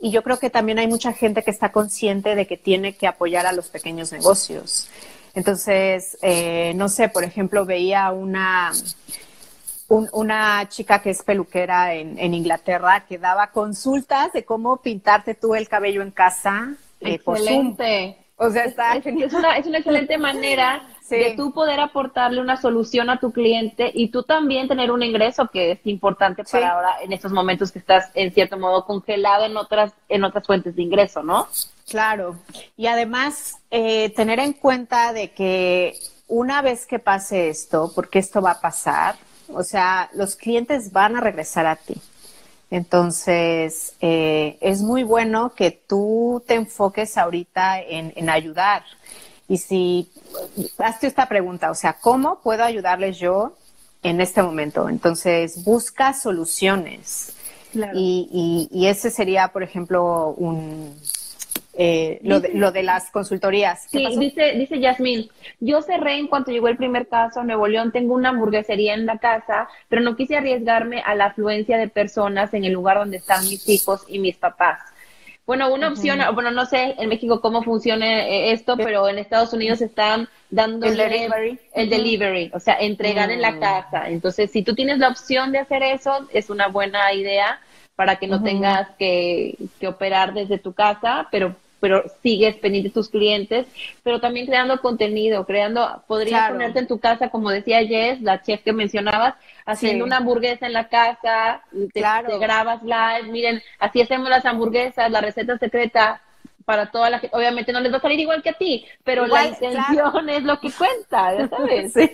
Y 0.00 0.10
yo 0.10 0.22
creo 0.22 0.38
que 0.38 0.50
también 0.50 0.78
hay 0.78 0.86
mucha 0.86 1.12
gente 1.12 1.42
que 1.42 1.50
está 1.50 1.72
consciente 1.72 2.34
de 2.34 2.46
que 2.46 2.56
tiene 2.56 2.96
que 2.96 3.06
apoyar 3.06 3.46
a 3.46 3.52
los 3.52 3.68
pequeños 3.68 4.12
negocios. 4.12 4.88
Entonces, 5.34 6.18
eh, 6.22 6.72
no 6.74 6.88
sé, 6.88 7.08
por 7.08 7.22
ejemplo, 7.22 7.64
veía 7.64 8.10
una, 8.10 8.72
una 9.88 10.68
chica 10.68 11.00
que 11.00 11.10
es 11.10 11.22
peluquera 11.22 11.94
en, 11.94 12.18
en, 12.18 12.34
Inglaterra 12.34 13.04
que 13.06 13.18
daba 13.18 13.52
consultas 13.52 14.32
de 14.32 14.44
cómo 14.44 14.78
pintarte 14.78 15.34
tú 15.34 15.54
el 15.54 15.68
cabello 15.68 16.02
en 16.02 16.10
casa. 16.10 16.74
Eh, 17.00 17.14
Excelente. 17.14 18.18
O 18.42 18.50
sea, 18.50 18.64
está... 18.64 18.96
Es, 18.96 19.34
una, 19.34 19.58
es 19.58 19.66
una 19.66 19.78
excelente 19.78 20.16
manera 20.16 20.82
de 21.10 21.34
tú 21.36 21.52
poder 21.52 21.78
aportarle 21.78 22.40
una 22.40 22.56
solución 22.56 23.10
a 23.10 23.20
tu 23.20 23.32
cliente 23.32 23.90
y 23.92 24.08
tú 24.08 24.22
también 24.22 24.66
tener 24.66 24.90
un 24.90 25.02
ingreso 25.02 25.48
que 25.48 25.72
es 25.72 25.80
importante 25.84 26.42
para 26.44 26.70
ahora 26.70 26.88
en 27.02 27.12
estos 27.12 27.32
momentos 27.32 27.70
que 27.70 27.80
estás 27.80 28.10
en 28.14 28.32
cierto 28.32 28.56
modo 28.56 28.86
congelado 28.86 29.44
en 29.44 29.56
otras 29.58 29.92
en 30.08 30.24
otras 30.24 30.46
fuentes 30.46 30.74
de 30.74 30.82
ingreso, 30.82 31.22
¿no? 31.22 31.48
Claro. 31.86 32.36
Y 32.78 32.86
además 32.86 33.58
eh, 33.70 34.08
tener 34.16 34.38
en 34.38 34.54
cuenta 34.54 35.12
de 35.12 35.32
que 35.32 35.98
una 36.26 36.62
vez 36.62 36.86
que 36.86 36.98
pase 36.98 37.50
esto, 37.50 37.92
porque 37.94 38.20
esto 38.20 38.40
va 38.40 38.52
a 38.52 38.60
pasar, 38.62 39.16
o 39.48 39.62
sea, 39.64 40.08
los 40.14 40.34
clientes 40.34 40.92
van 40.92 41.14
a 41.14 41.20
regresar 41.20 41.66
a 41.66 41.76
ti. 41.76 42.00
Entonces, 42.70 43.94
eh, 44.00 44.56
es 44.60 44.80
muy 44.80 45.02
bueno 45.02 45.52
que 45.56 45.72
tú 45.72 46.42
te 46.46 46.54
enfoques 46.54 47.18
ahorita 47.18 47.80
en, 47.80 48.30
ayudar. 48.30 48.84
Y 49.48 49.58
si, 49.58 50.08
hazte 50.78 51.08
esta 51.08 51.28
pregunta, 51.28 51.70
o 51.70 51.74
sea, 51.74 51.94
¿cómo 51.94 52.40
puedo 52.40 52.62
ayudarles 52.62 53.18
yo 53.18 53.56
en 54.02 54.20
este 54.20 54.42
momento? 54.42 54.88
Entonces, 54.88 55.64
busca 55.64 56.14
soluciones. 56.14 57.34
y, 57.94 58.68
y, 58.72 58.86
ese 58.86 59.10
sería, 59.10 59.48
por 59.48 59.62
ejemplo, 59.62 60.34
un, 60.36 60.96
eh, 61.82 62.20
lo, 62.24 62.40
de, 62.40 62.50
lo, 62.52 62.72
de, 62.72 62.82
las 62.82 63.10
consultorías. 63.10 63.86
Sí, 63.90 64.06
dice, 64.18 64.52
dice 64.52 64.78
Yasmín, 64.80 65.30
yo 65.60 65.80
cerré 65.80 66.18
en 66.18 66.26
cuanto 66.26 66.50
llegó 66.50 66.68
el 66.68 66.76
primer 66.76 67.08
caso 67.08 67.40
a 67.40 67.44
Nuevo 67.44 67.66
León, 67.66 67.90
tengo 67.90 68.12
una 68.12 68.28
hamburguesería 68.28 68.92
en 68.92 69.06
la 69.06 69.16
casa, 69.16 69.66
pero 69.88 70.02
no 70.02 70.14
quise 70.14 70.36
arriesgarme 70.36 71.00
a 71.00 71.14
la 71.14 71.26
afluencia 71.26 71.78
de 71.78 71.88
personas 71.88 72.52
en 72.52 72.66
el 72.66 72.74
lugar 72.74 72.98
donde 72.98 73.16
están 73.16 73.48
mis 73.48 73.66
hijos 73.66 74.04
y 74.08 74.18
mis 74.18 74.36
papás. 74.36 74.78
Bueno, 75.46 75.72
una 75.72 75.88
opción, 75.88 76.20
bueno, 76.34 76.50
no 76.50 76.66
sé 76.66 76.96
en 76.98 77.08
México 77.08 77.40
cómo 77.40 77.62
funciona 77.62 78.26
eh, 78.26 78.52
esto, 78.52 78.76
pero 78.76 79.08
en 79.08 79.16
Estados 79.16 79.54
Unidos 79.54 79.80
están 79.80 80.28
dando 80.50 80.86
el 80.86 80.98
delivery, 80.98 81.58
el 81.72 81.88
delivery 81.88 82.50
o 82.52 82.60
sea, 82.60 82.74
entregar 82.74 83.30
en 83.30 83.40
la 83.40 83.52
mm. 83.52 83.58
casa. 83.58 84.10
Entonces, 84.10 84.50
si 84.50 84.62
tú 84.62 84.74
tienes 84.74 84.98
la 84.98 85.08
opción 85.08 85.50
de 85.50 85.60
hacer 85.60 85.82
eso, 85.82 86.28
es 86.30 86.50
una 86.50 86.68
buena 86.68 87.10
idea 87.14 87.58
para 87.96 88.16
que 88.16 88.26
no 88.26 88.42
tengas 88.42 88.90
que, 88.98 89.56
que, 89.80 89.88
operar 89.88 90.34
desde 90.34 90.58
tu 90.58 90.72
casa, 90.72 91.26
pero 91.30 91.56
pero 91.80 92.04
sigues 92.22 92.56
pendiente 92.56 92.88
de 92.90 92.94
tus 92.94 93.08
clientes, 93.08 93.66
pero 94.02 94.20
también 94.20 94.46
creando 94.46 94.80
contenido, 94.80 95.44
creando, 95.46 96.02
podrías 96.06 96.50
ponerte 96.50 96.80
en 96.80 96.86
tu 96.86 97.00
casa, 97.00 97.30
como 97.30 97.50
decía 97.50 97.84
Jess, 97.86 98.20
la 98.20 98.42
chef 98.42 98.62
que 98.62 98.72
mencionabas, 98.72 99.34
haciendo 99.66 100.04
una 100.04 100.18
hamburguesa 100.18 100.66
en 100.66 100.72
la 100.72 100.88
casa, 100.88 101.62
te, 101.92 102.02
te, 102.02 102.38
grabas 102.38 102.82
live, 102.82 103.30
miren, 103.30 103.62
así 103.78 104.00
hacemos 104.00 104.28
las 104.28 104.44
hamburguesas, 104.44 105.10
la 105.10 105.20
receta 105.20 105.58
secreta 105.58 106.20
para 106.64 106.90
toda 106.90 107.10
la 107.10 107.18
gente, 107.18 107.36
obviamente 107.36 107.72
no 107.72 107.80
les 107.80 107.92
va 107.92 107.96
a 107.96 108.00
salir 108.00 108.20
igual 108.20 108.42
que 108.42 108.50
a 108.50 108.58
ti, 108.58 108.86
pero 109.02 109.26
la 109.26 109.46
intención 109.46 110.28
es 110.28 110.42
lo 110.42 110.60
que 110.60 110.70
cuenta, 110.70 111.36
ya 111.36 111.48
sabes. 111.56 111.92
Sí, 111.92 112.10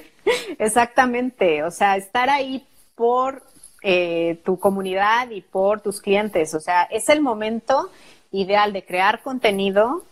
exactamente, 0.59 1.63
o 1.63 1.71
sea, 1.71 1.97
estar 1.97 2.31
ahí 2.31 2.65
por 2.95 3.43
eh, 3.83 4.41
tu 4.45 4.59
comunidad 4.59 5.31
y 5.31 5.43
por 5.43 5.81
tus 5.81 6.01
clientes. 6.01 6.55
O 6.55 6.61
sea, 6.61 6.85
es 6.85 7.09
el 7.09 7.21
momento 7.21 7.91
ideal 8.33 8.73
de 8.73 8.85
crear 8.85 9.23
contenido 9.23 10.05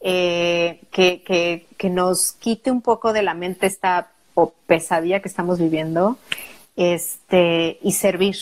eh, 0.00 0.80
que, 0.92 1.66
nos 1.90 2.32
quite 2.32 2.70
un 2.70 2.82
poco 2.82 3.12
de 3.12 3.22
la 3.22 3.34
mente 3.34 3.66
esta 3.66 4.10
pesadilla 4.66 5.20
que 5.20 5.28
estamos 5.28 5.58
viviendo 5.58 6.16
este, 6.76 7.78
y 7.82 7.92
servir, 7.92 8.36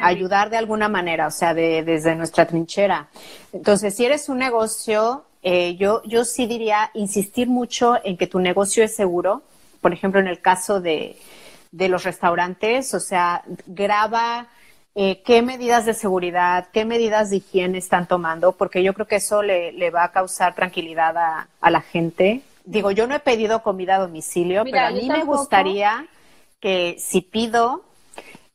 ayudar 0.00 0.50
de 0.50 0.58
alguna 0.58 0.88
manera, 0.88 1.26
o 1.26 1.30
sea, 1.30 1.54
desde 1.54 2.14
nuestra 2.14 2.46
trinchera. 2.46 3.08
Entonces, 3.52 3.96
si 3.96 4.04
eres 4.04 4.28
un 4.28 4.38
negocio, 4.38 5.24
eh, 5.42 5.76
yo, 5.76 6.02
yo 6.04 6.24
sí 6.24 6.46
diría 6.46 6.90
insistir 6.94 7.48
mucho 7.48 7.96
en 8.04 8.16
que 8.18 8.26
tu 8.26 8.38
negocio 8.38 8.84
es 8.84 8.94
seguro. 8.94 9.42
Por 9.80 9.92
ejemplo, 9.92 10.20
en 10.20 10.28
el 10.28 10.40
caso 10.40 10.80
de, 10.80 11.16
de 11.72 11.88
los 11.88 12.04
restaurantes, 12.04 12.92
o 12.92 13.00
sea, 13.00 13.42
graba 13.66 14.48
eh, 14.94 15.22
qué 15.24 15.40
medidas 15.40 15.86
de 15.86 15.94
seguridad, 15.94 16.68
qué 16.72 16.84
medidas 16.84 17.30
de 17.30 17.36
higiene 17.36 17.78
están 17.78 18.06
tomando, 18.06 18.52
porque 18.52 18.82
yo 18.82 18.92
creo 18.92 19.06
que 19.06 19.16
eso 19.16 19.42
le, 19.42 19.90
va 19.90 20.04
a 20.04 20.12
causar 20.12 20.54
tranquilidad 20.54 21.16
a, 21.16 21.70
la 21.70 21.80
gente. 21.80 22.42
Digo, 22.64 22.90
yo 22.90 23.06
no 23.06 23.14
he 23.14 23.20
pedido 23.20 23.62
comida 23.62 23.96
a 23.96 24.00
domicilio, 24.00 24.64
pero 24.64 24.86
a 24.86 24.90
mí 24.90 25.08
me 25.08 25.24
gustaría 25.24 26.06
que 26.60 26.96
si 26.98 27.22
pido, 27.22 27.84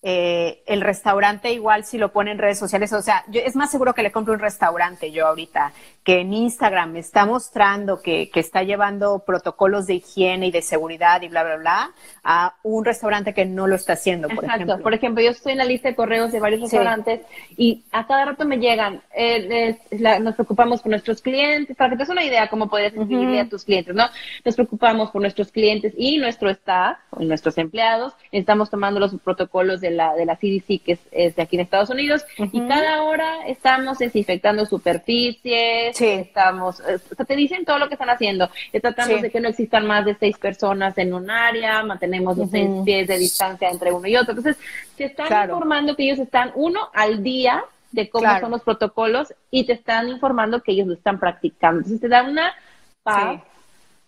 eh, 0.03 0.62
el 0.67 0.81
restaurante 0.81 1.51
igual 1.51 1.83
si 1.83 1.97
lo 1.97 2.13
pone 2.13 2.31
en 2.31 2.38
redes 2.38 2.60
sociales, 2.60 2.93
o 2.93 3.01
sea, 3.01 3.23
yo, 3.29 3.41
es 3.43 3.55
más 3.55 3.71
seguro 3.71 3.95
que 3.95 4.03
le 4.03 4.12
compre 4.12 4.36
un 4.36 4.39
restaurante 4.39 5.12
yo 5.12 5.25
ahorita, 5.25 5.73
que 6.03 6.19
en 6.19 6.33
Instagram 6.33 6.91
me 6.91 6.99
está 6.99 7.25
mostrando 7.25 7.99
que, 7.99 8.29
que, 8.29 8.39
está 8.39 8.62
llevando 8.62 9.23
protocolos 9.25 9.88
de 9.88 9.95
higiene 9.95 10.47
y 10.47 10.51
de 10.51 10.62
seguridad 10.62 11.23
y 11.23 11.29
bla, 11.29 11.43
bla, 11.43 11.57
bla, 11.57 11.91
a 12.23 12.55
un 12.62 12.86
restaurante 12.86 13.33
que 13.33 13.45
no 13.45 13.65
lo 13.65 13.75
está 13.75 13.93
haciendo, 13.93 14.27
por 14.27 14.43
Exacto. 14.43 14.63
ejemplo. 14.63 14.83
Por 14.83 14.93
ejemplo, 14.93 15.23
yo 15.23 15.31
estoy 15.31 15.53
en 15.53 15.57
la 15.57 15.65
lista 15.65 15.89
de 15.89 15.95
correos 15.95 16.31
de 16.31 16.39
varios 16.39 16.62
restaurantes 16.62 17.21
y 17.57 17.83
a 17.91 18.05
cada 18.05 18.25
rato 18.25 18.45
me 18.45 18.57
llegan, 18.57 19.01
eh, 19.15 19.77
nos 20.21 20.36
preocupamos 20.36 20.81
por 20.83 20.91
nuestros 20.91 21.23
clientes, 21.23 21.75
para 21.75 21.89
que 21.89 21.95
te 21.97 22.03
des 22.03 22.10
una 22.10 22.23
idea 22.23 22.47
cómo 22.49 22.69
puedes 22.69 22.93
escribirle 22.93 23.39
a 23.39 23.49
tus 23.49 23.65
clientes, 23.65 23.95
¿no? 23.95 24.05
Nos 24.45 24.55
preocupamos 24.55 25.10
por 25.10 25.21
nuestros 25.21 25.51
clientes 25.51 25.93
y 25.97 26.19
nuestro 26.19 26.51
staff, 26.51 26.99
nuestros 27.17 27.57
empleados, 27.57 28.13
estamos 28.31 28.69
tomando 28.69 28.99
los 28.99 29.13
protocolos 29.21 29.81
de 29.81 29.87
de 29.89 29.95
la, 29.95 30.13
de 30.13 30.26
la 30.26 30.36
CDC, 30.36 30.82
que 30.84 31.00
es, 31.12 31.36
de 31.36 31.41
aquí 31.41 31.56
en 31.56 31.62
Estados 31.62 31.89
Unidos, 31.89 32.26
y 32.38 32.67
cada 32.67 33.04
hora 33.04 33.47
estamos 33.47 33.97
desinfectando 33.97 34.65
superficies, 34.65 36.00
estamos, 36.00 36.80
eh, 36.82 37.00
o 37.12 37.15
sea, 37.15 37.26
te 37.26 37.36
dicen 37.36 37.65
todo 37.65 37.80
lo 37.80 37.88
que 37.88 37.95
están 37.95 38.10
haciendo, 38.10 38.50
tratando 38.82 39.17
de 39.17 39.30
que 39.30 39.39
no 39.39 39.50
existan 39.50 39.86
más 39.88 40.06
de 40.06 40.15
seis 40.15 40.38
personas 40.38 40.97
en 40.97 41.13
un 41.13 41.30
área, 41.30 41.84
mantenemos 41.84 42.38
los 42.38 42.50
seis 42.50 42.69
pies 42.86 43.08
de 43.08 43.17
distancia 43.17 43.69
entre 43.69 43.91
uno 43.91 44.08
y 44.08 44.15
otro. 44.15 44.32
Entonces, 44.32 44.58
te 44.95 45.06
están 45.06 45.50
informando 45.50 45.95
que 45.95 46.04
ellos 46.04 46.19
están, 46.19 46.52
uno, 46.56 46.89
al 46.93 47.23
día 47.23 47.63
de 47.91 48.10
cómo 48.10 48.39
son 48.39 48.52
los 48.52 48.62
protocolos 48.62 49.34
y 49.50 49.65
te 49.65 49.73
están 49.73 50.10
informando 50.10 50.62
que 50.62 50.73
ellos 50.73 50.88
lo 50.88 50.93
están 50.93 51.19
practicando. 51.19 51.80
Entonces, 51.80 52.02
te 52.02 52.08
da 52.08 52.23
una 52.23 52.54
paz. 53.04 53.41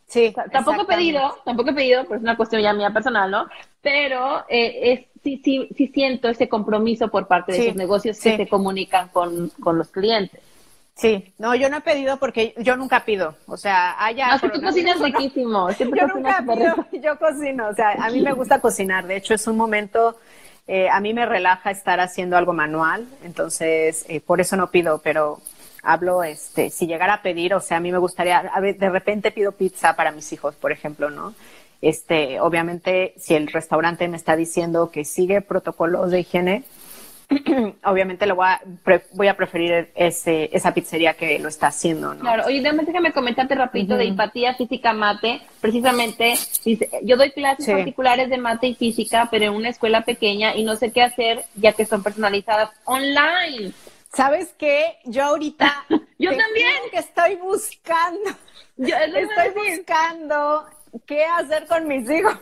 Sí. 0.08 0.34
tampoco 0.52 0.82
he 0.82 0.86
pedido, 0.86 1.38
tampoco 1.46 1.70
he 1.70 1.74
pedido, 1.74 2.04
pero 2.04 2.16
es 2.16 2.24
una 2.24 2.36
cuestión 2.36 2.64
ya 2.64 2.74
mía 2.74 2.90
personal, 2.90 3.30
¿no? 3.30 3.48
Pero 3.80 4.44
eh, 4.50 4.92
es 4.92 5.02
sí, 5.24 5.42
sí, 5.44 5.70
sí 5.76 5.88
siento 5.88 6.30
ese 6.30 6.48
compromiso 6.50 7.10
por 7.10 7.28
parte 7.28 7.52
de 7.52 7.60
esos 7.60 7.76
negocios 7.76 8.20
que 8.20 8.38
se 8.38 8.48
comunican 8.48 9.10
con, 9.10 9.52
los 9.78 9.90
clientes. 9.90 10.42
Sí, 10.96 11.34
no, 11.38 11.56
yo 11.56 11.70
no 11.70 11.78
he 11.78 11.82
pedido 11.82 12.18
porque 12.18 12.54
yo 12.58 12.76
nunca 12.76 13.06
pido, 13.06 13.36
o 13.48 13.56
sea, 13.56 13.96
haya... 14.04 14.36
No, 14.36 14.42
que 14.42 14.50
tú 14.50 14.62
cocinas 14.62 15.00
riquísimo, 15.00 15.70
yo 15.80 16.08
nunca 16.08 16.44
pido, 16.46 16.76
yo 17.02 17.18
cocino, 17.18 17.70
o 17.70 17.74
sea, 17.74 17.92
a 17.92 18.10
mí 18.10 18.22
me 18.22 18.34
gusta 18.34 18.60
cocinar, 18.60 19.08
de 19.08 19.16
hecho 19.16 19.34
es 19.34 19.48
un 19.48 19.56
momento, 19.56 20.18
eh, 20.68 20.90
a 20.90 21.00
mí 21.00 21.14
me 21.14 21.26
relaja 21.26 21.72
estar 21.72 22.02
haciendo 22.02 22.36
algo 22.36 22.52
manual, 22.52 23.08
entonces 23.24 24.06
eh, 24.10 24.20
por 24.20 24.42
eso 24.42 24.58
no 24.58 24.72
pido, 24.72 25.00
pero 25.02 25.40
hablo, 25.84 26.24
este, 26.24 26.70
si 26.70 26.86
llegara 26.86 27.16
a 27.16 27.22
pedir, 27.22 27.54
o 27.54 27.62
sea, 27.62 27.78
a 27.78 27.80
mí 27.80 27.94
me 27.94 27.98
gustaría, 27.98 28.40
a 28.40 28.60
ver, 28.60 28.78
de 28.78 28.90
repente 28.90 29.32
pido 29.32 29.54
pizza 29.54 29.96
para 29.96 30.12
mis 30.12 30.32
hijos, 30.34 30.56
por 30.56 30.74
ejemplo, 30.74 31.10
¿no? 31.10 31.34
Este, 31.82 32.40
obviamente, 32.42 33.14
si 33.18 33.36
el 33.36 33.48
restaurante 33.48 34.08
me 34.08 34.18
está 34.18 34.36
diciendo 34.36 34.92
que 34.92 35.06
sigue 35.06 35.42
protocolos 35.42 36.12
de 36.12 36.22
higiene, 36.22 36.64
obviamente 37.84 38.26
lo 38.26 38.36
voy 38.36 38.48
a, 38.48 38.62
voy 39.14 39.28
a 39.28 39.38
preferir 39.38 39.90
ese, 39.96 40.50
esa 40.52 40.74
pizzería 40.74 41.14
que 41.14 41.38
lo 41.40 41.48
está 41.48 41.68
haciendo, 41.68 42.14
¿no? 42.16 42.22
Claro, 42.22 42.46
oye, 42.48 42.62
déjame 42.62 43.14
comentarte 43.14 43.56
rapidito 43.56 43.96
de 43.98 44.06
empatía 44.06 44.56
física 44.56 44.94
mate, 44.94 45.42
precisamente, 45.62 46.34
dice, 46.66 46.90
yo 47.04 47.18
doy 47.18 47.32
clases 47.32 47.68
particulares 47.68 48.30
de 48.30 48.38
mate 48.40 48.68
y 48.68 48.76
física, 48.76 49.28
pero 49.30 49.46
en 49.46 49.54
una 49.54 49.70
escuela 49.70 50.02
pequeña 50.02 50.56
y 50.56 50.64
no 50.64 50.76
sé 50.76 50.92
qué 50.92 51.04
hacer 51.04 51.46
ya 51.56 51.74
que 51.74 51.86
son 51.86 52.02
personalizadas 52.02 52.72
online. 52.86 53.74
¿Sabes 54.14 54.54
qué? 54.58 54.98
Yo 55.06 55.24
ahorita... 55.24 55.86
yo 56.18 56.32
también. 56.36 56.74
Que 56.92 56.98
estoy 56.98 57.36
buscando. 57.36 58.32
Yo, 58.78 58.96
estoy 58.96 59.78
buscando 59.78 60.66
qué 61.06 61.26
hacer 61.26 61.68
con 61.68 61.88
mis 61.88 62.10
hijos. 62.10 62.38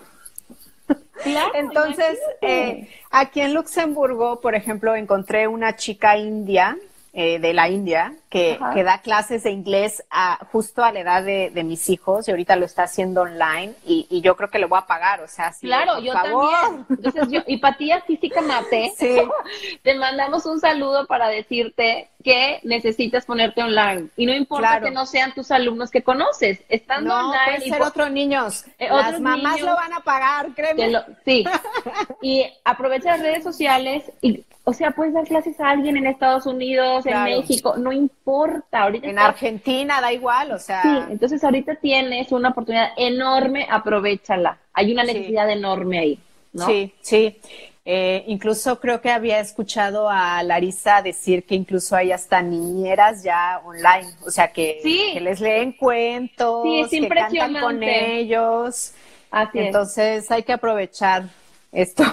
Entonces, 1.53 2.19
eh, 2.41 2.89
aquí 3.11 3.41
en 3.41 3.53
Luxemburgo, 3.53 4.39
por 4.39 4.55
ejemplo, 4.55 4.95
encontré 4.95 5.47
una 5.47 5.75
chica 5.75 6.17
india, 6.17 6.77
eh, 7.13 7.39
de 7.39 7.53
la 7.53 7.67
India, 7.67 8.13
que, 8.29 8.59
que, 8.73 8.83
da 8.83 8.99
clases 9.01 9.43
de 9.43 9.51
inglés 9.51 10.03
a, 10.09 10.39
justo 10.51 10.83
a 10.83 10.91
la 10.91 10.99
edad 10.99 11.23
de, 11.23 11.49
de, 11.49 11.63
mis 11.63 11.89
hijos 11.89 12.27
y 12.27 12.31
ahorita 12.31 12.57
lo 12.57 12.65
está 12.65 12.83
haciendo 12.83 13.21
online 13.21 13.73
y, 13.85 14.05
y 14.09 14.19
yo 14.19 14.35
creo 14.35 14.49
que 14.49 14.59
le 14.59 14.65
voy 14.65 14.79
a 14.79 14.85
pagar, 14.85 15.21
o 15.21 15.27
sea, 15.27 15.53
sí, 15.53 15.67
Claro, 15.67 15.99
yo 15.99 16.11
también. 16.11 16.85
Entonces 16.89 17.27
yo, 17.29 17.41
y 17.47 17.57
Patía 17.57 18.01
Física 18.01 18.41
Mate, 18.41 18.91
sí. 18.97 19.17
te 19.81 19.95
mandamos 19.95 20.45
un 20.45 20.59
saludo 20.59 21.07
para 21.07 21.29
decirte 21.29 22.09
que 22.23 22.59
necesitas 22.63 23.25
ponerte 23.25 23.63
online 23.63 24.09
y 24.17 24.25
no 24.25 24.33
importa 24.33 24.71
claro. 24.71 24.85
que 24.87 24.91
no 24.91 25.05
sean 25.05 25.33
tus 25.33 25.49
alumnos 25.51 25.89
que 25.89 26.03
conoces, 26.03 26.59
estando 26.67 27.09
no, 27.09 27.29
online. 27.29 27.57
Pueden 27.57 27.73
ser 27.73 27.81
otros 27.81 28.11
niños, 28.11 28.65
eh, 28.77 28.89
las 28.89 29.07
otros 29.07 29.21
mamás 29.21 29.53
niños, 29.53 29.69
lo 29.69 29.75
van 29.75 29.93
a 29.93 29.99
pagar, 30.01 30.47
créeme. 30.53 30.89
Lo, 30.89 31.03
sí, 31.23 31.45
y 32.21 32.45
aprovecha 32.65 33.11
las 33.11 33.21
redes 33.21 33.43
sociales 33.43 34.11
y 34.21 34.43
o 34.69 34.73
sea, 34.73 34.91
puedes 34.91 35.13
dar 35.13 35.23
clases 35.23 35.57
a 35.61 35.69
alguien 35.69 35.95
en 35.95 36.07
Estados 36.07 36.45
Unidos, 36.45 37.03
claro. 37.03 37.31
en 37.31 37.39
México, 37.39 37.75
no 37.77 37.93
importa. 37.93 38.26
Ahorita 38.71 39.05
en 39.05 39.17
está... 39.17 39.27
Argentina, 39.27 40.01
da 40.01 40.11
igual, 40.11 40.51
o 40.51 40.59
sea. 40.59 40.81
Sí, 40.81 40.89
entonces 41.09 41.43
ahorita 41.43 41.75
tienes 41.75 42.31
una 42.31 42.49
oportunidad 42.49 42.89
enorme, 42.97 43.67
aprovechala. 43.69 44.57
Hay 44.73 44.91
una 44.91 45.03
necesidad 45.03 45.47
sí. 45.47 45.53
enorme 45.53 45.99
ahí, 45.99 46.19
¿no? 46.53 46.65
Sí, 46.65 46.93
sí. 47.01 47.39
Eh, 47.85 48.25
incluso 48.27 48.81
creo 48.81 48.99
que 48.99 49.09
había 49.09 49.39
escuchado 49.39 50.09
a 50.09 50.43
Larisa 50.43 51.01
decir 51.01 51.45
que 51.45 51.55
incluso 51.55 51.95
hay 51.95 52.11
hasta 52.11 52.41
niñeras 52.41 53.23
ya 53.23 53.61
online, 53.63 54.13
o 54.25 54.29
sea, 54.29 54.51
que, 54.51 54.81
sí. 54.83 55.11
que 55.13 55.21
les 55.21 55.39
leen 55.39 55.71
cuentos, 55.71 56.63
sí, 56.63 56.81
es 56.81 56.89
que 56.89 57.07
cantan 57.07 57.61
con 57.61 57.81
ellos. 57.81 58.93
Así 59.31 59.59
Entonces 59.59 60.25
es. 60.25 60.31
hay 60.31 60.43
que 60.43 60.51
aprovechar 60.53 61.29
esto. 61.71 62.03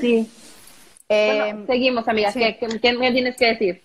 Sí. 0.00 0.30
Eh, 1.14 1.40
bueno, 1.42 1.66
seguimos, 1.66 2.08
amiga. 2.08 2.32
Sí. 2.32 2.38
¿Qué, 2.38 2.56
qué, 2.56 2.80
qué, 2.80 2.92
me 2.94 3.12
tienes 3.12 3.36
que 3.36 3.46
decir? 3.48 3.82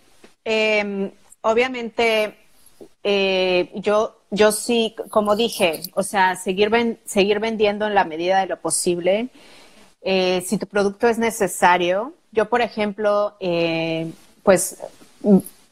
Eh, 0.49 1.11
obviamente, 1.41 2.37
eh, 3.03 3.69
yo, 3.75 4.15
yo 4.31 4.53
sí, 4.53 4.95
como 5.09 5.35
dije, 5.35 5.81
o 5.93 6.03
sea, 6.03 6.37
seguir, 6.37 6.71
seguir 7.03 7.41
vendiendo 7.41 7.85
en 7.85 7.93
la 7.93 8.05
medida 8.05 8.39
de 8.39 8.45
lo 8.45 8.57
posible. 8.61 9.27
Eh, 10.01 10.41
si 10.47 10.57
tu 10.57 10.65
producto 10.65 11.09
es 11.09 11.17
necesario, 11.17 12.13
yo, 12.31 12.47
por 12.47 12.61
ejemplo, 12.61 13.35
eh, 13.41 14.09
pues 14.43 14.77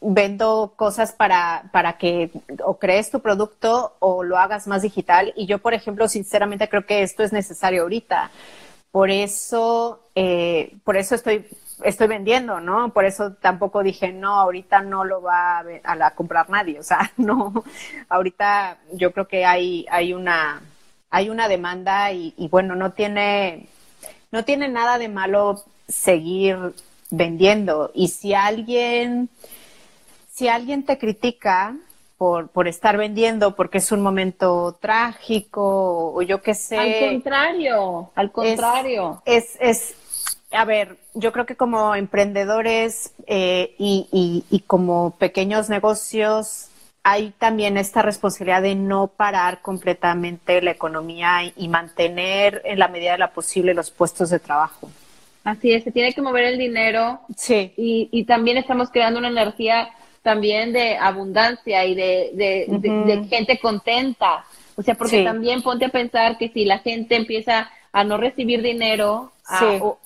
vendo 0.01 0.73
cosas 0.75 1.13
para, 1.13 1.69
para 1.71 1.97
que 1.97 2.31
o 2.61 2.77
crees 2.77 3.09
tu 3.11 3.21
producto 3.21 3.95
o 3.99 4.23
lo 4.23 4.37
hagas 4.37 4.67
más 4.67 4.81
digital. 4.81 5.31
Y 5.37 5.45
yo, 5.45 5.59
por 5.59 5.73
ejemplo, 5.73 6.09
sinceramente 6.09 6.67
creo 6.67 6.85
que 6.85 7.01
esto 7.01 7.23
es 7.23 7.31
necesario 7.31 7.83
ahorita. 7.83 8.29
Por 8.91 9.09
eso, 9.09 10.01
por 10.83 10.97
eso 10.97 11.15
estoy, 11.15 11.45
estoy 11.83 12.07
vendiendo, 12.07 12.59
¿no? 12.59 12.89
Por 12.93 13.05
eso 13.05 13.33
tampoco 13.33 13.83
dije, 13.83 14.11
no, 14.11 14.39
ahorita 14.39 14.81
no 14.81 15.03
lo 15.03 15.21
va 15.21 15.59
a, 15.59 15.65
a, 15.83 16.05
a 16.07 16.11
comprar 16.11 16.49
nadie. 16.49 16.79
O 16.79 16.83
sea, 16.83 17.11
no, 17.17 17.63
ahorita 18.09 18.77
yo 18.93 19.11
creo 19.11 19.27
que 19.27 19.45
hay, 19.45 19.85
hay 19.89 20.13
una, 20.13 20.61
hay 21.09 21.29
una 21.29 21.47
demanda 21.47 22.11
y, 22.11 22.33
y 22.37 22.47
bueno, 22.47 22.75
no 22.75 22.91
tiene, 22.93 23.67
no 24.31 24.43
tiene 24.45 24.67
nada 24.69 24.97
de 24.97 25.09
malo 25.09 25.63
seguir 25.87 26.73
vendiendo. 27.09 27.91
Y 27.93 28.09
si 28.09 28.33
alguien, 28.33 29.29
si 30.31 30.47
alguien 30.47 30.85
te 30.85 30.97
critica, 30.97 31.75
por, 32.17 32.47
por 32.49 32.67
estar 32.67 32.97
vendiendo 32.97 33.55
porque 33.55 33.79
es 33.79 33.91
un 33.91 34.01
momento 34.01 34.77
trágico 34.79 36.13
o 36.13 36.21
yo 36.21 36.41
qué 36.41 36.53
sé. 36.53 36.77
Al 36.77 37.11
contrario, 37.11 38.11
al 38.15 38.31
contrario. 38.31 39.21
Es, 39.25 39.55
es, 39.59 39.89
es 39.91 39.95
a 40.51 40.65
ver, 40.65 40.97
yo 41.15 41.31
creo 41.31 41.45
que 41.45 41.55
como 41.55 41.95
emprendedores 41.95 43.13
eh, 43.27 43.73
y, 43.79 44.07
y, 44.11 44.43
y 44.55 44.59
como 44.61 45.11
pequeños 45.17 45.69
negocios 45.69 46.67
hay 47.03 47.31
también 47.37 47.77
esta 47.77 48.01
responsabilidad 48.01 48.63
de 48.63 48.75
no 48.75 49.07
parar 49.07 49.61
completamente 49.61 50.61
la 50.61 50.71
economía 50.71 51.43
y, 51.43 51.53
y 51.55 51.67
mantener 51.67 52.61
en 52.65 52.79
la 52.79 52.87
medida 52.87 53.11
de 53.11 53.19
la 53.19 53.31
posible 53.31 53.75
los 53.75 53.91
puestos 53.91 54.31
de 54.31 54.39
trabajo. 54.39 54.89
Así 55.43 55.71
es, 55.71 55.83
se 55.83 55.91
tiene 55.91 56.13
que 56.13 56.23
mover 56.23 56.45
el 56.45 56.57
dinero. 56.57 57.19
Sí. 57.37 57.71
Y, 57.77 58.23
también 58.23 58.57
estamos 58.57 58.89
creando 58.89 59.19
una 59.19 59.27
energía 59.27 59.89
también 60.23 60.73
de 60.73 60.97
abundancia 60.97 61.85
y 61.85 61.93
de, 61.93 62.31
de, 62.33 62.65
uh 62.67 62.73
-huh. 62.73 63.05
de, 63.05 63.15
de 63.17 63.27
gente 63.27 63.59
contenta. 63.59 64.43
O 64.75 64.81
sea, 64.81 64.95
porque 64.95 65.19
sí. 65.19 65.23
también 65.23 65.61
ponte 65.61 65.85
a 65.85 65.89
pensar 65.89 66.39
que 66.39 66.49
si 66.49 66.65
la 66.65 66.79
gente 66.79 67.15
empieza 67.15 67.69
a 67.91 68.03
no 68.03 68.17
recibir 68.17 68.63
dinero, 68.63 69.31
a, 69.45 69.59
sí. 69.59 69.65
o, 69.81 69.99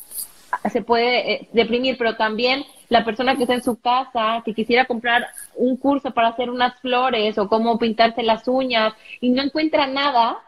se 0.71 0.81
puede 0.81 1.33
eh, 1.33 1.49
deprimir, 1.53 1.97
pero 1.97 2.15
también 2.15 2.63
la 2.89 3.05
persona 3.05 3.35
que 3.35 3.43
está 3.43 3.55
en 3.55 3.63
su 3.63 3.79
casa, 3.79 4.41
que 4.43 4.53
quisiera 4.53 4.85
comprar 4.85 5.27
un 5.55 5.77
curso 5.77 6.11
para 6.11 6.29
hacer 6.29 6.49
unas 6.49 6.79
flores 6.79 7.37
o 7.37 7.47
cómo 7.47 7.77
pintarse 7.77 8.23
las 8.23 8.47
uñas 8.47 8.93
y 9.21 9.29
no 9.29 9.43
encuentra 9.43 9.87
nada, 9.87 10.39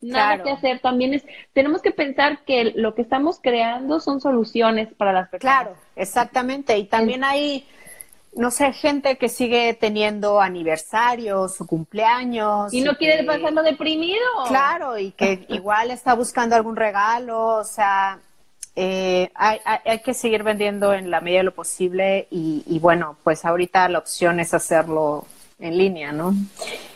nada 0.00 0.34
claro. 0.34 0.44
que 0.44 0.50
hacer, 0.50 0.80
también 0.80 1.14
es, 1.14 1.24
tenemos 1.52 1.82
que 1.82 1.90
pensar 1.90 2.40
que 2.44 2.72
lo 2.74 2.94
que 2.94 3.02
estamos 3.02 3.38
creando 3.40 4.00
son 4.00 4.20
soluciones 4.20 4.88
para 4.94 5.12
las 5.12 5.28
personas. 5.28 5.62
Claro, 5.62 5.76
exactamente. 5.96 6.76
Y 6.78 6.84
también 6.84 7.24
hay 7.24 7.66
no 8.34 8.50
sé, 8.50 8.72
gente 8.72 9.18
que 9.18 9.28
sigue 9.28 9.74
teniendo 9.74 10.40
aniversarios, 10.40 11.54
su 11.54 11.66
cumpleaños. 11.66 12.72
Y 12.72 12.80
no 12.80 12.96
quiere 12.96 13.18
que, 13.18 13.24
pasarlo 13.24 13.62
deprimido. 13.62 14.24
Claro, 14.48 14.98
y 14.98 15.12
que 15.12 15.44
igual 15.48 15.90
está 15.90 16.14
buscando 16.14 16.56
algún 16.56 16.76
regalo, 16.76 17.56
o 17.56 17.64
sea, 17.64 18.18
eh, 18.74 19.30
hay, 19.34 19.58
hay, 19.64 19.78
hay, 19.84 19.98
que 20.00 20.14
seguir 20.14 20.42
vendiendo 20.42 20.94
en 20.94 21.10
la 21.10 21.20
medida 21.20 21.38
de 21.38 21.44
lo 21.44 21.54
posible 21.54 22.26
y, 22.30 22.62
y, 22.66 22.78
bueno, 22.78 23.16
pues 23.22 23.44
ahorita 23.44 23.88
la 23.88 23.98
opción 23.98 24.40
es 24.40 24.54
hacerlo 24.54 25.26
en 25.58 25.78
línea, 25.78 26.12
¿no? 26.12 26.34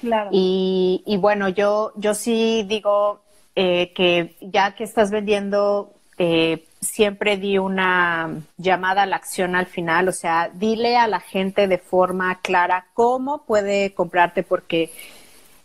Claro. 0.01 0.31
Y, 0.33 1.03
y 1.07 1.17
bueno, 1.19 1.49
yo, 1.49 1.93
yo 1.97 2.15
sí 2.15 2.65
digo 2.69 3.21
eh, 3.55 3.93
que 3.95 4.37
ya 4.41 4.75
que 4.75 4.85
estás 4.85 5.11
vendiendo, 5.11 5.93
eh, 6.19 6.65
siempre 6.81 7.37
di 7.37 7.59
una 7.59 8.43
llamada 8.57 9.03
a 9.03 9.07
la 9.07 9.17
acción 9.17 9.55
al 9.55 9.67
final, 9.67 10.09
o 10.09 10.13
sea, 10.13 10.51
dile 10.53 10.97
a 10.97 11.09
la 11.09 11.21
gente 11.21 11.69
de 11.69 11.79
forma 11.79 12.41
clara 12.41 12.87
cómo 12.95 13.45
puede 13.45 13.95
comprarte 13.95 14.43
porque 14.43 14.91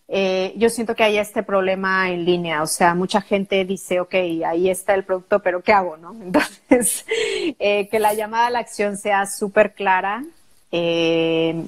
eh, 0.07 0.53
yo 0.57 0.69
siento 0.69 0.95
que 0.95 1.03
hay 1.03 1.17
este 1.17 1.43
problema 1.43 2.09
en 2.09 2.25
línea, 2.25 2.61
o 2.63 2.67
sea, 2.67 2.95
mucha 2.95 3.21
gente 3.21 3.63
dice, 3.63 3.99
ok, 3.99 4.13
ahí 4.45 4.69
está 4.69 4.93
el 4.93 5.03
producto, 5.03 5.39
pero 5.39 5.61
¿qué 5.61 5.71
hago, 5.71 5.97
no? 5.97 6.13
Entonces, 6.21 7.05
eh, 7.59 7.87
que 7.89 7.99
la 7.99 8.13
llamada 8.13 8.47
a 8.47 8.49
la 8.49 8.59
acción 8.59 8.97
sea 8.97 9.25
súper 9.25 9.73
clara. 9.73 10.23
Eh, 10.71 11.65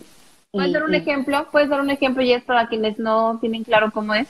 ¿Puedes 0.51 0.69
y, 0.69 0.73
dar 0.73 0.83
un 0.83 0.93
y... 0.93 0.97
ejemplo? 0.97 1.47
¿Puedes 1.51 1.69
dar 1.69 1.79
un 1.79 1.89
ejemplo, 1.89 2.23
Jess, 2.23 2.43
para 2.43 2.67
quienes 2.67 2.99
no 2.99 3.39
tienen 3.39 3.63
claro 3.63 3.91
cómo 3.91 4.13
es? 4.13 4.27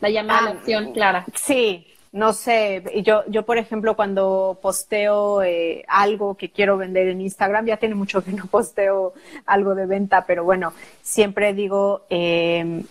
La 0.00 0.10
llamada 0.10 0.38
ah, 0.38 0.42
a 0.42 0.44
la 0.44 0.60
acción 0.60 0.92
clara. 0.92 1.26
Sí, 1.34 1.86
no 2.12 2.34
sé, 2.34 3.02
yo, 3.02 3.24
yo 3.26 3.44
por 3.44 3.56
ejemplo, 3.56 3.96
cuando 3.96 4.58
posteo 4.60 5.42
eh, 5.42 5.82
algo 5.88 6.36
que 6.36 6.50
quiero 6.50 6.76
vender 6.76 7.08
en 7.08 7.22
Instagram, 7.22 7.64
ya 7.66 7.78
tiene 7.78 7.94
mucho 7.94 8.22
que 8.22 8.32
no 8.32 8.46
posteo 8.50 9.14
algo 9.46 9.74
de 9.74 9.86
venta, 9.86 10.26
pero 10.26 10.44
bueno, 10.44 10.74
siempre 11.00 11.54
digo, 11.54 12.02
eh, 12.10 12.82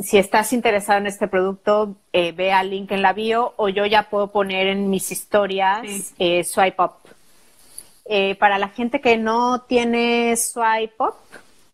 si 0.00 0.18
estás 0.18 0.52
interesado 0.52 0.98
en 0.98 1.06
este 1.06 1.28
producto, 1.28 1.96
eh, 2.12 2.32
ve 2.32 2.52
al 2.52 2.70
link 2.70 2.92
en 2.92 3.02
la 3.02 3.12
bio 3.12 3.54
o 3.56 3.68
yo 3.68 3.84
ya 3.86 4.08
puedo 4.08 4.30
poner 4.30 4.68
en 4.68 4.90
mis 4.90 5.10
historias 5.10 5.80
sí. 5.86 6.14
Eh, 6.18 6.44
swipe 6.44 6.82
up. 6.82 6.92
Eh, 8.04 8.36
para 8.36 8.58
la 8.58 8.68
gente 8.68 9.00
que 9.00 9.16
no 9.16 9.62
tiene 9.62 10.34
swipe 10.36 10.94
up, 10.98 11.14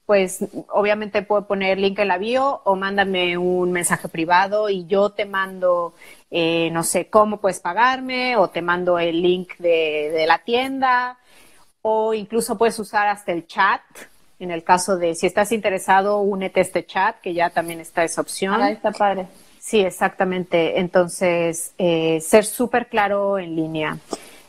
pues 0.07 0.45
obviamente 0.69 1.23
puedo 1.23 1.47
poner 1.47 1.79
link 1.79 1.99
en 1.99 2.09
la 2.09 2.19
bio 2.19 2.61
o 2.65 2.77
mándame 2.77 3.39
un 3.39 3.73
mensaje 3.73 4.09
privado 4.09 4.69
y 4.69 4.87
yo 4.87 5.11
te 5.11 5.27
mando, 5.27 5.95
eh, 6.31 6.71
no 6.73 6.83
sé, 6.83 7.09
cómo 7.09 7.39
puedes 7.41 7.61
pagarme 7.61 8.37
o 8.37 8.49
te 8.49 8.63
mando 8.63 8.99
el 8.99 9.23
link 9.23 9.57
de, 9.59 10.11
de, 10.13 10.27
la 10.27 10.39
tienda 10.39 11.19
o 11.83 12.15
incluso 12.15 12.59
puedes 12.59 12.79
usar 12.79 13.09
hasta 13.09 13.33
el 13.33 13.47
chat. 13.47 13.83
En 14.39 14.51
el 14.51 14.65
caso 14.65 14.97
de 14.97 15.15
si 15.15 15.27
estás 15.27 15.53
interesado, 15.53 16.21
únete 16.21 16.61
a 16.61 16.63
este 16.63 16.85
chat, 16.85 17.21
que 17.21 17.35
ya 17.35 17.51
también 17.51 17.81
está 17.81 18.05
esa 18.05 18.21
opción. 18.21 18.61
Ah, 18.61 18.71
está 18.71 18.91
padre. 18.91 19.27
Sí, 19.59 19.81
exactamente. 19.81 20.79
Entonces, 20.79 21.73
eh, 21.79 22.21
ser 22.21 22.45
súper 22.45 22.89
claro 22.89 23.39
en 23.39 23.57
línea. 23.57 23.99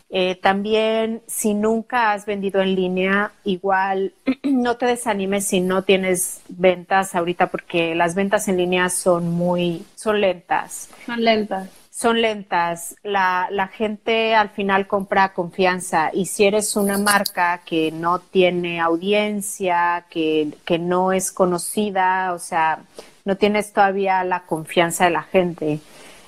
Eh, 0.10 0.36
también, 0.36 1.22
si 1.28 1.54
nunca 1.54 2.12
has 2.12 2.26
vendido 2.26 2.62
en 2.62 2.76
línea, 2.76 3.32
igual 3.44 4.14
no 4.44 4.78
te 4.78 4.86
desanimes 4.86 5.48
si 5.48 5.62
no 5.62 5.84
tienes 5.84 6.42
ventas 6.48 7.16
ahorita, 7.16 7.48
porque 7.48 7.96
las 7.96 8.16
ventas 8.16 8.48
en 8.48 8.58
línea 8.58 8.90
son 8.90 9.32
muy, 9.32 9.86
son 9.96 10.22
lentas. 10.22 10.90
Son 11.06 11.24
lentas. 11.24 11.70
Son 11.96 12.22
lentas. 12.22 12.98
La, 13.04 13.48
la 13.52 13.70
gente 13.70 14.36
al 14.36 14.50
final 14.50 14.86
compra 14.86 15.34
confianza 15.34 16.10
y 16.12 16.26
si 16.26 16.44
eres 16.44 16.76
una 16.76 16.98
marca 16.98 17.62
que 17.66 17.90
no 17.90 18.20
tiene 18.20 18.82
audiencia, 18.82 20.06
que, 20.10 20.58
que 20.66 20.78
no 20.78 21.14
es 21.14 21.32
conocida, 21.32 22.34
o 22.34 22.40
sea, 22.40 22.80
no 23.24 23.38
tienes 23.38 23.72
todavía 23.72 24.26
la 24.26 24.42
confianza 24.42 25.06
de 25.06 25.12
la 25.12 25.24
gente. 25.24 25.80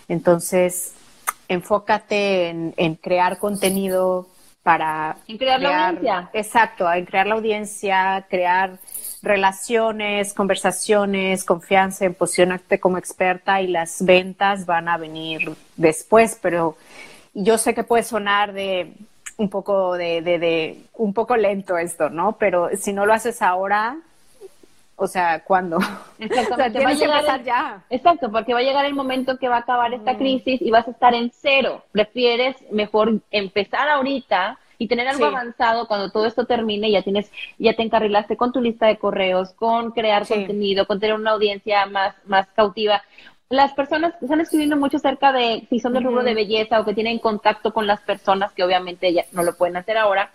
Entonces, 0.07 0.93
enfócate 1.49 2.47
en, 2.47 2.73
en 2.77 2.95
crear 2.95 3.37
contenido 3.37 4.25
para 4.63 5.17
en 5.27 5.37
crear, 5.37 5.59
crear, 5.59 5.73
la 5.73 5.87
audiencia 5.89 6.29
exacto 6.33 6.93
en 6.93 7.05
crear 7.05 7.27
la 7.27 7.35
audiencia 7.35 8.25
crear 8.29 8.79
relaciones, 9.21 10.33
conversaciones, 10.33 11.43
confianza, 11.43 12.09
posicionarte 12.11 12.79
como 12.79 12.97
experta 12.97 13.61
y 13.61 13.67
las 13.67 14.03
ventas 14.03 14.65
van 14.65 14.87
a 14.87 14.97
venir 14.97 15.51
después, 15.75 16.37
pero 16.41 16.77
yo 17.33 17.57
sé 17.57 17.73
que 17.73 17.83
puede 17.83 18.03
sonar 18.03 18.53
de 18.53 18.93
un 19.37 19.49
poco 19.49 19.93
de, 19.93 20.21
de, 20.21 20.81
un 20.93 21.13
poco 21.13 21.37
lento 21.37 21.77
esto, 21.77 22.09
¿no? 22.09 22.37
Pero 22.39 22.69
si 22.75 22.93
no 22.93 23.05
lo 23.05 23.13
haces 23.13 23.41
ahora, 23.41 23.97
o 24.95 25.07
sea, 25.07 25.43
¿cuándo? 25.43 25.77
Exacto, 26.19 26.55
o 26.55 27.43
ya. 27.43 27.83
Exacto, 27.89 28.31
porque 28.31 28.53
va 28.53 28.59
a 28.59 28.63
llegar 28.63 28.85
el 28.85 28.95
momento 28.95 29.37
que 29.37 29.47
va 29.47 29.57
a 29.57 29.59
acabar 29.59 29.93
esta 29.93 30.13
mm. 30.13 30.17
crisis 30.17 30.61
y 30.61 30.71
vas 30.71 30.87
a 30.87 30.91
estar 30.91 31.13
en 31.13 31.31
cero. 31.31 31.83
Prefieres 31.91 32.55
mejor 32.71 33.21
empezar 33.29 33.87
ahorita 33.89 34.57
y 34.77 34.87
tener 34.87 35.07
algo 35.07 35.25
avanzado 35.25 35.87
cuando 35.87 36.11
todo 36.11 36.25
esto 36.25 36.45
termine, 36.45 36.91
ya 36.91 37.01
tienes, 37.01 37.31
ya 37.57 37.73
te 37.73 37.83
encarrilaste 37.83 38.37
con 38.37 38.51
tu 38.51 38.61
lista 38.61 38.87
de 38.87 38.97
correos, 38.97 39.51
con 39.53 39.91
crear 39.91 40.27
contenido, 40.27 40.85
con 40.85 40.99
tener 40.99 41.15
una 41.15 41.31
audiencia 41.31 41.85
más, 41.85 42.15
más 42.25 42.47
cautiva. 42.55 43.01
Las 43.49 43.73
personas 43.73 44.13
están 44.21 44.41
escribiendo 44.41 44.75
mucho 44.75 44.97
acerca 44.97 45.31
de 45.31 45.65
si 45.69 45.79
son 45.79 45.93
del 45.93 46.03
rubro 46.03 46.23
de 46.23 46.33
belleza 46.33 46.79
o 46.79 46.85
que 46.85 46.93
tienen 46.93 47.19
contacto 47.19 47.73
con 47.73 47.87
las 47.87 48.01
personas 48.01 48.51
que 48.51 48.63
obviamente 48.63 49.13
ya 49.13 49.23
no 49.31 49.43
lo 49.43 49.55
pueden 49.55 49.77
hacer 49.77 49.97
ahora. 49.97 50.31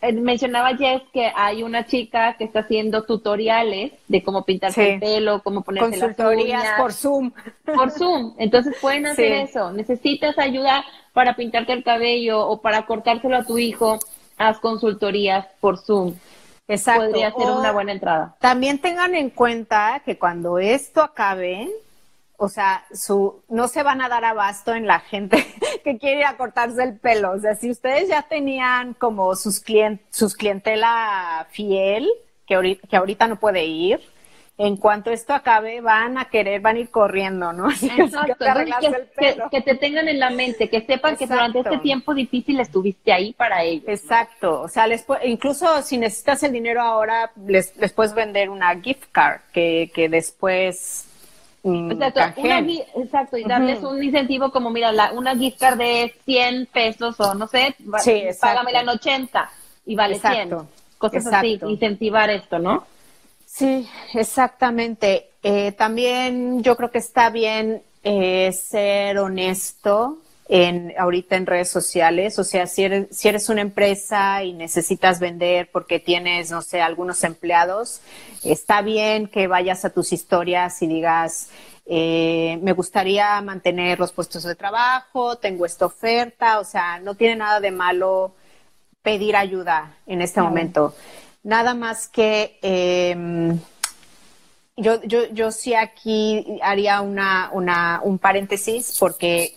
Eh, 0.00 0.12
mencionaba 0.12 0.76
Jess 0.76 1.02
que 1.12 1.32
hay 1.34 1.62
una 1.62 1.86
chica 1.86 2.36
que 2.36 2.44
está 2.44 2.60
haciendo 2.60 3.02
tutoriales 3.04 3.92
de 4.08 4.22
cómo 4.22 4.44
pintarse 4.44 4.94
el 4.94 5.00
pelo, 5.00 5.42
cómo 5.42 5.62
ponerse 5.62 5.98
las 5.98 6.18
uñas. 6.18 6.78
por 6.78 6.92
Zoom. 6.92 7.32
Por 7.64 7.90
Zoom. 7.90 8.34
Entonces 8.38 8.76
pueden 8.80 9.06
hacer 9.06 9.32
eso. 9.32 9.72
Necesitas 9.72 10.38
ayuda 10.38 10.84
para 11.12 11.34
pintarte 11.36 11.72
el 11.72 11.84
cabello 11.84 12.46
o 12.46 12.60
para 12.60 12.86
cortárselo 12.86 13.36
a 13.36 13.44
tu 13.44 13.58
hijo. 13.58 13.98
Haz 14.38 14.58
consultorías 14.58 15.46
por 15.60 15.78
Zoom. 15.78 16.14
Exacto. 16.68 17.06
Podría 17.06 17.32
ser 17.32 17.50
una 17.50 17.72
buena 17.72 17.92
entrada. 17.92 18.36
También 18.40 18.78
tengan 18.78 19.14
en 19.14 19.30
cuenta 19.30 20.02
que 20.04 20.18
cuando 20.18 20.58
esto 20.58 21.02
acabe, 21.02 21.68
o 22.42 22.48
sea, 22.48 22.84
su, 22.92 23.44
no 23.48 23.68
se 23.68 23.84
van 23.84 24.00
a 24.00 24.08
dar 24.08 24.24
abasto 24.24 24.74
en 24.74 24.88
la 24.88 24.98
gente 24.98 25.46
que 25.84 25.96
quiere 25.96 26.24
cortarse 26.36 26.82
el 26.82 26.98
pelo. 26.98 27.30
O 27.30 27.38
sea, 27.38 27.54
si 27.54 27.70
ustedes 27.70 28.08
ya 28.08 28.22
tenían 28.22 28.94
como 28.94 29.36
sus, 29.36 29.60
client, 29.60 30.00
sus 30.10 30.34
clientela 30.34 31.46
fiel, 31.50 32.08
que 32.44 32.56
ahorita, 32.56 32.88
que 32.88 32.96
ahorita 32.96 33.28
no 33.28 33.36
puede 33.36 33.64
ir, 33.64 34.00
en 34.58 34.76
cuanto 34.76 35.12
esto 35.12 35.32
acabe, 35.34 35.80
van 35.80 36.18
a 36.18 36.24
querer, 36.24 36.60
van 36.60 36.74
a 36.74 36.80
ir 36.80 36.90
corriendo, 36.90 37.52
¿no? 37.52 37.70
Exacto. 37.96 38.44
Que, 39.16 39.36
que, 39.48 39.60
te 39.60 39.76
tengan 39.76 40.08
en 40.08 40.18
la 40.18 40.30
mente, 40.30 40.68
que 40.68 40.80
sepan 40.80 41.16
que 41.16 41.28
durante 41.28 41.60
este 41.60 41.78
tiempo 41.78 42.12
difícil 42.12 42.58
estuviste 42.58 43.12
ahí 43.12 43.34
para 43.34 43.62
ellos. 43.62 43.84
Exacto. 43.86 44.62
O 44.62 44.68
sea, 44.68 44.88
les 44.88 45.06
incluso 45.26 45.80
si 45.82 45.96
necesitas 45.96 46.42
el 46.42 46.50
dinero 46.50 46.82
ahora, 46.82 47.30
les, 47.46 47.76
les 47.76 47.92
puedes 47.92 48.14
vender 48.14 48.50
una 48.50 48.74
gift 48.80 49.12
card 49.12 49.42
que, 49.52 49.92
que 49.94 50.08
después 50.08 51.06
Exacto, 52.96 53.36
y 53.36 53.44
darles 53.44 53.82
un 53.82 54.02
incentivo 54.02 54.50
como, 54.50 54.70
mira, 54.70 54.90
la, 54.90 55.12
una 55.12 55.36
gift 55.36 55.58
card 55.58 55.78
de 55.78 56.14
100 56.24 56.66
pesos 56.66 57.18
o 57.20 57.34
no 57.34 57.46
sé, 57.46 57.76
sí, 57.98 58.24
págamela 58.40 58.80
en 58.80 58.88
80 58.88 59.50
y 59.86 59.94
vale 59.94 60.16
exacto. 60.16 60.66
100. 60.68 60.82
Cosas 60.98 61.26
así, 61.32 61.58
incentivar 61.66 62.30
esto, 62.30 62.58
¿no? 62.58 62.86
Sí, 63.44 63.88
exactamente. 64.14 65.30
Eh, 65.42 65.72
también 65.72 66.62
yo 66.62 66.76
creo 66.76 66.90
que 66.90 66.98
está 66.98 67.30
bien 67.30 67.82
eh, 68.04 68.52
ser 68.52 69.18
honesto 69.18 70.18
en, 70.54 70.92
ahorita 70.98 71.36
en 71.36 71.46
redes 71.46 71.70
sociales. 71.70 72.38
O 72.38 72.44
sea, 72.44 72.66
si 72.66 72.84
eres, 72.84 73.06
si 73.10 73.26
eres 73.26 73.48
una 73.48 73.62
empresa 73.62 74.44
y 74.44 74.52
necesitas 74.52 75.18
vender 75.18 75.70
porque 75.72 75.98
tienes, 75.98 76.50
no 76.50 76.60
sé, 76.60 76.82
algunos 76.82 77.24
empleados, 77.24 78.02
está 78.44 78.82
bien 78.82 79.28
que 79.28 79.46
vayas 79.46 79.86
a 79.86 79.90
tus 79.90 80.12
historias 80.12 80.82
y 80.82 80.88
digas, 80.88 81.48
eh, 81.86 82.58
me 82.60 82.72
gustaría 82.72 83.40
mantener 83.40 83.98
los 83.98 84.12
puestos 84.12 84.42
de 84.42 84.54
trabajo, 84.54 85.38
tengo 85.38 85.64
esta 85.64 85.86
oferta, 85.86 86.60
o 86.60 86.64
sea, 86.64 87.00
no 87.00 87.14
tiene 87.14 87.36
nada 87.36 87.58
de 87.58 87.70
malo 87.70 88.34
pedir 89.00 89.36
ayuda 89.36 89.96
en 90.06 90.20
este 90.20 90.42
momento. 90.42 90.94
Nada 91.44 91.72
más 91.72 92.08
que 92.08 92.58
em, 92.60 93.58
yo, 94.76 95.02
yo, 95.04 95.26
yo 95.32 95.50
sí 95.50 95.74
aquí 95.74 96.58
haría 96.62 97.00
una, 97.00 97.48
una, 97.54 98.02
un 98.04 98.18
paréntesis 98.18 98.98
porque 99.00 99.56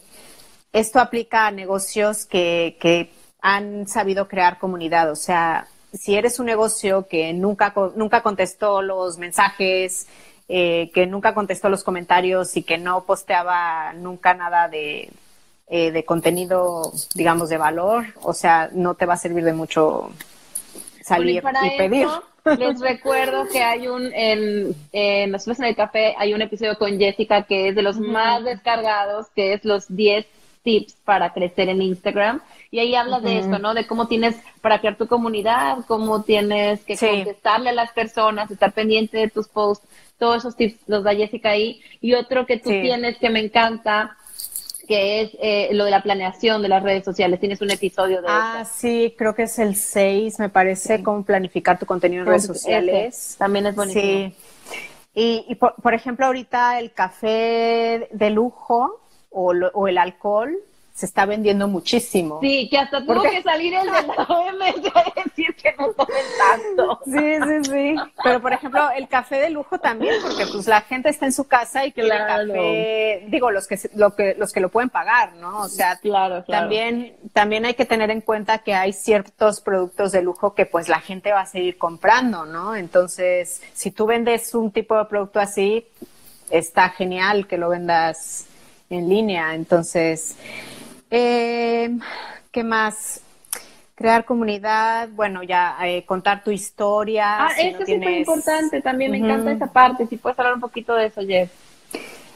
esto 0.75 0.99
aplica 0.99 1.47
a 1.47 1.51
negocios 1.51 2.25
que, 2.25 2.77
que 2.81 3.09
han 3.41 3.87
sabido 3.87 4.27
crear 4.27 4.59
comunidad. 4.59 5.09
O 5.09 5.15
sea, 5.15 5.67
si 5.93 6.15
eres 6.15 6.37
un 6.37 6.47
negocio 6.47 7.07
que 7.07 7.31
nunca, 7.31 7.73
nunca 7.95 8.21
contestó 8.21 8.81
los 8.81 9.17
mensajes, 9.17 10.07
eh, 10.49 10.91
que 10.93 11.07
nunca 11.07 11.33
contestó 11.33 11.69
los 11.69 11.83
comentarios 11.85 12.57
y 12.57 12.63
que 12.63 12.77
no 12.77 13.05
posteaba 13.05 13.93
nunca 13.93 14.33
nada 14.33 14.67
de, 14.67 15.09
eh, 15.67 15.91
de 15.91 16.03
contenido, 16.03 16.91
digamos, 17.13 17.47
de 17.47 17.57
valor, 17.57 18.07
o 18.21 18.33
sea, 18.33 18.69
no 18.73 18.95
te 18.95 19.05
va 19.05 19.13
a 19.13 19.17
servir 19.17 19.45
de 19.45 19.53
mucho 19.53 20.11
salir 21.01 21.41
y, 21.63 21.77
pedir. 21.77 22.07
Les 22.59 22.79
recuerdo 22.81 23.47
que 23.47 23.63
hay 23.63 23.87
un, 23.87 24.13
en, 24.13 24.75
en 24.91 25.31
Nosotros 25.31 25.59
en 25.59 25.65
el 25.65 25.75
Café, 25.75 26.15
hay 26.17 26.33
un 26.33 26.41
episodio 26.41 26.77
con 26.77 26.99
Jessica 26.99 27.43
que 27.43 27.69
es 27.69 27.75
de 27.75 27.81
los 27.81 27.97
más 27.97 28.43
descargados, 28.43 29.27
que 29.33 29.53
es 29.53 29.63
los 29.63 29.85
10 29.87 30.27
tips 30.65 30.97
para 31.05 31.31
crecer 31.31 31.69
en 31.69 31.81
Instagram. 31.81 32.41
Y 32.71 32.79
ahí 32.79 32.95
habla 32.95 33.21
de 33.21 33.39
esto, 33.39 33.59
¿no? 33.59 33.73
De 33.73 33.87
cómo 33.87 34.09
tienes 34.09 34.35
para 34.59 34.79
crear 34.79 34.97
tu 34.97 35.07
comunidad, 35.07 35.77
cómo 35.87 36.23
tienes 36.23 36.81
que 36.81 36.97
contestarle 36.97 37.69
a 37.69 37.73
las 37.73 37.91
personas, 37.93 38.51
estar 38.51 38.73
pendiente 38.73 39.17
de 39.17 39.29
tus 39.29 39.47
posts. 39.47 39.87
Todos 40.19 40.39
esos 40.39 40.57
tips 40.57 40.79
los 40.87 41.03
da 41.03 41.15
Jessica 41.15 41.51
ahí. 41.51 41.81
Y 42.01 42.15
otro 42.15 42.45
que 42.45 42.57
tú 42.57 42.69
tienes 42.69 43.17
que 43.17 43.29
me 43.29 43.39
encanta, 43.39 44.17
que 44.87 45.21
es 45.21 45.37
eh, 45.39 45.69
lo 45.71 45.85
de 45.85 45.91
la 45.91 46.03
planeación 46.03 46.61
de 46.61 46.67
las 46.67 46.83
redes 46.83 47.05
sociales. 47.05 47.39
Tienes 47.39 47.61
un 47.61 47.71
episodio 47.71 48.21
de 48.21 48.27
Ah, 48.29 48.65
sí, 48.65 49.13
creo 49.17 49.35
que 49.35 49.43
es 49.43 49.57
el 49.59 49.75
6, 49.75 50.39
me 50.39 50.49
parece, 50.49 51.01
cómo 51.01 51.23
planificar 51.23 51.79
tu 51.79 51.85
contenido 51.85 52.23
en 52.23 52.27
redes 52.27 52.45
sociales. 52.45 53.35
también 53.37 53.67
es 53.67 53.75
bonito. 53.75 53.99
Sí. 53.99 54.35
Y, 55.17 55.55
por, 55.55 55.75
por, 55.75 55.93
ejemplo, 55.93 56.25
ahorita 56.25 56.77
el 56.77 56.91
café 56.91 58.09
de 58.11 58.29
lujo, 58.31 58.99
o, 59.35 59.87
el 59.87 59.97
alcohol 59.97 60.55
se 60.93 61.05
está 61.05 61.25
vendiendo 61.25 61.67
muchísimo. 61.67 62.39
Sí, 62.39 62.69
que 62.69 62.77
hasta 62.77 63.05
tuvo 63.05 63.21
que 63.21 63.43
salir 63.43 63.73
el 63.73 63.85
de 63.85 63.91
la 63.91 64.23
OMS 64.29 64.95
a 64.95 65.21
decir 65.25 65.53
que 65.61 65.75
no 65.77 65.89
tomen 65.89 66.23
tanto. 66.39 67.01
Sí, 67.03 67.63
sí, 67.65 67.69
sí. 67.69 67.95
Pero, 68.23 68.41
por 68.41 68.53
ejemplo, 68.53 68.89
el 68.91 69.09
café 69.09 69.41
de 69.41 69.49
lujo 69.49 69.77
también, 69.77 70.15
porque 70.21 70.45
pues 70.49 70.67
la 70.67 70.79
gente 70.79 71.09
está 71.09 71.25
en 71.25 71.33
su 71.33 71.49
casa 71.49 71.85
y 71.85 71.91
que 71.91 71.99
el 71.99 72.07
café, 72.07 73.25
digo, 73.27 73.51
los 73.51 73.67
que, 73.67 73.77
lo 73.95 74.15
que, 74.15 74.35
los 74.39 74.53
que 74.53 74.61
lo 74.61 74.69
pueden 74.69 74.89
pagar, 74.89 75.33
¿no? 75.33 75.63
O 75.63 75.67
sea, 75.67 75.97
claro, 75.97 76.45
también, 76.45 77.17
también 77.33 77.65
hay 77.65 77.73
que 77.73 77.85
tener 77.85 78.09
en 78.09 78.21
cuenta 78.21 78.59
que 78.59 78.73
hay 78.73 78.93
ciertos 78.93 79.59
productos 79.59 80.13
de 80.13 80.21
lujo 80.21 80.55
que 80.55 80.65
pues 80.65 80.87
la 80.87 81.01
gente 81.01 81.33
va 81.33 81.41
a 81.41 81.45
seguir 81.45 81.77
comprando, 81.77 82.45
¿no? 82.45 82.73
Entonces, 82.73 83.61
si 83.73 83.91
tú 83.91 84.05
vendes 84.05 84.55
un 84.55 84.71
tipo 84.71 84.97
de 84.97 85.03
producto 85.03 85.41
así, 85.41 85.85
está 86.49 86.89
genial 86.89 87.47
que 87.47 87.57
lo 87.57 87.67
vendas 87.67 88.47
en 88.89 89.09
línea. 89.09 89.55
Entonces, 89.55 90.35
eh, 91.09 91.97
¿qué 92.51 92.63
más? 92.63 93.21
Crear 93.95 94.25
comunidad, 94.25 95.07
bueno, 95.13 95.41
ya 95.43 95.77
eh, 95.83 96.03
contar 96.05 96.43
tu 96.43 96.51
historia. 96.51 97.45
Ah, 97.45 97.51
eso 97.57 97.79
es 97.83 97.89
súper 97.89 98.11
importante, 98.19 98.81
también 98.81 99.11
me 99.11 99.17
encanta 99.17 99.51
esa 99.53 99.67
parte. 99.67 100.05
Si 100.07 100.17
puedes 100.17 100.37
hablar 100.37 100.55
un 100.55 100.59
poquito 100.59 100.95
de 100.95 101.05
eso, 101.05 101.21
Jeff. 101.21 101.49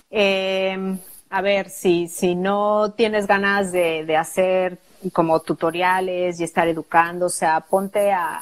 Em, 0.09 0.97
a 1.29 1.41
ver, 1.41 1.69
si, 1.69 2.07
si 2.07 2.33
no 2.33 2.93
tienes 2.93 3.27
ganas 3.27 3.71
de, 3.73 4.05
de 4.05 4.15
hacer 4.15 4.77
como 5.11 5.41
tutoriales 5.41 6.39
y 6.39 6.43
estar 6.45 6.67
educando, 6.67 7.25
o 7.25 7.29
sea, 7.29 7.59
ponte 7.59 8.11
a, 8.11 8.41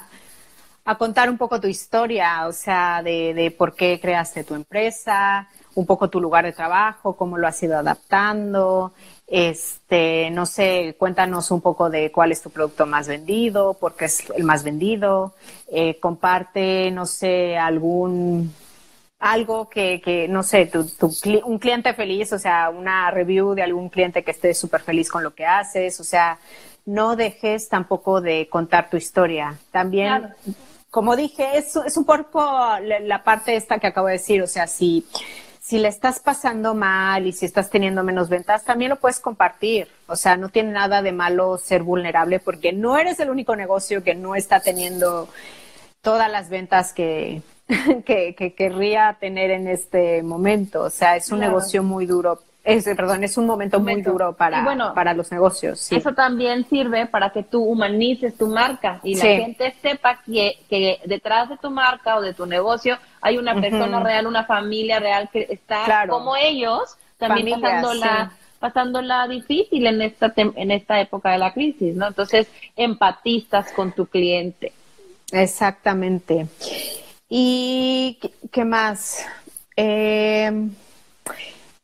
a 0.86 0.98
contar 0.98 1.30
un 1.30 1.38
poco 1.38 1.60
tu 1.60 1.68
historia, 1.68 2.48
o 2.48 2.54
sea, 2.54 3.02
de, 3.04 3.34
de 3.34 3.52
por 3.52 3.76
qué 3.76 4.00
creaste 4.00 4.44
tu 4.44 4.56
empresa, 4.56 5.50
un 5.78 5.86
poco 5.86 6.10
tu 6.10 6.20
lugar 6.20 6.44
de 6.44 6.54
trabajo, 6.54 7.16
cómo 7.16 7.38
lo 7.38 7.48
has 7.48 7.62
ido 7.62 7.78
adaptando, 7.78 8.94
este, 9.28 10.30
no 10.32 10.48
sé, 10.48 10.96
cuéntanos 10.98 11.52
un 11.52 11.62
poco 11.62 11.90
de 11.90 12.12
cuál 12.12 12.32
es 12.32 12.42
tu 12.42 12.50
producto 12.50 12.88
más 12.88 13.08
vendido, 13.08 13.76
por 13.76 13.96
qué 13.96 14.06
es 14.06 14.28
el 14.36 14.44
más 14.44 14.64
vendido, 14.64 15.36
eh, 15.72 16.00
comparte, 16.00 16.90
no 16.90 17.06
sé, 17.06 17.58
algún, 17.58 18.54
algo 19.20 19.70
que, 19.70 20.02
que 20.02 20.28
no 20.28 20.42
sé, 20.42 20.66
tu, 20.66 20.88
tu, 20.88 21.12
un 21.46 21.60
cliente 21.60 21.94
feliz, 21.94 22.34
o 22.34 22.40
sea, 22.40 22.72
una 22.72 23.12
review 23.12 23.54
de 23.54 23.62
algún 23.62 23.90
cliente 23.90 24.24
que 24.24 24.32
esté 24.32 24.56
súper 24.56 24.82
feliz 24.82 25.12
con 25.12 25.24
lo 25.24 25.36
que 25.36 25.46
haces, 25.46 26.00
o 26.00 26.04
sea, 26.04 26.40
no 26.86 27.16
dejes 27.16 27.70
tampoco 27.70 28.20
de 28.20 28.48
contar 28.50 28.90
tu 28.90 28.98
historia. 28.98 29.60
También, 29.72 30.34
como 30.90 31.16
dije, 31.16 31.58
es, 31.58 31.76
es 31.76 31.98
un 31.98 32.06
poco 32.06 32.42
la, 32.82 33.00
la, 33.02 33.24
parte 33.24 33.56
esta 33.56 33.78
que 33.78 33.88
acabo 33.88 34.08
de 34.08 34.14
decir, 34.14 34.42
o 34.42 34.48
sea, 34.48 34.66
si 34.66 35.06
si 35.68 35.80
le 35.80 35.90
estás 35.90 36.22
pasando 36.22 36.74
mal 36.74 37.28
y 37.28 37.34
si 37.34 37.46
estás 37.46 37.70
teniendo 37.70 38.02
menos 38.02 38.30
ventas, 38.30 38.64
también 38.64 38.88
lo 38.88 38.96
puedes 38.96 39.20
compartir. 39.20 39.90
O 40.08 40.16
sea, 40.16 40.38
no 40.38 40.48
tiene 40.48 40.72
nada 40.72 41.02
de 41.02 41.12
malo 41.12 41.58
ser 41.58 41.84
vulnerable 41.84 42.40
porque 42.40 42.72
no 42.72 42.98
eres 42.98 43.20
el 43.20 43.30
único 43.30 43.54
negocio 43.54 44.02
que 44.02 44.16
no 44.16 44.34
está 44.36 44.62
teniendo 44.62 45.28
todas 46.02 46.32
las 46.32 46.48
ventas 46.50 46.94
que, 46.94 47.42
que, 48.06 48.34
que, 48.34 48.54
querría 48.54 49.18
tener 49.20 49.52
en 49.52 49.68
este 49.68 50.24
momento. 50.24 50.84
O 50.84 50.90
sea, 50.90 51.18
es 51.18 51.34
un 51.34 51.40
negocio 51.40 51.84
muy 51.84 52.06
duro. 52.06 52.40
Es, 52.68 52.84
perdón, 52.84 53.24
es 53.24 53.38
un 53.38 53.46
momento, 53.46 53.80
muy 53.80 54.02
duro 54.02 54.34
para, 54.34 54.94
para 54.94 55.14
los 55.14 55.32
negocios. 55.32 55.90
Eso 55.90 56.14
también 56.14 56.68
sirve 56.68 57.06
para 57.06 57.30
que 57.30 57.44
tú 57.44 57.64
humanices 57.64 58.38
tu 58.38 58.48
marca 58.48 59.00
y 59.04 59.16
la 59.16 59.24
gente 59.24 59.74
sepa 59.82 60.20
que, 60.26 60.60
que, 60.70 61.00
detrás 61.06 61.48
de 61.48 61.56
tu 61.56 61.72
marca 61.72 62.18
o 62.18 62.22
de 62.22 62.34
tu 62.34 62.46
negocio 62.46 62.98
hay 63.22 63.38
una 63.38 63.56
persona 63.56 64.04
real, 64.04 64.28
una 64.28 64.44
familia 64.44 65.00
real 65.00 65.30
que 65.32 65.48
está 65.50 66.08
como 66.10 66.36
ellos, 66.36 66.98
también 67.18 67.62
pasándola, 67.62 68.34
pasándola 68.60 69.30
difícil 69.30 69.88
en 69.88 70.02
esta, 70.02 70.34
en 70.36 70.70
esta 70.70 71.00
época 71.00 71.32
de 71.32 71.38
la 71.38 71.54
crisis, 71.54 71.96
¿no? 71.96 72.08
Entonces, 72.08 72.50
empatistas 72.76 73.72
con 73.72 73.94
tu 73.94 74.08
cliente. 74.08 74.74
Exactamente. 75.32 76.48
¿Y 77.30 78.20
qué 78.52 78.66
más? 78.66 79.26
Eh, 79.78 80.52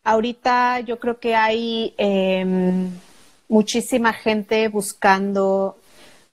ahorita 0.04 0.82
yo 0.82 1.00
creo 1.00 1.20
que 1.20 1.36
hay 1.36 1.94
em, 1.98 2.92
muchísima 3.48 4.14
gente 4.14 4.68
buscando 4.68 5.78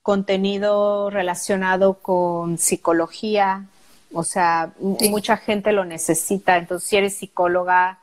contenido 0.03 1.11
relacionado 1.11 1.95
con 1.95 2.59
psicología, 2.59 3.66
o 4.12 4.25
sea, 4.25 4.73
mucha 4.79 5.37
gente 5.37 5.73
lo 5.73 5.85
necesita. 5.85 6.57
Entonces, 6.57 6.89
si 6.89 6.97
eres 6.97 7.16
psicóloga, 7.16 7.99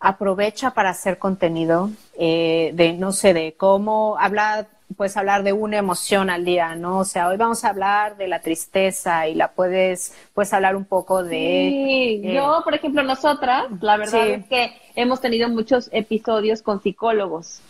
aprovecha 0.00 0.72
para 0.72 0.90
hacer 0.90 1.18
contenido 1.18 1.90
eh, 2.18 2.72
de, 2.74 2.92
no 2.92 3.12
sé, 3.12 3.34
de 3.34 3.54
cómo 3.56 4.16
hablar 4.18 4.68
puedes 4.96 5.16
hablar 5.16 5.42
de 5.42 5.52
una 5.52 5.76
emoción 5.76 6.30
al 6.30 6.44
día, 6.44 6.74
¿no? 6.74 6.98
O 6.98 7.04
sea, 7.04 7.28
hoy 7.28 7.36
vamos 7.36 7.64
a 7.64 7.68
hablar 7.68 8.16
de 8.16 8.28
la 8.28 8.40
tristeza 8.40 9.28
y 9.28 9.34
la 9.34 9.52
puedes, 9.52 10.14
puedes 10.34 10.52
hablar 10.52 10.76
un 10.76 10.84
poco 10.84 11.22
de... 11.22 11.30
Sí, 11.30 12.20
eh, 12.24 12.34
yo, 12.34 12.62
por 12.64 12.74
ejemplo, 12.74 13.02
nosotras, 13.02 13.66
la 13.80 13.96
verdad 13.96 14.26
es 14.26 14.46
que 14.46 14.72
hemos 14.94 15.20
tenido 15.20 15.48
muchos 15.48 15.90
episodios 15.92 16.62
con 16.62 16.82
psicólogos. 16.82 17.60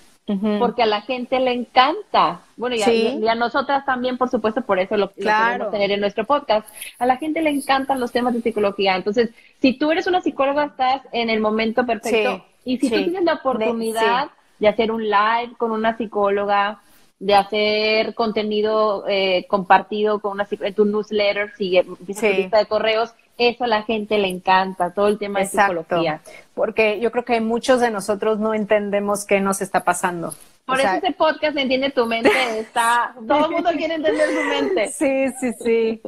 Porque 0.59 0.83
a 0.83 0.87
la 0.87 1.01
gente 1.01 1.41
le 1.41 1.55
encanta. 1.55 2.43
Bueno, 2.59 2.77
y 2.77 3.27
a, 3.27 3.35
nosotras 3.35 3.87
también, 3.87 4.19
por 4.19 4.29
supuesto, 4.29 4.61
por 4.61 4.79
eso 4.79 4.95
lo, 4.99 5.11
queremos 5.15 5.71
tener 5.71 5.91
en 5.91 6.01
nuestro 6.01 6.27
podcast. 6.27 6.69
A 6.99 7.07
la 7.07 7.17
gente 7.17 7.41
le 7.41 7.49
encantan 7.49 7.99
los 7.99 8.13
temas 8.13 8.35
de 8.35 8.43
psicología. 8.43 8.95
Entonces, 8.95 9.31
si 9.63 9.79
tú 9.79 9.91
eres 9.91 10.07
una 10.07 10.21
psicóloga, 10.21 10.67
estás 10.67 11.01
en 11.13 11.31
el 11.31 11.41
momento 11.41 11.87
perfecto. 11.87 12.45
y 12.63 12.77
si 12.77 12.91
tú 12.91 12.97
tienes 12.97 13.25
la 13.25 13.35
oportunidad 13.37 14.29
de 14.59 14.69
hacer 14.69 14.93
un 14.93 15.03
live 15.03 15.55
con 15.57 15.71
una 15.71 15.97
psicóloga, 15.97 16.83
de 17.19 17.35
hacer 17.35 18.15
contenido 18.15 19.05
eh, 19.09 19.47
compartido 19.49 20.21
con 20.21 20.33
una 20.33 20.47
en 20.51 20.75
tu 20.75 20.85
newsletter, 20.85 21.53
si 21.57 21.77
empiezas 21.77 22.31
tu 22.31 22.37
lista 22.37 22.59
de 22.59 22.67
correos, 22.67 23.13
eso 23.39 23.65
a 23.65 23.69
la 23.69 23.83
gente 23.83 24.19
le 24.19 24.29
encanta, 24.29 24.93
todo 24.93 25.07
el 25.07 25.19
tema 25.19 25.41
de 25.41 25.47
psicología. 25.47 26.21
Porque 26.55 27.01
yo 27.01 27.11
creo 27.13 27.25
que 27.25 27.41
muchos 27.41 27.81
de 27.81 27.91
nosotros 27.91 28.39
no 28.39 28.53
entendemos 28.53 29.25
qué 29.25 29.41
nos 29.41 29.61
está 29.61 29.85
pasando. 29.85 30.35
Por 30.65 30.81
eso 30.81 30.95
ese 30.95 31.13
podcast 31.13 31.57
Entiende 31.57 31.91
tu 31.91 32.05
mente 32.05 32.31
está, 32.59 33.15
todo 33.27 33.47
el 33.47 33.53
mundo 33.53 33.71
quiere 33.77 33.95
entender 33.95 34.29
su 34.29 34.43
mente. 34.45 34.89
Sí, 34.89 35.33
sí, 35.41 35.53
sí. 35.65 36.03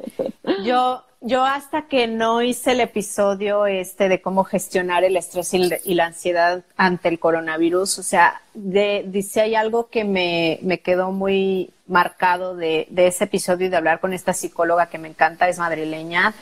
Yo, 0.64 1.02
yo 1.20 1.44
hasta 1.44 1.82
que 1.82 2.06
no 2.06 2.40
hice 2.40 2.72
el 2.72 2.80
episodio 2.80 3.66
este 3.66 4.08
de 4.08 4.22
cómo 4.22 4.44
gestionar 4.44 5.04
el 5.04 5.16
estrés 5.16 5.52
y 5.52 5.94
la 5.94 6.06
ansiedad 6.06 6.64
ante 6.76 7.08
el 7.08 7.18
coronavirus, 7.18 7.98
o 7.98 8.02
sea, 8.02 8.40
de, 8.54 9.04
dice 9.06 9.42
hay 9.42 9.54
algo 9.54 9.90
que 9.90 10.04
me, 10.04 10.58
me 10.62 10.80
quedó 10.80 11.12
muy 11.12 11.70
marcado 11.86 12.56
de, 12.56 12.86
de 12.90 13.08
ese 13.08 13.24
episodio 13.24 13.66
y 13.66 13.70
de 13.70 13.76
hablar 13.76 14.00
con 14.00 14.14
esta 14.14 14.32
psicóloga 14.32 14.86
que 14.86 14.98
me 14.98 15.08
encanta, 15.08 15.48
es 15.48 15.58
madrileña, 15.58 16.32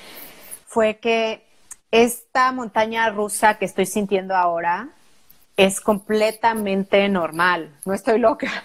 fue 0.67 0.99
que 0.99 1.43
esta 1.91 2.53
montaña 2.53 3.09
rusa 3.11 3.59
que 3.59 3.65
estoy 3.65 3.87
sintiendo 3.87 4.37
ahora 4.37 4.91
es 5.57 5.81
completamente 5.81 7.09
normal, 7.09 7.75
no 7.85 7.95
estoy 7.95 8.21
loca. 8.21 8.63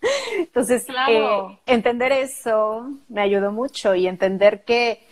Entonces, 0.38 0.86
eh, 1.08 1.58
entender 1.66 2.12
eso 2.12 2.92
me 3.08 3.22
ayudó 3.22 3.50
mucho 3.50 3.96
y 3.96 4.06
entender 4.06 4.62
que 4.64 5.07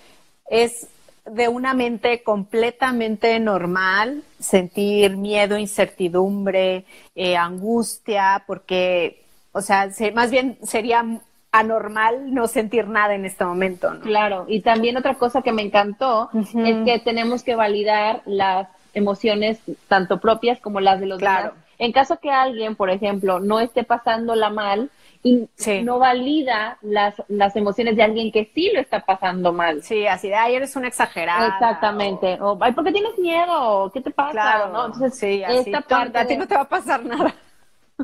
es 0.51 0.89
de 1.25 1.49
una 1.49 1.75
mente 1.75 2.23
completamente 2.23 3.39
normal 3.41 4.23
sentir 4.39 5.17
miedo, 5.17 5.59
incertidumbre, 5.59 6.85
eh, 7.15 7.37
angustia, 7.37 8.45
porque, 8.47 9.25
o 9.53 9.61
sea, 9.61 9.91
más 10.15 10.31
bien 10.31 10.57
sería 10.63 11.05
anormal 11.51 12.33
no 12.33 12.47
sentir 12.47 12.87
nada 12.89 13.15
en 13.15 13.25
este 13.25 13.45
momento. 13.45 13.93
¿no? 13.93 14.01
Claro, 14.01 14.45
y 14.49 14.61
también 14.61 14.97
otra 14.97 15.15
cosa 15.15 15.43
que 15.43 15.53
me 15.53 15.63
encantó 15.63 16.31
es 16.35 16.85
que 16.85 17.01
tenemos 17.03 17.43
que 17.43 17.57
validar 17.57 18.23
las 18.27 18.69
emociones 18.95 19.59
tanto 19.89 20.21
propias 20.21 20.61
como 20.61 20.81
las 20.81 21.01
de 21.01 21.07
los 21.07 21.19
demás. 21.19 21.53
En 21.79 21.93
caso 21.93 22.19
que 22.21 22.31
alguien, 22.31 22.75
por 22.75 22.89
ejemplo, 22.89 23.41
no 23.41 23.61
esté 23.61 23.85
pasándola 23.85 24.49
mal, 24.49 24.91
y 25.27 25.83
no 25.83 25.99
valida 25.99 26.79
las, 26.83 27.21
las 27.27 27.57
emociones 27.57 27.97
de 27.97 28.05
alguien 28.05 28.31
que 28.31 28.49
sí 28.55 28.71
lo 28.73 28.81
está 28.81 29.05
pasando 29.05 29.53
mal. 29.53 29.83
Sí, 29.83 30.07
así 30.07 30.29
de, 30.29 30.37
ay, 30.37 30.55
eres 30.55 30.77
una 30.77 30.87
exagerada. 30.87 31.49
Exactamente. 31.49 32.39
O, 32.41 32.57
ay, 32.61 32.73
¿por 32.73 32.85
qué 32.85 32.93
tienes 32.93 33.19
miedo? 33.19 33.91
¿Qué 33.93 34.01
te 34.01 34.13
pasa? 34.13 34.31
Claro, 34.31 34.73
¿no? 34.73 34.87
Entonces, 34.87 35.19
sí, 35.19 35.43
esta 35.49 35.81
parte 35.81 36.17
a 36.19 36.27
ti 36.29 36.37
no 36.37 36.47
te 36.47 36.55
va 36.55 36.63
a 36.63 36.69
pasar 36.69 37.05
nada. 37.05 37.35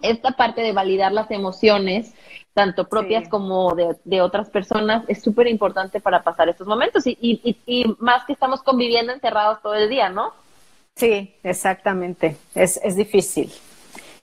Esta 0.02 0.32
parte 0.32 0.62
de 0.62 0.72
validar 0.72 1.12
las 1.12 1.30
emociones, 1.30 2.12
tanto 2.54 2.88
propias 2.88 3.28
como 3.28 3.72
de, 3.76 3.94
de, 4.04 4.20
otras 4.20 4.50
personas, 4.50 5.04
es 5.06 5.22
súper 5.22 5.46
importante 5.46 6.00
para 6.00 6.22
pasar 6.22 6.48
estos 6.48 6.66
momentos. 6.66 7.06
Y, 7.06 7.16
y, 7.20 7.56
y, 7.66 7.96
más 7.98 8.24
que 8.24 8.32
estamos 8.32 8.62
conviviendo 8.62 9.12
encerrados 9.12 9.62
todo 9.62 9.74
el 9.74 9.88
día, 9.88 10.08
¿no? 10.08 10.32
Sí, 10.96 11.36
exactamente. 11.44 12.36
Es, 12.54 12.80
es 12.82 12.96
difícil 12.96 13.52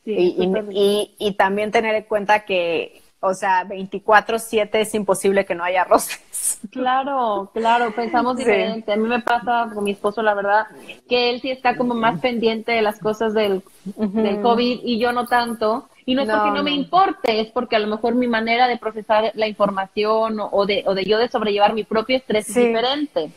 y, 0.10 1.16
y, 1.18 1.34
también 1.34 1.72
tener 1.72 1.96
en 1.96 2.04
cuenta 2.04 2.46
que, 2.46 3.02
o 3.20 3.34
sea, 3.34 3.66
24/7 3.66 4.70
es 4.74 4.96
imposible 4.96 5.46
que 5.46 5.56
no 5.56 5.64
haya 5.64 5.84
roces. 5.84 6.20
Claro, 6.72 7.52
claro, 7.54 7.94
pensamos 7.94 8.36
diferente. 8.36 8.92
A 8.92 8.96
mí 8.96 9.08
me 9.08 9.22
pasa 9.22 9.70
con 9.74 9.84
mi 9.84 9.92
esposo, 9.92 10.22
la 10.24 10.34
verdad, 10.34 10.66
que 11.08 11.30
él 11.30 11.42
sí 11.42 11.52
está 11.52 11.78
como 11.78 11.94
más 11.94 12.20
pendiente 12.20 12.72
de 12.72 12.82
las 12.82 13.00
cosas 13.00 13.34
del, 13.34 13.62
del 13.84 14.42
COVID 14.42 14.80
y 14.84 15.00
yo 15.00 15.12
no 15.12 15.28
tanto. 15.28 15.88
Y 16.06 16.16
no 16.16 16.24
es 16.24 16.30
porque 16.30 16.52
no, 16.52 16.64
me 16.64 16.72
importe, 16.72 17.40
es 17.40 17.52
porque 17.52 17.76
a 17.76 17.80
lo 17.80 17.88
mejor 17.88 18.16
mi 18.16 18.28
manera 18.28 18.68
de 18.68 18.78
procesar 18.78 19.32
la 19.36 19.48
información 19.48 20.40
o, 20.40 20.66
de, 20.66 20.84
o 20.88 20.96
de 20.96 21.06
yo 21.06 21.20
de 21.20 21.30
sobrellevar 21.30 21.74
mi 21.74 21.84
propio 21.84 22.18
estrés 22.18 22.50
es 22.50 22.56
diferente. 22.56 23.32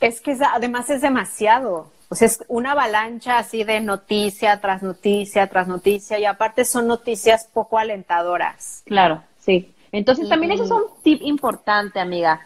Es 0.00 0.20
que 0.20 0.36
además 0.52 0.90
es 0.90 1.00
demasiado. 1.00 1.86
Sea, 2.12 2.26
es 2.26 2.44
una 2.48 2.72
avalancha 2.72 3.38
así 3.38 3.62
de 3.62 3.80
noticia 3.80 4.60
tras 4.60 4.82
noticia 4.82 5.46
tras 5.46 5.68
noticia 5.68 6.18
y 6.18 6.24
aparte 6.24 6.64
son 6.64 6.86
noticias 6.86 7.48
poco 7.52 7.78
alentadoras. 7.78 8.82
Claro, 8.84 9.22
sí. 9.38 9.72
Entonces 9.92 10.28
también 10.28 10.52
eso 10.52 10.64
es 10.64 10.70
un 10.70 10.84
tip 11.02 11.20
importante, 11.22 12.00
amiga. 12.00 12.40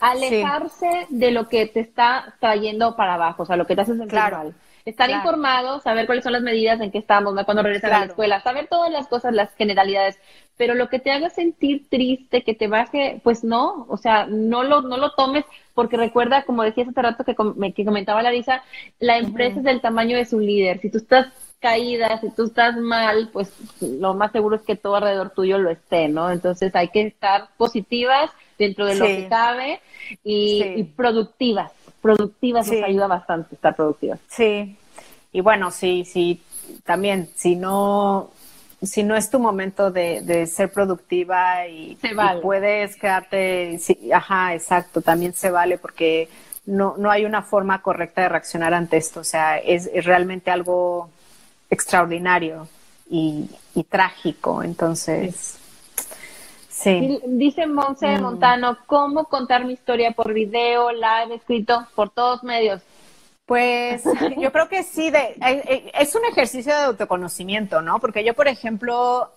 Alejarse 0.00 1.06
de 1.08 1.30
lo 1.30 1.48
que 1.48 1.66
te 1.66 1.80
está 1.80 2.34
trayendo 2.40 2.96
para 2.96 3.14
abajo, 3.14 3.42
o 3.42 3.46
sea, 3.46 3.56
lo 3.56 3.66
que 3.66 3.74
te 3.74 3.82
hace 3.82 3.92
sentir 3.92 4.08
claro. 4.08 4.52
Estar 4.86 5.10
informado, 5.10 5.80
saber 5.80 6.06
cuáles 6.06 6.22
son 6.22 6.32
las 6.32 6.42
medidas 6.42 6.80
en 6.80 6.92
que 6.92 6.98
estamos, 6.98 7.34
cuando 7.44 7.64
regresas 7.64 7.90
a 7.90 7.98
la 7.98 8.06
escuela, 8.06 8.40
saber 8.40 8.68
todas 8.68 8.92
las 8.92 9.08
cosas, 9.08 9.34
las 9.34 9.52
generalidades, 9.56 10.16
pero 10.56 10.74
lo 10.74 10.88
que 10.88 11.00
te 11.00 11.10
haga 11.10 11.28
sentir 11.28 11.88
triste, 11.90 12.44
que 12.44 12.54
te 12.54 12.68
baje, 12.68 13.20
pues 13.24 13.42
no, 13.42 13.84
o 13.88 13.96
sea, 13.96 14.26
no 14.26 14.62
lo, 14.62 14.82
no 14.82 14.96
lo 14.96 15.10
tomes, 15.10 15.44
porque 15.74 15.96
recuerda, 15.96 16.44
como 16.44 16.62
decías 16.62 16.86
hace 16.86 17.02
rato 17.02 17.24
que, 17.24 17.34
que 17.74 17.84
comentaba 17.84 18.22
Larisa, 18.22 18.62
la 19.00 19.18
empresa 19.18 19.58
es 19.58 19.64
del 19.64 19.80
tamaño 19.80 20.16
de 20.16 20.24
su 20.24 20.38
líder. 20.38 20.80
Si 20.80 20.88
tú 20.88 20.98
estás 20.98 21.26
caída, 21.58 22.20
si 22.20 22.30
tú 22.30 22.44
estás 22.44 22.76
mal, 22.76 23.30
pues 23.32 23.52
lo 23.80 24.14
más 24.14 24.30
seguro 24.30 24.54
es 24.54 24.62
que 24.62 24.76
todo 24.76 24.94
alrededor 24.94 25.30
tuyo 25.30 25.58
lo 25.58 25.70
esté, 25.70 26.06
¿no? 26.06 26.30
Entonces 26.30 26.72
hay 26.76 26.90
que 26.90 27.02
estar 27.02 27.48
positivas 27.56 28.30
dentro 28.56 28.86
de 28.86 28.94
lo 28.94 29.04
que 29.04 29.26
cabe 29.28 29.80
y 30.22 30.84
productivas 30.96 31.72
productivas 32.06 32.66
nos 32.66 32.82
ayuda 32.82 33.06
bastante 33.06 33.54
estar 33.54 33.74
productivas. 33.74 34.20
Sí, 34.28 34.76
y 35.32 35.40
bueno, 35.40 35.70
sí, 35.70 36.04
sí, 36.04 36.40
también, 36.84 37.28
si 37.34 37.56
no, 37.56 38.30
si 38.82 39.02
no 39.02 39.16
es 39.16 39.30
tu 39.30 39.38
momento 39.38 39.90
de, 39.90 40.46
ser 40.46 40.70
productiva 40.70 41.66
y, 41.66 41.98
puedes 42.42 42.96
quedarte, 42.96 43.78
ajá, 44.12 44.54
exacto, 44.54 45.02
también 45.02 45.34
se 45.34 45.50
vale 45.50 45.78
porque 45.78 46.28
no, 46.66 46.94
no 46.96 47.10
hay 47.10 47.24
una 47.24 47.42
forma 47.42 47.82
correcta 47.82 48.22
de 48.22 48.28
reaccionar 48.28 48.74
ante 48.74 48.96
esto, 48.96 49.20
o 49.20 49.24
sea, 49.24 49.58
es, 49.58 49.90
realmente 50.04 50.50
algo 50.50 51.10
extraordinario 51.70 52.68
y, 53.10 53.48
trágico, 53.88 54.62
entonces... 54.62 55.36
Sí. 55.36 55.55
Dice 56.84 57.66
Monse 57.66 58.18
mm. 58.18 58.22
Montano, 58.22 58.76
¿cómo 58.86 59.24
contar 59.24 59.64
mi 59.64 59.72
historia 59.72 60.12
por 60.12 60.32
video, 60.32 60.92
live, 60.92 61.34
escrito, 61.34 61.86
por 61.94 62.10
todos 62.10 62.44
medios? 62.44 62.82
Pues 63.46 64.04
yo 64.38 64.52
creo 64.52 64.68
que 64.68 64.82
sí, 64.82 65.10
de, 65.10 65.18
eh, 65.18 65.36
eh, 65.40 65.92
es 65.94 66.14
un 66.14 66.24
ejercicio 66.24 66.74
de 66.74 66.82
autoconocimiento, 66.82 67.80
¿no? 67.80 67.98
Porque 67.98 68.24
yo, 68.24 68.34
por 68.34 68.48
ejemplo, 68.48 69.30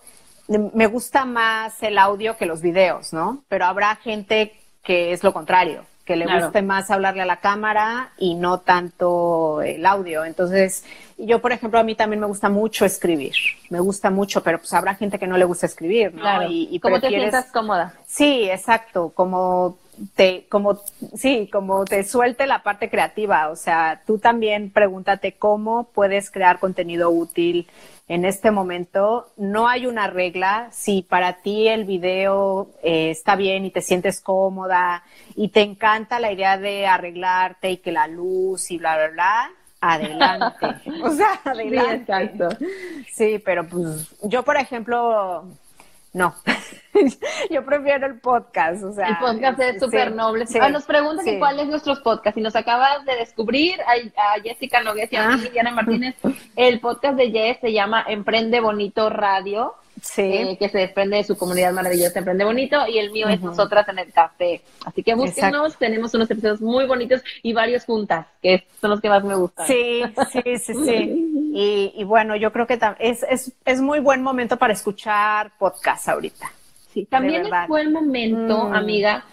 me 0.48 0.86
gusta 0.86 1.24
más 1.24 1.82
el 1.82 1.96
audio 1.98 2.36
que 2.36 2.46
los 2.46 2.60
videos, 2.60 3.12
¿no? 3.12 3.42
Pero 3.48 3.66
habrá 3.66 3.96
gente 3.96 4.54
que 4.82 5.12
es 5.12 5.22
lo 5.22 5.32
contrario, 5.32 5.84
que 6.10 6.16
le 6.16 6.26
guste 6.26 6.60
más 6.60 6.90
hablarle 6.90 7.22
a 7.22 7.24
la 7.24 7.36
cámara 7.36 8.10
y 8.18 8.34
no 8.34 8.58
tanto 8.58 9.62
el 9.62 9.86
audio. 9.86 10.24
Entonces, 10.24 10.84
yo, 11.16 11.38
por 11.40 11.52
ejemplo, 11.52 11.78
a 11.78 11.84
mí 11.84 11.94
también 11.94 12.18
me 12.18 12.26
gusta 12.26 12.48
mucho 12.48 12.84
escribir, 12.84 13.34
me 13.68 13.78
gusta 13.78 14.10
mucho, 14.10 14.42
pero 14.42 14.58
pues 14.58 14.72
habrá 14.72 14.96
gente 14.96 15.20
que 15.20 15.28
no 15.28 15.38
le 15.38 15.44
gusta 15.44 15.66
escribir, 15.66 16.12
¿no? 16.12 16.22
Claro. 16.22 16.50
Y, 16.50 16.68
y 16.68 16.80
¿Cómo 16.80 16.98
te 16.98 17.10
sientas 17.10 17.52
cómoda? 17.52 17.94
Sí, 18.08 18.50
exacto, 18.50 19.12
como 19.14 19.78
te, 20.16 20.46
como, 20.48 20.80
sí, 21.14 21.48
como 21.52 21.84
te 21.84 22.02
suelte 22.02 22.48
la 22.48 22.64
parte 22.64 22.90
creativa, 22.90 23.50
o 23.50 23.54
sea, 23.54 24.02
tú 24.04 24.18
también 24.18 24.70
pregúntate 24.70 25.34
cómo 25.34 25.90
puedes 25.94 26.32
crear 26.32 26.58
contenido 26.58 27.10
útil 27.10 27.68
en 28.10 28.24
este 28.24 28.50
momento. 28.50 29.28
No 29.36 29.68
hay 29.68 29.86
una 29.86 30.08
regla. 30.08 30.68
Si 30.72 31.02
para 31.02 31.42
ti 31.42 31.68
el 31.68 31.84
video 31.84 32.72
eh, 32.82 33.10
está 33.10 33.36
bien 33.36 33.64
y 33.64 33.70
te 33.70 33.82
sientes 33.82 34.20
cómoda 34.20 35.04
y 35.36 35.48
te 35.48 35.62
encanta 35.62 36.18
la 36.18 36.32
idea 36.32 36.58
de 36.58 36.88
arreglarte 36.88 37.70
y 37.70 37.76
que 37.76 37.92
la 37.92 38.08
luz 38.08 38.72
y 38.72 38.78
bla, 38.78 38.96
bla, 38.96 39.08
bla, 39.12 39.50
adelante. 39.80 40.66
o 41.04 41.10
sea, 41.10 41.40
adelante. 41.44 41.94
Sí, 41.94 42.00
exacto. 42.00 42.48
Sí, 43.12 43.42
pero 43.44 43.68
pues 43.68 44.12
yo, 44.24 44.42
por 44.42 44.56
ejemplo, 44.56 45.44
no. 46.12 46.34
Yo 47.50 47.64
prefiero 47.64 48.06
el 48.06 48.18
podcast, 48.18 48.82
o 48.82 48.92
sea. 48.92 49.08
El 49.08 49.16
podcast 49.18 49.60
es 49.60 49.80
súper 49.80 50.12
noble. 50.12 50.44
Ah, 50.60 50.68
nos 50.68 50.84
preguntan 50.84 51.38
cuál 51.38 51.60
es 51.60 51.68
nuestro 51.68 52.02
podcast. 52.02 52.36
Y 52.36 52.40
nos 52.40 52.56
acabas 52.56 53.04
de 53.04 53.16
descubrir 53.16 53.80
a, 53.82 54.40
Jessica 54.42 54.82
Nogués 54.82 55.12
y 55.12 55.16
a 55.16 55.28
mí, 55.28 55.42
ah. 55.46 55.48
Diana 55.52 55.70
Martínez. 55.70 56.16
El 56.56 56.80
podcast 56.80 57.16
de 57.16 57.30
Jess 57.30 57.58
se 57.60 57.72
llama 57.72 58.04
Emprende 58.08 58.60
Bonito 58.60 59.08
Radio. 59.08 59.74
Sí. 60.02 60.22
Eh, 60.22 60.56
que 60.58 60.70
se 60.70 60.78
desprende 60.78 61.18
de 61.18 61.24
su 61.24 61.36
comunidad 61.36 61.72
maravillosa 61.74 62.20
Emprende 62.20 62.44
Bonito 62.44 62.86
y 62.88 62.98
el 62.98 63.10
mío 63.10 63.28
es 63.28 63.40
Nosotras 63.42 63.86
en 63.88 63.98
el 63.98 64.10
Café. 64.12 64.62
Así 64.84 65.02
que 65.02 65.14
búsquenos, 65.14 65.76
tenemos 65.76 66.14
unos 66.14 66.30
episodios 66.30 66.60
muy 66.60 66.86
bonitos 66.86 67.22
y 67.42 67.52
varios 67.52 67.84
juntas, 67.84 68.26
que 68.42 68.66
son 68.80 68.90
los 68.90 69.00
que 69.00 69.10
más 69.10 69.22
me 69.24 69.34
gustan. 69.34 69.66
Sí, 69.66 70.02
sí, 70.32 70.58
sí, 70.58 70.74
sí. 70.74 71.36
y, 71.52 72.04
bueno, 72.04 72.36
yo 72.36 72.52
creo 72.52 72.66
que 72.66 72.78
es, 72.98 73.24
es, 73.24 73.52
es 73.64 73.80
muy 73.80 74.00
buen 74.00 74.22
momento 74.22 74.56
para 74.56 74.72
escuchar 74.72 75.52
podcast 75.58 76.08
ahorita. 76.08 76.50
Sí, 76.92 77.06
también 77.06 77.46
es 77.46 77.68
buen 77.68 77.92
momento, 77.92 78.68
mm. 78.68 78.74
amiga, 78.74 79.24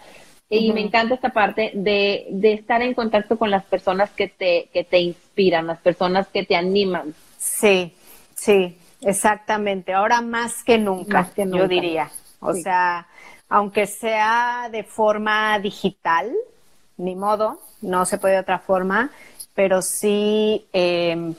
y 0.48 0.72
me 0.72 0.80
encanta 0.80 1.14
esta 1.14 1.30
parte 1.30 1.72
de, 1.74 2.26
de, 2.30 2.54
estar 2.54 2.80
en 2.82 2.94
contacto 2.94 3.38
con 3.38 3.50
las 3.50 3.64
personas 3.64 4.10
que 4.10 4.28
te, 4.28 4.68
que 4.72 4.84
te 4.84 4.98
inspiran, 4.98 5.66
las 5.66 5.78
personas 5.78 6.26
que 6.28 6.44
te 6.44 6.56
animan. 6.56 7.14
Sí, 7.36 7.92
sí, 8.34 8.76
exactamente. 9.02 9.92
Ahora 9.92 10.22
más 10.22 10.64
que 10.64 10.78
nunca, 10.78 11.30
yo 11.36 11.68
diría. 11.68 12.10
O 12.40 12.54
sea, 12.54 13.06
aunque 13.48 13.86
sea 13.86 14.68
de 14.70 14.84
forma 14.84 15.58
digital, 15.58 16.32
ni 16.96 17.14
modo, 17.14 17.60
no 17.80 18.06
se 18.06 18.18
puede 18.18 18.34
de 18.34 18.40
otra 18.40 18.58
forma, 18.58 19.10
pero 19.54 19.82
sí 19.82 20.66
em, 20.72 21.34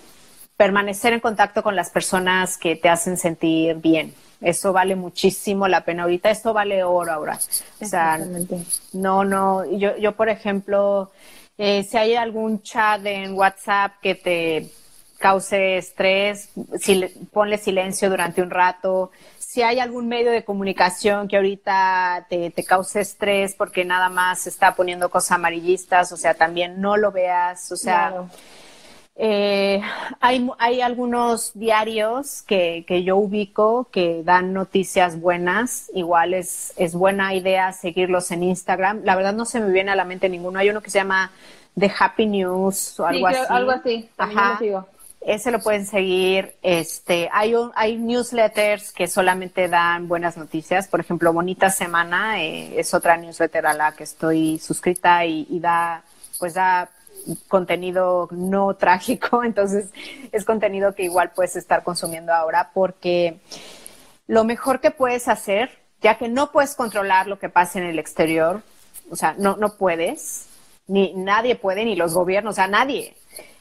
permanecer 0.59 1.13
en 1.13 1.21
contacto 1.21 1.63
con 1.63 1.77
las 1.77 1.89
personas 1.89 2.57
que 2.57 2.75
te 2.75 2.89
hacen 2.89 3.15
sentir 3.15 3.77
bien. 3.77 4.13
Eso 4.41 4.73
vale 4.73 4.93
muchísimo 4.97 5.69
la 5.69 5.85
pena 5.85 6.03
ahorita. 6.03 6.29
Esto 6.29 6.51
vale 6.51 6.83
oro 6.83 7.13
ahora. 7.13 7.39
O 7.79 7.85
sea, 7.85 8.19
no, 8.91 9.23
no. 9.23 9.63
Yo, 9.77 9.95
yo 9.95 10.11
por 10.17 10.27
ejemplo, 10.27 11.11
eh, 11.57 11.83
si 11.89 11.95
hay 11.95 12.15
algún 12.15 12.61
chat 12.61 13.05
en 13.05 13.35
WhatsApp 13.35 13.93
que 14.01 14.15
te 14.15 14.69
cause 15.17 15.77
estrés, 15.77 16.49
si, 16.77 17.05
ponle 17.31 17.57
silencio 17.57 18.09
durante 18.09 18.41
un 18.41 18.49
rato. 18.49 19.11
Si 19.37 19.61
hay 19.61 19.79
algún 19.79 20.09
medio 20.09 20.29
de 20.29 20.43
comunicación 20.43 21.29
que 21.29 21.37
ahorita 21.37 22.27
te, 22.29 22.49
te 22.49 22.63
cause 22.65 22.99
estrés 22.99 23.55
porque 23.55 23.85
nada 23.85 24.09
más 24.09 24.45
está 24.45 24.75
poniendo 24.75 25.09
cosas 25.09 25.31
amarillistas, 25.31 26.11
o 26.11 26.17
sea, 26.17 26.33
también 26.33 26.81
no 26.81 26.97
lo 26.97 27.13
veas, 27.13 27.71
o 27.71 27.77
sea, 27.77 28.25
eh, 29.21 29.81
hay, 30.21 30.49
hay, 30.59 30.79
algunos 30.79 31.51
diarios 31.53 32.41
que, 32.43 32.85
que, 32.87 33.03
yo 33.03 33.17
ubico 33.17 33.89
que 33.91 34.23
dan 34.23 34.53
noticias 34.53 35.19
buenas. 35.19 35.91
Igual 35.93 36.33
es, 36.33 36.71
es, 36.77 36.95
buena 36.95 37.35
idea 37.35 37.73
seguirlos 37.73 38.31
en 38.31 38.43
Instagram. 38.43 39.01
La 39.03 39.17
verdad 39.17 39.33
no 39.33 39.43
se 39.43 39.59
me 39.59 39.73
viene 39.73 39.91
a 39.91 39.97
la 39.97 40.05
mente 40.05 40.29
ninguno. 40.29 40.57
Hay 40.57 40.69
uno 40.69 40.81
que 40.81 40.89
se 40.89 40.99
llama 40.99 41.31
The 41.77 41.91
Happy 41.99 42.27
News 42.27 42.97
o 42.97 43.05
algo 43.07 43.27
así. 43.27 43.39
Algo 43.49 43.71
así. 43.71 44.09
Ajá. 44.17 44.57
Lo 44.61 44.87
Ese 45.19 45.51
lo 45.51 45.59
pueden 45.59 45.85
seguir. 45.85 46.55
Este, 46.61 47.27
hay, 47.33 47.55
un, 47.55 47.73
hay 47.75 47.97
newsletters 47.97 48.93
que 48.93 49.09
solamente 49.09 49.67
dan 49.67 50.07
buenas 50.07 50.37
noticias. 50.37 50.87
Por 50.87 51.01
ejemplo, 51.01 51.33
Bonita 51.33 51.69
Semana 51.69 52.41
eh, 52.41 52.79
es 52.79 52.93
otra 52.93 53.17
newsletter 53.17 53.67
a 53.67 53.73
la 53.73 53.91
que 53.91 54.05
estoy 54.05 54.59
suscrita 54.59 55.25
y, 55.25 55.45
y 55.49 55.59
da, 55.59 56.03
pues 56.39 56.53
da 56.53 56.89
contenido 57.47 58.27
no 58.31 58.73
trágico, 58.75 59.43
entonces 59.43 59.89
es 60.31 60.45
contenido 60.45 60.95
que 60.95 61.03
igual 61.03 61.31
puedes 61.31 61.55
estar 61.55 61.83
consumiendo 61.83 62.33
ahora 62.33 62.71
porque 62.73 63.39
lo 64.27 64.43
mejor 64.43 64.79
que 64.79 64.91
puedes 64.91 65.27
hacer, 65.27 65.71
ya 66.01 66.17
que 66.17 66.29
no 66.29 66.51
puedes 66.51 66.75
controlar 66.75 67.27
lo 67.27 67.39
que 67.39 67.49
pasa 67.49 67.79
en 67.79 67.85
el 67.85 67.99
exterior, 67.99 68.61
o 69.09 69.15
sea, 69.15 69.35
no, 69.37 69.57
no 69.57 69.75
puedes, 69.75 70.47
ni 70.87 71.13
nadie 71.13 71.55
puede, 71.55 71.85
ni 71.85 71.95
los 71.95 72.13
gobiernos, 72.13 72.53
o 72.53 72.55
sea, 72.55 72.67
nadie. 72.67 73.15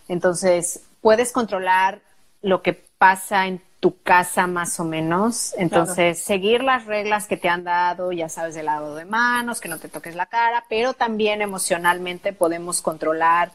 Entonces, 0.08 0.82
puedes 1.00 1.32
controlar 1.32 2.00
lo 2.42 2.62
que 2.62 2.74
pasa 2.98 3.46
en 3.46 3.62
tu 3.80 4.00
casa 4.02 4.46
más 4.46 4.80
o 4.80 4.84
menos. 4.84 5.54
Entonces, 5.56 6.18
seguir 6.18 6.62
las 6.62 6.86
reglas 6.86 7.26
que 7.26 7.36
te 7.36 7.48
han 7.48 7.64
dado, 7.64 8.12
ya 8.12 8.28
sabes, 8.28 8.54
del 8.54 8.66
lado 8.66 8.94
de 8.94 9.04
manos, 9.04 9.60
que 9.60 9.68
no 9.68 9.78
te 9.78 9.88
toques 9.88 10.16
la 10.16 10.26
cara, 10.26 10.64
pero 10.68 10.94
también 10.94 11.42
emocionalmente 11.42 12.32
podemos 12.32 12.82
controlar 12.82 13.52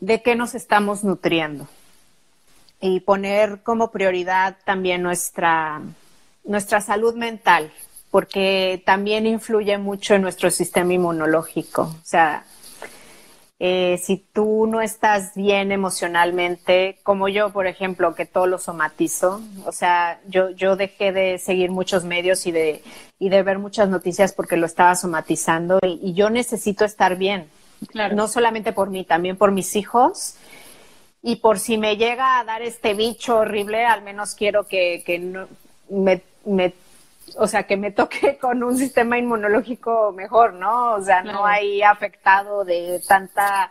de 0.00 0.22
qué 0.22 0.36
nos 0.36 0.54
estamos 0.54 1.02
nutriendo 1.02 1.66
y 2.80 3.00
poner 3.00 3.62
como 3.62 3.90
prioridad 3.90 4.56
también 4.64 5.02
nuestra, 5.02 5.80
nuestra 6.44 6.80
salud 6.80 7.14
mental, 7.14 7.72
porque 8.10 8.82
también 8.84 9.26
influye 9.26 9.78
mucho 9.78 10.14
en 10.14 10.22
nuestro 10.22 10.50
sistema 10.50 10.92
inmunológico. 10.92 11.82
O 11.82 12.04
sea, 12.04 12.44
eh, 13.60 14.00
si 14.02 14.18
tú 14.32 14.66
no 14.66 14.80
estás 14.80 15.34
bien 15.34 15.70
emocionalmente, 15.70 16.98
como 17.02 17.28
yo, 17.28 17.50
por 17.50 17.66
ejemplo, 17.66 18.14
que 18.14 18.26
todo 18.26 18.46
lo 18.46 18.58
somatizo, 18.58 19.40
o 19.64 19.72
sea, 19.72 20.20
yo, 20.26 20.50
yo 20.50 20.76
dejé 20.76 21.12
de 21.12 21.38
seguir 21.38 21.70
muchos 21.70 22.04
medios 22.04 22.46
y 22.46 22.52
de, 22.52 22.82
y 23.18 23.28
de 23.28 23.42
ver 23.42 23.58
muchas 23.58 23.88
noticias 23.88 24.32
porque 24.32 24.56
lo 24.56 24.66
estaba 24.66 24.96
somatizando 24.96 25.78
y, 25.82 26.14
yo 26.14 26.30
necesito 26.30 26.84
estar 26.84 27.16
bien, 27.16 27.48
claro. 27.88 28.16
no 28.16 28.26
solamente 28.28 28.72
por 28.72 28.90
mí, 28.90 29.04
también 29.04 29.36
por 29.36 29.52
mis 29.52 29.76
hijos. 29.76 30.36
Y 31.26 31.36
por 31.36 31.58
si 31.58 31.78
me 31.78 31.96
llega 31.96 32.38
a 32.38 32.44
dar 32.44 32.60
este 32.60 32.92
bicho 32.92 33.38
horrible, 33.38 33.86
al 33.86 34.02
menos 34.02 34.34
quiero 34.34 34.66
que, 34.66 35.02
que 35.06 35.18
no, 35.18 35.48
me, 35.88 36.20
me 36.44 36.74
o 37.36 37.46
sea, 37.46 37.64
que 37.64 37.76
me 37.76 37.90
toque 37.90 38.38
con 38.40 38.62
un 38.62 38.76
sistema 38.76 39.18
inmunológico 39.18 40.12
mejor, 40.12 40.54
¿no? 40.54 40.94
O 40.94 41.02
sea, 41.02 41.22
no 41.22 41.44
hay 41.44 41.82
afectado 41.82 42.64
de 42.64 43.00
tanta, 43.06 43.70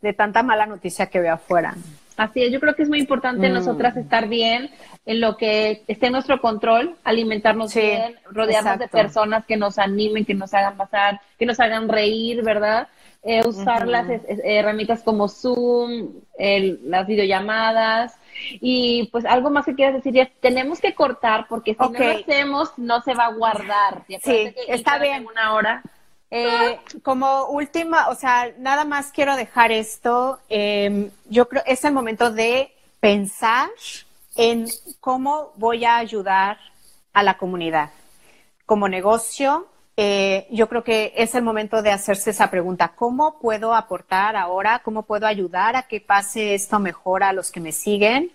de 0.00 0.12
tanta 0.12 0.42
mala 0.42 0.66
noticia 0.66 1.06
que 1.06 1.20
veo 1.20 1.34
afuera. 1.34 1.74
Así 2.16 2.42
es, 2.42 2.52
yo 2.52 2.60
creo 2.60 2.74
que 2.74 2.82
es 2.82 2.88
muy 2.88 2.98
importante 2.98 3.48
mm. 3.48 3.52
nosotras 3.52 3.96
estar 3.96 4.28
bien 4.28 4.70
en 5.06 5.20
lo 5.20 5.38
que 5.38 5.82
esté 5.86 6.06
en 6.06 6.12
nuestro 6.12 6.40
control, 6.40 6.96
alimentarnos 7.02 7.74
bien, 7.74 8.16
rodearnos 8.30 8.78
de 8.78 8.88
personas 8.88 9.46
que 9.46 9.56
nos 9.56 9.78
animen, 9.78 10.26
que 10.26 10.34
nos 10.34 10.52
hagan 10.52 10.76
pasar, 10.76 11.20
que 11.38 11.46
nos 11.46 11.58
hagan 11.60 11.88
reír, 11.88 12.42
¿verdad? 12.42 12.88
Eh, 13.22 13.46
usar 13.46 13.86
las 13.88 14.06
herramientas 14.26 15.02
como 15.02 15.28
Zoom, 15.28 16.08
las 16.38 17.06
videollamadas, 17.06 18.14
y 18.60 19.08
pues 19.12 19.24
algo 19.24 19.50
más 19.50 19.64
que 19.64 19.74
quieras 19.74 19.94
decir 19.94 20.18
es, 20.18 20.28
tenemos 20.40 20.80
que 20.80 20.94
cortar 20.94 21.46
porque 21.48 21.74
si 21.74 21.92
no 21.92 21.98
lo 21.98 22.10
hacemos 22.10 22.72
no 22.76 23.02
se 23.02 23.14
va 23.14 23.26
a 23.26 23.32
guardar. 23.32 24.04
Sí, 24.22 24.54
está 24.68 24.98
bien. 24.98 25.26
Una 25.26 25.54
hora. 25.54 25.82
Eh, 26.32 26.78
como 27.02 27.46
última, 27.46 28.08
o 28.08 28.14
sea, 28.14 28.52
nada 28.58 28.84
más 28.84 29.10
quiero 29.12 29.34
dejar 29.34 29.72
esto. 29.72 30.38
Em, 30.48 31.10
yo 31.28 31.48
creo 31.48 31.62
es 31.66 31.84
el 31.84 31.92
momento 31.92 32.30
de 32.30 32.72
pensar 33.00 33.68
en 34.36 34.68
cómo 35.00 35.52
voy 35.56 35.84
a 35.84 35.96
ayudar 35.96 36.58
a 37.12 37.22
la 37.22 37.36
comunidad 37.36 37.90
como 38.70 38.88
negocio, 38.88 39.66
eh, 40.02 40.46
yo 40.50 40.66
creo 40.66 40.82
que 40.82 41.12
es 41.14 41.34
el 41.34 41.42
momento 41.42 41.82
de 41.82 41.90
hacerse 41.90 42.30
esa 42.30 42.50
pregunta, 42.50 42.92
¿cómo 42.96 43.38
puedo 43.38 43.74
aportar 43.74 44.34
ahora? 44.34 44.80
¿Cómo 44.82 45.02
puedo 45.02 45.26
ayudar 45.26 45.76
a 45.76 45.82
que 45.82 46.00
pase 46.00 46.54
esto 46.54 46.78
mejor 46.78 47.22
a 47.22 47.34
los 47.34 47.50
que 47.50 47.60
me 47.60 47.70
siguen? 47.70 48.30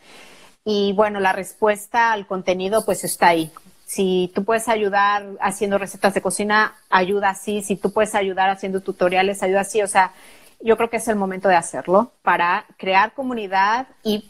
Y 0.63 0.93
bueno, 0.93 1.20
la 1.20 1.34
respuesta 1.34 2.11
al 2.11 2.28
contenido 2.28 2.86
pues 2.86 3.03
está 3.03 3.30
ahí. 3.30 3.51
Si 3.84 4.32
tú 4.36 4.43
puedes 4.45 4.70
ayudar 4.70 5.26
haciendo 5.41 5.80
recetas 5.80 6.13
de 6.13 6.22
cocina, 6.22 6.76
ayuda 6.91 7.32
así. 7.32 7.63
Si 7.63 7.78
tú 7.78 7.91
puedes 7.91 8.13
ayudar 8.13 8.51
haciendo 8.51 8.82
tutoriales, 8.82 9.41
ayuda 9.41 9.61
así. 9.61 9.82
O 9.82 9.88
sea, 9.88 10.13
yo 10.61 10.78
creo 10.78 10.91
que 10.91 10.97
es 10.97 11.07
el 11.07 11.16
momento 11.16 11.49
de 11.49 11.55
hacerlo 11.55 12.11
para 12.22 12.68
crear 12.78 13.16
comunidad 13.16 13.88
y, 14.03 14.30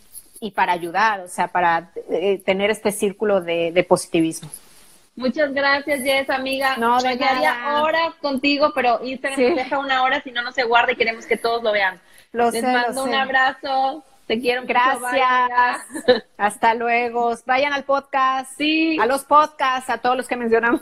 para 0.55 0.71
ayudar, 0.71 1.19
o 1.19 1.27
sea, 1.27 1.49
para 1.49 1.91
eh, 2.09 2.41
tener 2.45 2.71
este 2.71 2.93
círculo 2.93 3.41
de 3.41 3.85
positivismo. 3.89 4.49
Muchas 5.15 5.53
gracias, 5.53 6.01
Jess, 6.01 6.29
amiga. 6.29 6.75
No, 6.77 6.97
Me 6.99 7.17
quedaría 7.17 7.81
horas 7.81 8.13
contigo, 8.21 8.71
pero 8.75 8.99
Instagram 9.03 9.41
nos 9.41 9.55
deja 9.55 9.79
una 9.79 10.03
hora, 10.03 10.21
si 10.21 10.31
no, 10.31 10.41
no 10.41 10.51
se 10.51 10.63
guarda 10.63 10.91
y 10.91 10.95
queremos 10.97 11.25
que 11.25 11.37
todos 11.37 11.63
lo 11.63 11.71
vean. 11.71 11.99
Lo 12.33 12.51
Les 12.51 12.61
sé, 12.61 12.71
mando 12.71 12.91
lo 12.93 13.03
un 13.05 13.09
sé. 13.11 13.15
abrazo. 13.15 14.03
Te 14.27 14.39
quiero. 14.41 14.63
Gracias. 14.65 15.81
Hasta 16.37 16.73
luego. 16.73 17.33
Vayan 17.45 17.71
al 17.73 17.83
podcast. 17.83 18.51
Sí. 18.57 18.97
A 18.99 19.05
los 19.05 19.23
podcasts, 19.23 19.89
a 19.89 19.99
todos 19.99 20.17
los 20.17 20.27
que 20.27 20.35
mencionamos. 20.35 20.81